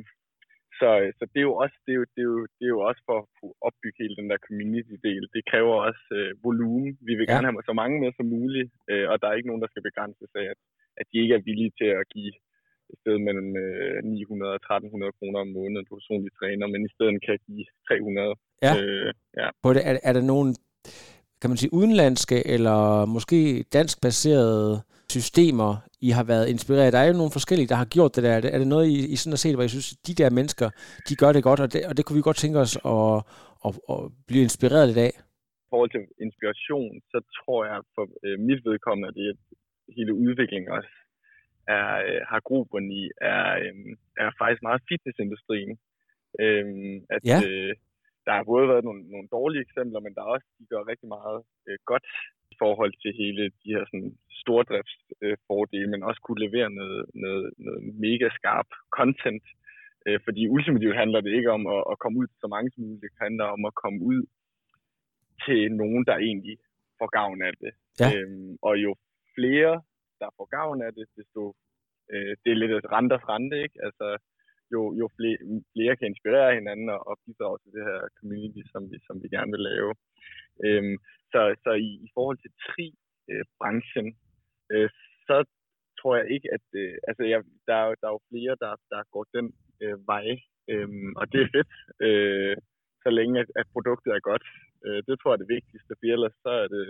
så, 0.79 0.89
så 1.17 1.23
det 1.31 1.39
er 1.43 1.47
jo 1.51 1.55
også 1.63 1.77
det 1.85 1.91
er 1.93 1.99
jo, 2.01 2.05
det 2.15 2.21
er 2.25 2.29
jo, 2.33 2.39
det 2.57 2.63
er 2.67 2.73
jo 2.77 2.81
også 2.89 3.01
for 3.09 3.15
at 3.21 3.27
kunne 3.37 3.55
opbygge 3.67 3.99
hele 4.03 4.15
den 4.19 4.27
der 4.31 4.39
community-del. 4.47 5.23
Det 5.35 5.41
kræver 5.51 5.73
også 5.89 6.05
øh, 6.19 6.31
volumen. 6.47 6.89
Vi 7.07 7.13
vil 7.17 7.25
Ja. 7.27 7.31
gerne 7.33 7.47
have 7.47 7.69
så 7.69 7.75
mange 7.81 7.95
med 8.03 8.11
som 8.17 8.27
muligt, 8.37 8.69
øh, 8.91 9.05
og 9.11 9.15
der 9.21 9.27
er 9.27 9.35
ikke 9.37 9.49
nogen, 9.51 9.63
der 9.65 9.71
skal 9.71 9.87
begrænses 9.89 10.31
af, 10.41 10.45
at, 10.53 10.59
at 10.99 11.05
de 11.11 11.15
ikke 11.23 11.35
er 11.39 11.45
villige 11.49 11.73
til 11.79 11.89
at 12.01 12.05
give 12.15 12.33
et 12.91 12.97
sted 13.03 13.17
mellem 13.27 13.49
øh, 13.65 13.97
900 14.03 14.51
og 14.57 14.61
1300 14.63 15.11
kroner 15.19 15.39
om 15.45 15.49
måneden 15.59 15.85
på 15.89 15.93
personlig 15.99 16.31
træner, 16.39 16.65
men 16.73 16.81
i 16.87 16.91
stedet 16.95 17.15
kan 17.27 17.37
give 17.47 17.65
300. 17.87 18.35
Ja. 18.65 18.73
Øh, 18.81 19.09
ja. 19.41 19.47
På 19.63 19.69
det, 19.75 19.81
er, 19.89 19.93
er 20.09 20.13
der 20.17 20.23
nogle, 20.33 20.49
kan 21.41 21.49
man 21.51 21.57
sige, 21.61 21.73
udenlandske 21.79 22.37
eller 22.55 22.79
måske 23.15 23.39
dansk 23.77 23.95
baserede 24.05 24.71
systemer, 25.17 25.71
I 26.07 26.09
har 26.17 26.25
været 26.33 26.45
inspireret? 26.53 26.93
Der 26.95 27.01
er 27.03 27.07
jo 27.11 27.19
nogle 27.21 27.37
forskellige, 27.37 27.71
der 27.71 27.77
har 27.81 27.89
gjort 27.95 28.11
det 28.15 28.23
der. 28.25 28.33
Er 28.37 28.41
det, 28.43 28.49
er 28.55 28.59
det 28.61 28.69
noget, 28.73 28.85
I, 28.95 28.97
I 29.13 29.15
sådan 29.19 29.35
har 29.35 29.43
set, 29.43 29.55
hvor 29.55 29.67
I 29.69 29.73
synes, 29.75 29.89
de 30.07 30.13
der 30.21 30.29
mennesker, 30.39 30.67
de 31.07 31.13
gør 31.21 31.31
det 31.35 31.43
godt, 31.49 31.59
og 31.65 31.69
det, 31.73 31.81
og 31.89 31.93
det 31.97 32.03
kunne 32.05 32.19
vi 32.19 32.27
godt 32.29 32.39
tænke 32.43 32.59
os 32.65 32.73
at, 32.95 33.15
at, 33.67 33.71
at 33.93 33.99
blive 34.29 34.43
inspireret 34.49 34.85
lidt 34.89 35.01
af? 35.07 35.13
I 35.65 35.67
forhold 35.73 35.91
til 35.95 36.03
inspiration, 36.25 36.91
så 37.11 37.17
tror 37.37 37.59
jeg 37.69 37.79
for 37.95 38.03
øh, 38.25 38.37
mit 38.47 38.61
vedkommende, 38.69 39.07
at 39.09 39.15
det 39.19 39.25
er 39.31 39.35
hele 39.97 40.13
udviklingen 40.23 40.69
også 40.77 40.93
er, 41.67 41.87
øh, 42.07 42.21
har 42.31 42.39
grobund 42.49 42.87
i, 43.01 43.03
er, 43.31 43.45
øh, 43.65 43.75
er 44.23 44.29
faktisk 44.41 44.63
meget 44.67 44.81
fitnessindustrien. 44.89 45.73
Øh, 46.43 46.65
at, 47.15 47.21
Ja. 47.31 47.39
øh, 47.47 47.73
der 48.25 48.33
har 48.37 48.43
både 48.51 48.67
været 48.71 48.83
nogle, 48.87 49.01
nogle 49.13 49.27
dårlige 49.37 49.61
eksempler, 49.67 49.99
men 49.99 50.13
der 50.15 50.21
er 50.21 50.31
også, 50.35 50.47
de 50.59 50.65
gør 50.71 50.89
rigtig 50.91 51.07
meget 51.17 51.39
øh, 51.67 51.77
godt 51.91 52.05
i 52.53 52.55
forhold 52.63 52.93
til 53.01 53.11
hele 53.21 53.43
de 53.61 53.69
her 53.75 53.83
sådan, 53.89 54.11
stordriftsfordele, 54.41 55.31
øh, 55.31 55.37
fordele, 55.47 55.89
men 55.93 56.07
også 56.09 56.21
kunne 56.23 56.43
levere 56.45 56.69
noget, 56.79 57.03
noget, 57.23 57.45
noget 57.65 57.81
mega 58.05 58.27
skarp 58.37 58.69
content. 58.97 59.45
Øh, 60.07 60.19
fordi 60.25 60.41
ultimativt 60.55 61.01
handler 61.01 61.21
det 61.21 61.31
ikke 61.37 61.51
om 61.57 61.63
at, 61.75 61.81
at 61.91 61.99
komme 62.01 62.19
ud 62.21 62.27
til 62.27 62.37
så 62.43 62.47
mange 62.55 62.69
som 62.71 62.83
muligt, 62.83 63.13
det 63.15 63.25
handler 63.27 63.47
om 63.55 63.61
at 63.69 63.73
komme 63.83 63.99
ud 64.11 64.21
til 65.45 65.61
nogen, 65.81 66.03
der 66.09 66.15
egentlig 66.29 66.55
får 66.99 67.09
gavn 67.19 67.39
af 67.49 67.53
det. 67.63 67.73
Ja. 68.01 68.07
Øhm, 68.13 68.51
og 68.67 68.73
jo 68.85 68.91
flere, 69.35 69.73
der 70.21 70.29
får 70.37 70.47
gavn 70.57 70.79
af 70.87 70.91
det, 70.97 71.05
desto 71.17 71.43
øh, 72.13 72.33
det 72.43 72.49
er 72.51 72.61
lidt 72.61 72.71
et 72.71 72.91
renters 72.95 73.25
rente, 73.31 73.57
ikke? 73.65 73.77
Altså, 73.87 74.07
jo, 74.73 74.81
jo 74.99 75.05
flere, 75.17 75.39
flere 75.73 75.95
kan 75.95 76.07
inspirere 76.07 76.57
hinanden 76.59 76.89
og, 76.95 77.01
og 77.09 77.15
bidrage 77.25 77.57
til 77.59 77.71
det 77.75 77.83
her 77.89 77.99
community, 78.19 78.61
som 78.71 78.81
vi, 78.91 78.97
som 79.07 79.15
vi 79.23 79.27
gerne 79.35 79.51
vil 79.55 79.63
lave. 79.71 79.91
Øhm, 80.65 80.95
så 81.33 81.41
så 81.63 81.71
i, 81.87 81.91
i 82.05 82.09
forhold 82.15 82.37
til 82.41 82.51
tri-branchen, 82.65 84.07
øh, 84.73 84.89
så 85.27 85.35
tror 85.99 86.13
jeg 86.19 86.27
ikke, 86.35 86.47
at... 86.55 86.65
Øh, 86.81 86.95
altså, 87.09 87.23
jeg, 87.31 87.39
der, 87.67 87.75
er, 87.83 87.87
der 88.01 88.07
er 88.07 88.15
jo 88.17 88.21
flere, 88.31 88.53
der, 88.63 88.73
der 88.93 89.01
går 89.13 89.25
den 89.37 89.47
øh, 89.83 89.97
vej, 90.13 90.27
øh, 90.71 90.89
og 91.19 91.25
det 91.31 91.39
er 91.41 91.49
fedt, 91.55 91.73
øh, 92.07 92.55
så 93.03 93.09
længe 93.19 93.35
at, 93.43 93.49
at 93.61 93.67
produktet 93.75 94.11
er 94.13 94.27
godt. 94.31 94.45
Øh, 94.85 94.99
det 95.07 95.13
tror 95.15 95.29
jeg 95.31 95.37
er 95.37 95.43
det 95.43 95.55
vigtigste, 95.57 95.91
for 95.99 96.05
ellers 96.15 96.35
så 96.45 96.51
er 96.63 96.67
det 96.75 96.85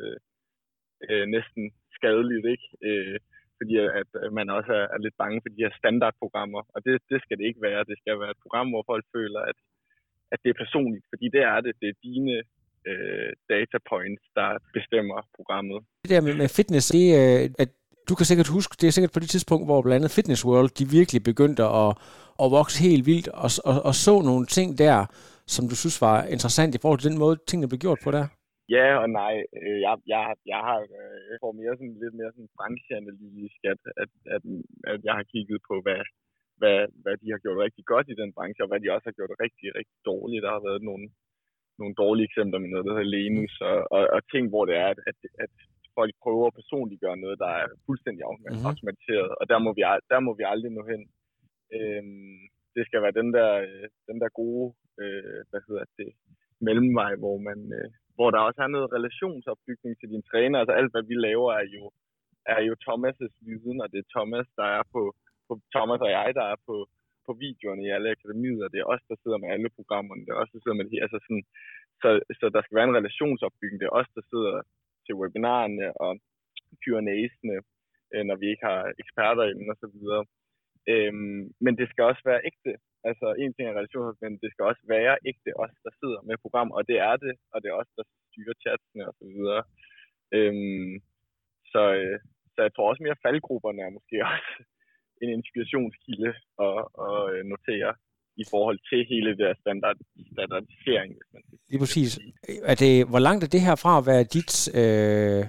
øh, 1.09 1.25
næsten 1.35 1.63
skadeligt, 1.97 2.45
ikke? 2.53 2.67
Øh, 2.87 3.19
fordi 3.59 3.73
at, 4.01 4.09
at 4.25 4.33
man 4.39 4.47
også 4.57 4.71
er, 4.81 4.87
er 4.95 4.99
lidt 5.05 5.17
bange 5.23 5.39
for 5.41 5.49
de 5.49 5.63
her 5.63 5.73
standardprogrammer, 5.79 6.61
og 6.73 6.79
det, 6.85 6.93
det 7.11 7.19
skal 7.21 7.37
det 7.37 7.45
ikke 7.47 7.61
være. 7.67 7.89
Det 7.91 7.97
skal 8.01 8.19
være 8.19 8.33
et 8.35 8.43
program, 8.45 8.67
hvor 8.71 8.83
folk 8.91 9.05
føler, 9.15 9.41
at, 9.51 9.57
at 10.33 10.39
det 10.43 10.49
er 10.49 10.61
personligt, 10.63 11.05
fordi 11.11 11.25
det 11.35 11.43
er 11.53 11.59
det. 11.65 11.73
Det 11.81 11.87
er 11.89 12.03
dine 12.09 12.35
øh, 12.89 13.29
data 13.53 13.77
points, 13.91 14.25
der 14.39 14.49
bestemmer 14.77 15.17
programmet. 15.37 15.79
Det 16.03 16.09
der 16.15 16.21
med, 16.27 16.35
med 16.41 16.49
fitness, 16.57 16.87
det, 16.95 17.05
øh, 17.19 17.43
at 17.63 17.69
du 18.09 18.13
kan 18.15 18.25
sikkert 18.29 18.53
huske, 18.57 18.73
det 18.79 18.87
er 18.87 18.95
sikkert 18.95 19.15
på 19.15 19.21
det 19.23 19.29
tidspunkt, 19.33 19.65
hvor 19.67 19.81
blandt 19.81 19.99
andet 19.99 20.15
Fitness 20.17 20.45
World, 20.49 20.69
de 20.79 20.85
virkelig 20.99 21.21
begyndte 21.31 21.63
at, 21.83 21.91
at 22.43 22.47
vokse 22.57 22.77
helt 22.87 23.05
vildt, 23.11 23.27
og, 23.45 23.49
og, 23.69 23.77
og 23.89 23.93
så 24.05 24.13
nogle 24.29 24.45
ting 24.57 24.69
der, 24.83 24.97
som 25.55 25.63
du 25.71 25.75
synes 25.81 25.97
var 26.07 26.17
interessant 26.35 26.75
i 26.75 26.81
forhold 26.81 26.99
til 26.99 27.11
den 27.11 27.21
måde, 27.23 27.35
tingene 27.47 27.71
blev 27.71 27.81
gjort 27.85 28.01
på 28.05 28.11
der? 28.17 28.25
Ja 28.75 28.87
og 29.03 29.09
nej. 29.21 29.35
Øh, 29.59 29.77
jeg, 29.85 29.93
jeg, 30.13 30.21
jeg 30.53 30.61
har 30.67 30.79
jeg 31.29 31.37
får 31.43 31.53
mere 31.61 31.73
sådan, 31.77 31.97
lidt 32.03 32.15
mere 32.19 32.31
sådan 32.35 32.53
brancheanalytisk, 32.57 33.59
at, 33.73 33.81
at, 34.03 34.11
at, 34.35 34.43
at 34.91 34.99
jeg 35.07 35.13
har 35.19 35.25
kigget 35.33 35.59
på, 35.69 35.75
hvad, 35.85 36.01
hvad, 36.59 36.79
hvad 37.03 37.15
de 37.21 37.27
har 37.33 37.39
gjort 37.43 37.63
rigtig 37.65 37.85
godt 37.93 38.07
i 38.09 38.19
den 38.21 38.31
branche, 38.35 38.63
og 38.63 38.69
hvad 38.69 38.79
de 38.81 38.93
også 38.95 39.07
har 39.09 39.17
gjort 39.19 39.41
rigtig, 39.45 39.67
rigtig 39.77 39.97
dårligt. 40.11 40.43
Der 40.45 40.51
har 40.55 40.63
været 40.69 40.81
nogle, 40.89 41.05
nogle 41.79 41.95
dårlige 42.03 42.27
eksempler 42.29 42.59
med 42.59 42.69
noget, 42.69 42.85
der 42.85 42.93
hedder 42.95 43.13
Lenus, 43.15 43.55
og, 43.69 43.77
og, 43.95 44.01
og 44.15 44.21
ting, 44.33 44.43
hvor 44.51 44.63
det 44.69 44.75
er, 44.83 44.87
at, 44.93 44.99
at, 45.11 45.17
at 45.45 45.53
folk 45.97 46.13
prøver 46.23 46.45
at 46.47 46.57
personliggøre 46.59 47.17
noget, 47.23 47.37
der 47.43 47.51
er 47.61 47.65
fuldstændig 47.87 48.23
mm-hmm. 48.25 48.67
automatiseret, 48.69 49.31
og 49.39 49.45
der 49.51 49.59
må 49.65 49.69
vi, 49.77 49.81
der 50.13 50.19
må 50.25 50.31
vi 50.39 50.43
aldrig 50.53 50.71
nå 50.71 50.83
hen. 50.93 51.01
Øhm, 51.75 52.39
det 52.75 52.83
skal 52.85 53.01
være 53.05 53.19
den 53.21 53.29
der, 53.37 53.51
øh, 53.67 53.87
den 54.09 54.17
der 54.21 54.29
gode, 54.41 54.67
øh, 55.01 55.39
hvad 55.49 55.61
hedder 55.67 55.85
det, 55.99 56.09
mellemvej, 56.67 57.11
hvor 57.23 57.37
man, 57.47 57.59
øh, 57.77 57.89
hvor 58.15 58.29
der 58.31 58.39
også 58.47 58.61
er 58.63 58.71
noget 58.75 58.93
relationsopbygning 58.97 59.93
til 59.97 60.09
dine 60.11 60.27
træner. 60.31 60.59
Altså 60.59 60.73
alt, 60.79 60.91
hvad 60.93 61.05
vi 61.11 61.15
laver, 61.27 61.49
er 61.61 61.67
jo, 61.77 61.83
er 62.55 62.61
jo 62.67 62.73
Thomas' 62.87 63.35
viden, 63.47 63.81
og 63.83 63.87
det 63.91 63.99
er 63.99 64.13
Thomas, 64.15 64.47
der 64.59 64.67
er 64.77 64.83
på, 64.93 65.01
på 65.47 65.53
Thomas 65.75 66.01
og 66.05 66.11
jeg, 66.17 66.29
der 66.39 66.45
er 66.53 66.59
på, 66.67 66.75
på 67.27 67.33
videoerne 67.45 67.83
i 67.85 67.93
alle 67.95 68.13
akademier, 68.15 68.67
det 68.73 68.79
er 68.79 68.91
os, 68.93 69.03
der 69.09 69.17
sidder 69.23 69.37
med 69.41 69.49
alle 69.55 69.69
programmerne, 69.77 70.23
det 70.25 70.31
er 70.31 70.41
os, 70.43 70.53
der 70.53 70.59
sidder 70.61 70.77
med 70.77 70.85
det 70.85 70.95
her. 70.95 71.05
Altså 71.07 71.19
sådan, 71.25 71.45
så, 72.01 72.09
så 72.39 72.45
der 72.55 72.61
skal 72.61 72.77
være 72.77 72.89
en 72.89 72.99
relationsopbygning, 73.01 73.79
det 73.79 73.87
er 73.87 73.97
os, 74.01 74.09
der 74.17 74.23
sidder 74.31 74.55
til 75.05 75.13
webinarerne 75.19 75.87
og 76.03 76.11
Q&A'sene, 76.81 77.57
øh, 78.13 78.23
når 78.29 78.35
vi 78.41 78.45
ikke 78.49 78.65
har 78.71 78.81
eksperter 79.03 79.43
inden 79.51 79.69
og 79.73 79.77
så 79.83 79.87
videre. 79.95 80.23
Øhm, 80.91 81.43
men 81.63 81.73
det 81.79 81.87
skal 81.89 82.03
også 82.11 82.23
være 82.31 82.45
ægte. 82.49 82.73
Altså 83.09 83.27
en 83.41 83.53
ting 83.53 83.65
er 83.67 83.79
relationsopbygning, 83.79 84.33
men 84.33 84.43
det 84.43 84.51
skal 84.51 84.65
også 84.71 84.83
være 84.95 85.21
ægte 85.29 85.51
os, 85.63 85.75
der 85.85 85.91
sidder 85.99 86.19
med 86.27 86.43
program, 86.43 86.69
og 86.77 86.81
det 86.89 86.97
er 87.09 87.15
det, 87.25 87.33
og 87.53 87.57
det 87.61 87.69
er 87.69 87.79
os, 87.81 87.91
der 87.97 88.05
styrer 88.27 88.55
chatsene 88.63 89.07
og 89.09 89.13
så 89.19 89.25
videre. 89.35 89.61
Øhm, 90.37 90.93
så, 91.73 91.81
øh, 91.99 92.19
så 92.53 92.59
jeg 92.65 92.71
tror 92.73 92.89
også 92.89 93.03
mere 93.03 93.23
faldgrupperne 93.25 93.81
er 93.81 93.91
måske 93.97 94.15
også 94.33 94.53
en 95.23 95.29
inspirationskilde 95.39 96.31
at, 96.67 96.79
at 97.07 97.19
øh, 97.33 97.39
notere 97.51 97.91
i 98.43 98.45
forhold 98.53 98.79
til 98.89 98.99
hele 99.11 99.29
det 99.29 99.39
der 99.39 99.53
standard, 99.63 99.97
standardisering. 100.33 101.09
Hvis 101.17 101.29
man 101.33 101.41
Lige 101.69 101.79
præcis. 101.79 102.19
Er 102.63 102.75
det, 102.75 102.93
hvor 103.11 103.19
langt 103.19 103.43
er 103.43 103.47
det 103.47 103.61
her 103.61 103.75
fra 103.75 103.97
at 103.97 104.05
være 104.05 104.23
dit... 104.23 104.53
Øh, 104.79 105.39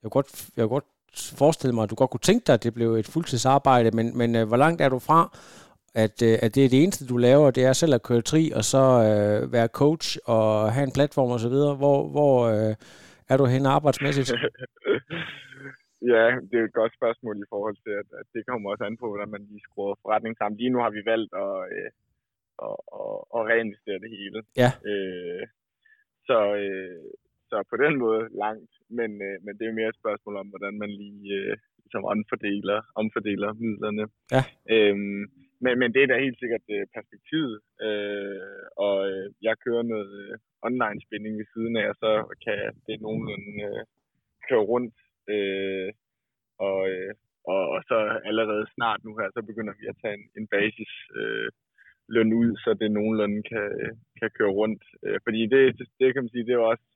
jeg, 0.00 0.08
kan 0.08 0.16
godt, 0.18 0.28
jeg 0.56 0.62
kan 0.62 0.68
godt 0.68 0.90
forestille 1.38 1.74
mig, 1.74 1.82
at 1.84 1.90
du 1.90 1.94
godt 1.94 2.10
kunne 2.10 2.28
tænke 2.28 2.44
dig, 2.46 2.54
at 2.54 2.64
det 2.64 2.74
blev 2.74 2.94
et 2.94 3.08
fuldtidsarbejde, 3.14 3.90
men, 3.90 4.18
men 4.18 4.36
øh, 4.36 4.48
hvor 4.48 4.56
langt 4.56 4.80
er 4.80 4.88
du 4.88 4.98
fra, 4.98 5.38
at, 5.94 6.22
øh, 6.22 6.38
at 6.42 6.54
det 6.54 6.64
er 6.64 6.68
det 6.68 6.82
eneste, 6.82 7.06
du 7.06 7.16
laver, 7.16 7.50
det 7.50 7.64
er 7.64 7.72
selv 7.72 7.94
at 7.94 8.02
køre 8.02 8.22
tri, 8.22 8.50
og 8.54 8.64
så 8.64 8.78
øh, 8.78 9.52
være 9.52 9.66
coach 9.66 10.18
og 10.24 10.72
have 10.72 10.84
en 10.84 10.92
platform 10.92 11.30
osv.? 11.30 11.76
Hvor, 11.82 12.08
hvor 12.08 12.46
øh, 12.46 12.74
er 13.28 13.36
du 13.36 13.44
henne 13.44 13.68
arbejdsmæssigt? 13.68 14.32
ja, 16.10 16.24
det 16.48 16.56
er 16.58 16.64
et 16.64 16.78
godt 16.80 16.94
spørgsmål 16.98 17.36
i 17.38 17.50
forhold 17.52 17.76
til, 17.84 17.92
at, 18.02 18.08
at 18.20 18.26
det 18.34 18.46
kommer 18.46 18.70
også 18.70 18.84
an 18.84 18.96
på, 18.96 19.06
hvordan 19.08 19.30
man 19.34 19.42
lige 19.50 19.66
skruer 19.68 19.94
forretning 20.02 20.36
sammen. 20.36 20.58
Lige 20.58 20.74
nu 20.74 20.78
har 20.84 20.90
vi 20.90 21.02
valgt 21.12 21.32
at, 21.44 21.56
øh, 21.76 21.90
at, 22.66 22.76
at, 23.00 23.16
at 23.36 23.40
reinvestere 23.50 24.02
det 24.04 24.10
hele. 24.16 24.38
Ja. 24.62 24.70
Øh, 24.90 25.42
så, 26.28 26.38
øh, 26.62 27.04
så 27.50 27.56
på 27.70 27.76
den 27.84 27.94
måde 28.04 28.22
langt, 28.44 28.72
men, 28.98 29.10
øh, 29.26 29.36
men 29.44 29.52
det 29.58 29.66
er 29.66 29.78
mere 29.78 29.92
et 29.92 30.00
spørgsmål 30.02 30.36
om, 30.36 30.48
hvordan 30.52 30.74
man 30.82 30.90
lige 30.90 31.34
øh, 31.40 31.56
ligesom 31.84 32.04
omfordeler, 32.04 32.78
omfordeler 33.00 33.50
midlerne. 33.52 34.04
Ja. 34.34 34.42
Øhm, 34.74 35.22
men, 35.64 35.74
men 35.80 35.88
det 35.94 36.02
er 36.02 36.06
da 36.10 36.24
helt 36.26 36.38
sikkert 36.38 36.66
øh, 36.76 36.86
perspektivet, 36.96 37.56
øh, 37.86 38.62
og 38.86 38.96
øh, 39.10 39.26
jeg 39.42 39.54
kører 39.64 39.82
noget 39.82 40.12
øh, 40.22 40.34
online 40.68 41.00
spænding 41.06 41.34
ved 41.38 41.48
siden 41.54 41.74
af, 41.76 41.86
og 41.92 41.96
så 42.04 42.10
kan 42.44 42.58
det 42.86 43.00
nogenlunde 43.00 43.52
øh, 43.68 43.82
køre 44.48 44.64
rundt, 44.72 44.94
øh, 45.28 45.92
og, 46.58 46.78
øh, 46.90 47.12
og, 47.44 47.62
og 47.74 47.80
så 47.88 48.20
allerede 48.24 48.66
snart 48.74 49.00
nu 49.04 49.12
her, 49.18 49.28
så 49.34 49.42
begynder 49.42 49.74
vi 49.80 49.86
at 49.88 49.98
tage 50.02 50.14
en, 50.14 50.24
en 50.38 50.46
basis 50.46 50.92
øh, 51.20 51.48
løn 52.08 52.32
ud, 52.32 52.50
så 52.64 52.70
det 52.80 52.90
nogenlunde 52.90 53.42
kan, 53.42 53.68
kan 54.20 54.30
køre 54.38 54.56
rundt. 54.60 54.82
Øh, 55.04 55.18
fordi 55.24 55.40
det, 55.46 55.62
det 56.00 56.08
kan 56.14 56.22
man 56.22 56.34
sige, 56.34 56.46
det 56.46 56.54
er 56.54 56.70
også 56.72 56.86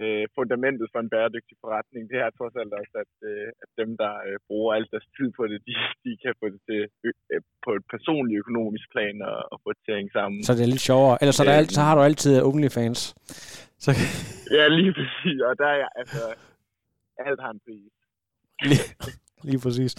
øh, 0.00 0.24
fundamentet 0.38 0.86
for 0.92 1.00
en 1.00 1.12
bæredygtig 1.14 1.56
forretning, 1.62 2.02
det 2.10 2.18
er 2.24 2.30
trods 2.38 2.54
alt 2.60 2.72
også, 2.80 2.94
at, 3.04 3.12
øh, 3.30 3.48
at 3.62 3.70
dem, 3.80 3.90
der 4.02 4.12
øh, 4.28 4.36
bruger 4.48 4.70
alt 4.76 4.90
deres 4.94 5.08
tid 5.16 5.28
på 5.38 5.42
det, 5.50 5.58
de, 5.68 5.74
de 6.04 6.12
kan 6.22 6.34
få 6.40 6.46
det 6.54 6.60
til 6.68 6.80
øh, 7.32 7.40
på 7.64 7.70
et 7.78 7.84
personligt 7.94 8.38
økonomisk 8.42 8.86
plan 8.94 9.16
og, 9.30 9.38
og 9.52 9.56
få 9.64 9.68
det 9.74 9.80
til 9.84 9.92
at 9.92 9.98
hænge 10.00 10.16
sammen. 10.18 10.38
Så 10.46 10.52
det 10.56 10.62
er 10.64 10.72
lidt 10.74 10.88
sjovere. 10.90 11.14
Ellers 11.20 11.36
så, 11.36 11.44
der 11.44 11.60
alt, 11.60 11.72
så 11.78 11.82
har 11.86 11.94
du 11.96 12.02
altid 12.02 12.32
OnlyFans. 12.48 13.00
Så... 13.84 13.90
ja, 14.58 14.64
lige 14.78 14.92
præcis. 14.98 15.38
Og 15.48 15.54
der 15.60 15.68
er 15.74 15.78
jeg, 15.84 15.90
altså, 16.02 16.22
alt 17.18 17.40
har 17.40 17.50
en 17.50 17.60
pris. 17.66 17.92
Lige 19.48 19.60
præcis. 19.64 19.94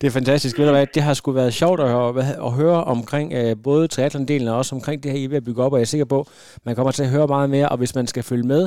Det 0.00 0.06
er 0.06 0.10
fantastisk. 0.20 0.58
Ved 0.58 0.66
du 0.66 0.72
hvad, 0.72 0.86
det 0.86 1.02
har 1.02 1.14
sgu 1.14 1.32
været 1.32 1.54
sjovt 1.54 1.80
at 1.80 1.88
høre, 1.90 2.08
at 2.46 2.52
høre 2.60 2.84
omkring 2.84 3.28
uh, 3.40 3.62
både 3.64 3.88
triathlon-delen 3.88 4.48
og 4.50 4.56
også 4.56 4.74
omkring 4.74 5.02
det 5.02 5.10
her, 5.12 5.18
I 5.18 5.24
er 5.24 5.28
ved 5.28 5.36
at 5.36 5.44
bygge 5.44 5.62
op, 5.62 5.72
og 5.72 5.78
jeg 5.78 5.86
er 5.88 5.94
sikker 5.94 6.08
på, 6.14 6.20
man 6.66 6.74
kommer 6.76 6.92
til 6.92 7.04
at 7.06 7.10
høre 7.16 7.26
meget 7.26 7.50
mere, 7.50 7.68
og 7.68 7.78
hvis 7.78 7.94
man 7.94 8.06
skal 8.06 8.22
følge 8.22 8.46
med, 8.54 8.62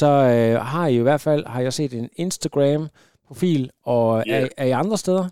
så 0.00 0.06
uh, 0.06 0.66
har 0.72 0.86
I 0.86 0.96
i 0.98 1.06
hvert 1.08 1.20
fald, 1.20 1.46
har 1.46 1.60
jeg 1.60 1.72
set 1.72 1.92
en 1.94 2.08
Instagram-profil, 2.16 3.70
og 3.82 4.24
yeah. 4.28 4.42
er, 4.42 4.48
er 4.56 4.66
I 4.66 4.74
andre 4.82 4.96
steder? 5.04 5.24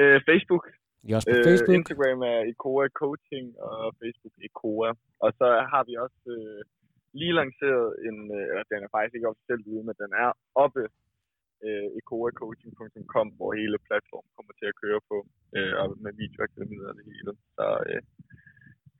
Uh, 0.00 0.18
Facebook. 0.28 0.64
I 1.08 1.12
også 1.12 1.28
på 1.32 1.38
uh, 1.38 1.44
Facebook? 1.48 1.74
Instagram 1.78 2.18
er 2.32 2.40
Ecoa 2.52 2.86
Coaching, 3.02 3.46
og 3.68 3.94
Facebook 4.00 4.34
Ecoa. 4.48 4.90
Og 5.24 5.30
så 5.38 5.46
har 5.72 5.82
vi 5.88 5.94
også 6.04 6.22
uh, 6.36 6.60
lige 7.20 7.38
lanceret 7.40 7.88
en, 8.08 8.18
øh, 8.38 8.46
eller 8.50 8.64
den 8.72 8.84
er 8.84 8.90
faktisk 8.94 9.14
ikke 9.14 9.32
officielt 9.32 9.66
ude, 9.72 9.82
men 9.88 9.96
den 10.02 10.12
er 10.24 10.30
oppe 10.64 10.82
øh, 11.66 11.88
ecoacoaching.com, 12.00 13.26
hvor 13.36 13.50
hele 13.60 13.78
platformen 13.88 14.30
kommer 14.36 14.52
til 14.56 14.66
at 14.70 14.78
køre 14.82 15.00
på, 15.10 15.16
øh, 15.56 15.74
og 15.80 15.86
med 16.04 16.12
videoakademiet 16.22 16.86
og 16.90 16.94
det 16.98 17.04
hele. 17.10 17.32
Så, 17.56 17.66
øh, 17.88 18.02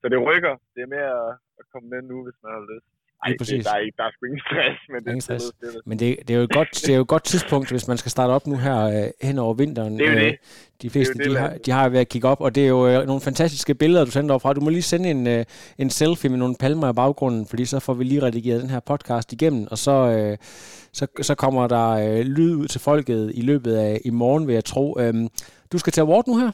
så 0.00 0.04
det 0.12 0.24
rykker. 0.28 0.54
Det 0.74 0.80
er 0.82 0.90
med 0.96 1.04
at, 1.20 1.30
at 1.60 1.64
komme 1.72 1.88
med 1.92 2.02
nu, 2.10 2.16
hvis 2.24 2.38
man 2.42 2.52
har 2.56 2.64
lyst. 2.72 2.90
Ej, 3.24 3.32
det, 3.38 3.48
der, 3.48 3.70
er, 3.70 3.90
der 3.96 4.04
er 4.04 4.10
sgu 4.12 4.26
ingen 4.26 4.40
stress, 4.46 4.78
men 4.92 5.14
det, 5.14 5.22
stress. 5.22 5.44
Det, 5.44 5.54
det, 5.60 5.80
men 5.86 5.98
det, 5.98 6.16
det, 6.28 6.30
er 6.30 6.38
jo 6.38 6.44
et 6.44 6.50
godt, 6.50 6.68
det 6.86 6.88
er 6.88 6.96
jo 6.96 7.02
et 7.02 7.08
godt 7.08 7.24
tidspunkt, 7.24 7.70
hvis 7.70 7.88
man 7.88 7.96
skal 7.96 8.10
starte 8.10 8.30
op 8.30 8.46
nu 8.46 8.56
her 8.56 8.78
øh, 8.82 9.28
hen 9.28 9.38
over 9.38 9.54
vinteren. 9.54 9.98
Det 9.98 10.06
er 10.08 10.12
jo 10.12 10.18
det. 10.18 10.26
Øh, 10.26 10.36
de 10.82 10.90
fleste, 10.90 11.14
det 11.14 11.24
det, 11.24 11.30
de, 11.30 11.36
har, 11.36 11.54
de 11.66 11.70
har 11.70 11.88
været 11.88 12.00
at 12.00 12.08
kigge 12.08 12.28
op, 12.28 12.40
og 12.40 12.54
det 12.54 12.64
er 12.64 12.68
jo 12.68 12.88
øh, 12.88 13.06
nogle 13.06 13.20
fantastiske 13.20 13.74
billeder, 13.74 14.04
du 14.04 14.10
sender 14.10 14.38
fra. 14.38 14.52
Du 14.52 14.60
må 14.60 14.70
lige 14.70 14.82
sende 14.82 15.10
en, 15.10 15.26
øh, 15.26 15.44
en 15.78 15.90
selfie 15.90 16.30
med 16.30 16.38
nogle 16.38 16.54
palmer 16.60 16.90
i 16.90 16.92
baggrunden, 16.92 17.46
fordi 17.46 17.64
så 17.64 17.80
får 17.80 17.94
vi 17.94 18.04
lige 18.04 18.22
redigeret 18.22 18.62
den 18.62 18.70
her 18.70 18.80
podcast 18.80 19.32
igennem, 19.32 19.66
og 19.70 19.78
så, 19.78 19.92
øh, 19.92 20.38
så, 20.92 21.06
så 21.22 21.34
kommer 21.34 21.68
der 21.68 21.88
øh, 21.90 22.20
lyd 22.20 22.54
ud 22.54 22.68
til 22.68 22.80
folket 22.80 23.32
i 23.34 23.42
løbet 23.42 23.76
af 23.76 24.00
i 24.04 24.10
morgen, 24.10 24.46
vil 24.46 24.52
jeg 24.54 24.64
tro. 24.64 25.00
Øh, 25.00 25.14
du 25.72 25.78
skal 25.78 25.92
til 25.92 26.00
award 26.00 26.24
nu 26.26 26.38
her? 26.38 26.50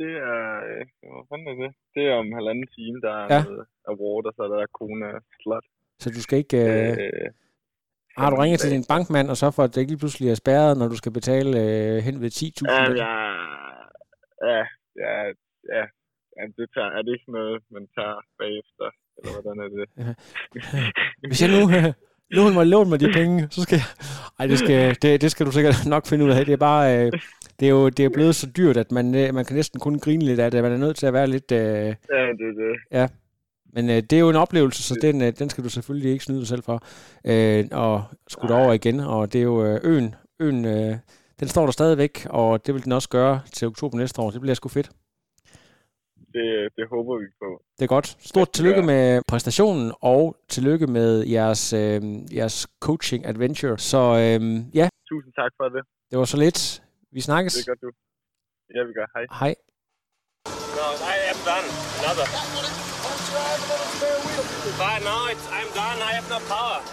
Det 0.00 0.12
er... 0.32 0.42
Øh, 0.70 0.82
hvad 1.12 1.24
fanden 1.30 1.48
er 1.52 1.56
det? 1.62 1.70
Det 1.94 2.02
er 2.10 2.14
om 2.22 2.32
halvanden 2.38 2.66
time, 2.76 2.98
der 3.06 3.14
er 3.22 3.26
ja. 3.34 3.40
award, 3.92 4.24
og 4.28 4.32
så 4.36 4.42
er 4.46 4.50
der 4.54 4.66
Kona 4.78 5.10
Slot. 5.42 5.66
Så 6.02 6.06
du 6.16 6.20
skal 6.22 6.38
ikke... 6.38 6.58
Øh, 6.64 6.96
øh, 7.04 7.28
har 8.20 8.30
du 8.30 8.36
ringet 8.36 8.60
til 8.60 8.70
din 8.76 8.84
bankmand 8.92 9.28
og 9.32 9.36
så 9.36 9.50
for, 9.50 9.62
at 9.62 9.70
det 9.74 9.80
ikke 9.80 9.92
lige 9.92 10.04
pludselig 10.04 10.30
er 10.30 10.34
spærret, 10.34 10.78
når 10.78 10.88
du 10.88 10.96
skal 10.96 11.12
betale 11.12 11.50
øh, 11.62 11.96
hen 12.06 12.20
ved 12.22 12.30
10.000? 12.30 12.42
Ja, 12.72 12.82
ja, 13.02 13.14
ja, 14.50 14.62
ja, 15.02 15.12
ja, 15.74 15.84
ja, 16.36 16.42
det 16.58 16.66
tager, 16.74 16.90
er 16.96 17.02
det 17.02 17.12
ikke 17.16 17.32
noget, 17.38 17.62
man 17.76 17.84
tager 17.96 18.18
bagefter, 18.40 18.86
eller 19.18 19.32
hvordan 19.34 19.58
er 19.64 19.68
det? 19.76 19.86
Hvis 21.30 21.42
jeg 21.42 21.50
nu 21.56 21.60
øh, 21.76 21.92
låner 22.36 22.54
mig, 22.54 22.66
lån 22.66 22.88
mig 22.88 23.00
de 23.00 23.12
penge, 23.20 23.48
så 23.50 23.60
skal 23.62 23.76
jeg... 23.80 23.88
Ej, 24.38 24.46
det 24.46 24.58
skal, 24.58 24.96
det, 25.02 25.20
det 25.22 25.30
skal 25.30 25.46
du 25.46 25.52
sikkert 25.52 25.76
nok 25.94 26.06
finde 26.06 26.24
ud 26.24 26.30
af. 26.30 26.44
Det 26.44 26.52
er 26.52 26.66
bare... 26.70 26.84
Øh, 26.96 27.12
det 27.60 27.66
er 27.66 27.70
jo 27.70 27.88
det 27.88 28.04
er 28.04 28.08
blevet 28.08 28.34
så 28.34 28.50
dyrt, 28.56 28.76
at 28.76 28.92
man, 28.92 29.14
øh, 29.14 29.34
man 29.34 29.44
kan 29.44 29.56
næsten 29.56 29.80
kun 29.80 29.98
grine 29.98 30.24
lidt 30.24 30.40
af 30.40 30.50
det. 30.50 30.62
Man 30.62 30.72
er 30.72 30.76
nødt 30.76 30.96
til 30.96 31.06
at 31.06 31.12
være 31.12 31.26
lidt... 31.26 31.52
Øh, 31.52 31.58
ja, 31.58 32.22
det 32.38 32.46
er 32.50 32.54
det. 32.62 32.76
Ja. 32.92 33.08
Men 33.72 33.90
øh, 33.90 33.96
det 33.96 34.12
er 34.12 34.18
jo 34.20 34.30
en 34.30 34.36
oplevelse, 34.36 34.82
så 34.82 34.98
den, 35.02 35.22
øh, 35.22 35.32
den 35.38 35.50
skal 35.50 35.64
du 35.64 35.68
selvfølgelig 35.68 36.12
ikke 36.12 36.24
snyde 36.24 36.38
dig 36.38 36.48
selv 36.48 36.62
for. 36.62 36.82
Øh, 37.26 37.64
og 37.72 38.02
skudt 38.28 38.50
over 38.50 38.72
igen, 38.72 39.00
og 39.00 39.32
det 39.32 39.38
er 39.38 39.42
jo 39.42 39.64
øh, 39.64 39.80
øen. 39.84 40.14
Øen, 40.40 40.64
øh, 40.64 40.96
den 41.40 41.48
står 41.48 41.64
der 41.64 41.72
stadigvæk, 41.72 42.26
og 42.30 42.66
det 42.66 42.74
vil 42.74 42.84
den 42.84 42.92
også 42.92 43.08
gøre 43.08 43.40
til 43.52 43.68
oktober 43.68 43.98
næste 43.98 44.22
år. 44.22 44.30
Det 44.30 44.40
bliver 44.40 44.54
sgu 44.54 44.68
fedt. 44.68 44.90
Det, 46.34 46.68
det 46.76 46.88
håber 46.90 47.18
vi 47.18 47.26
på. 47.42 47.62
Det 47.78 47.84
er 47.84 47.88
godt. 47.88 48.16
Stort 48.20 48.52
tillykke 48.52 48.82
med 48.82 49.22
præstationen, 49.28 49.92
og 50.00 50.36
tillykke 50.48 50.86
med 50.86 51.26
jeres, 51.26 51.72
øh, 51.72 52.02
jeres 52.36 52.66
coaching 52.80 53.26
adventure. 53.26 53.78
Så 53.78 53.98
øh, 53.98 54.40
ja. 54.74 54.88
Tusind 55.08 55.32
tak 55.32 55.52
for 55.56 55.68
det. 55.68 55.82
Det 56.10 56.18
var 56.18 56.24
så 56.24 56.36
lidt. 56.36 56.82
Vi 57.16 57.20
snakkes. 57.20 57.54
Det 57.54 57.66
gør 57.66 57.74
du. 57.84 57.90
Ja, 58.74 58.80
vi 58.88 58.92
gør. 58.98 59.06
Hej. 59.16 59.24
Hej. 59.40 59.54
No, 60.78 60.86
I 61.14 61.16
am 61.32 61.38
done. 61.50 61.66
Another. 62.00 62.26
But 64.82 64.98
no, 65.08 65.16
it's, 65.32 65.46
I'm 65.58 65.70
done. 65.80 65.98
I 66.08 66.10
have 66.18 66.28
no 66.34 66.38
power. 66.54 66.80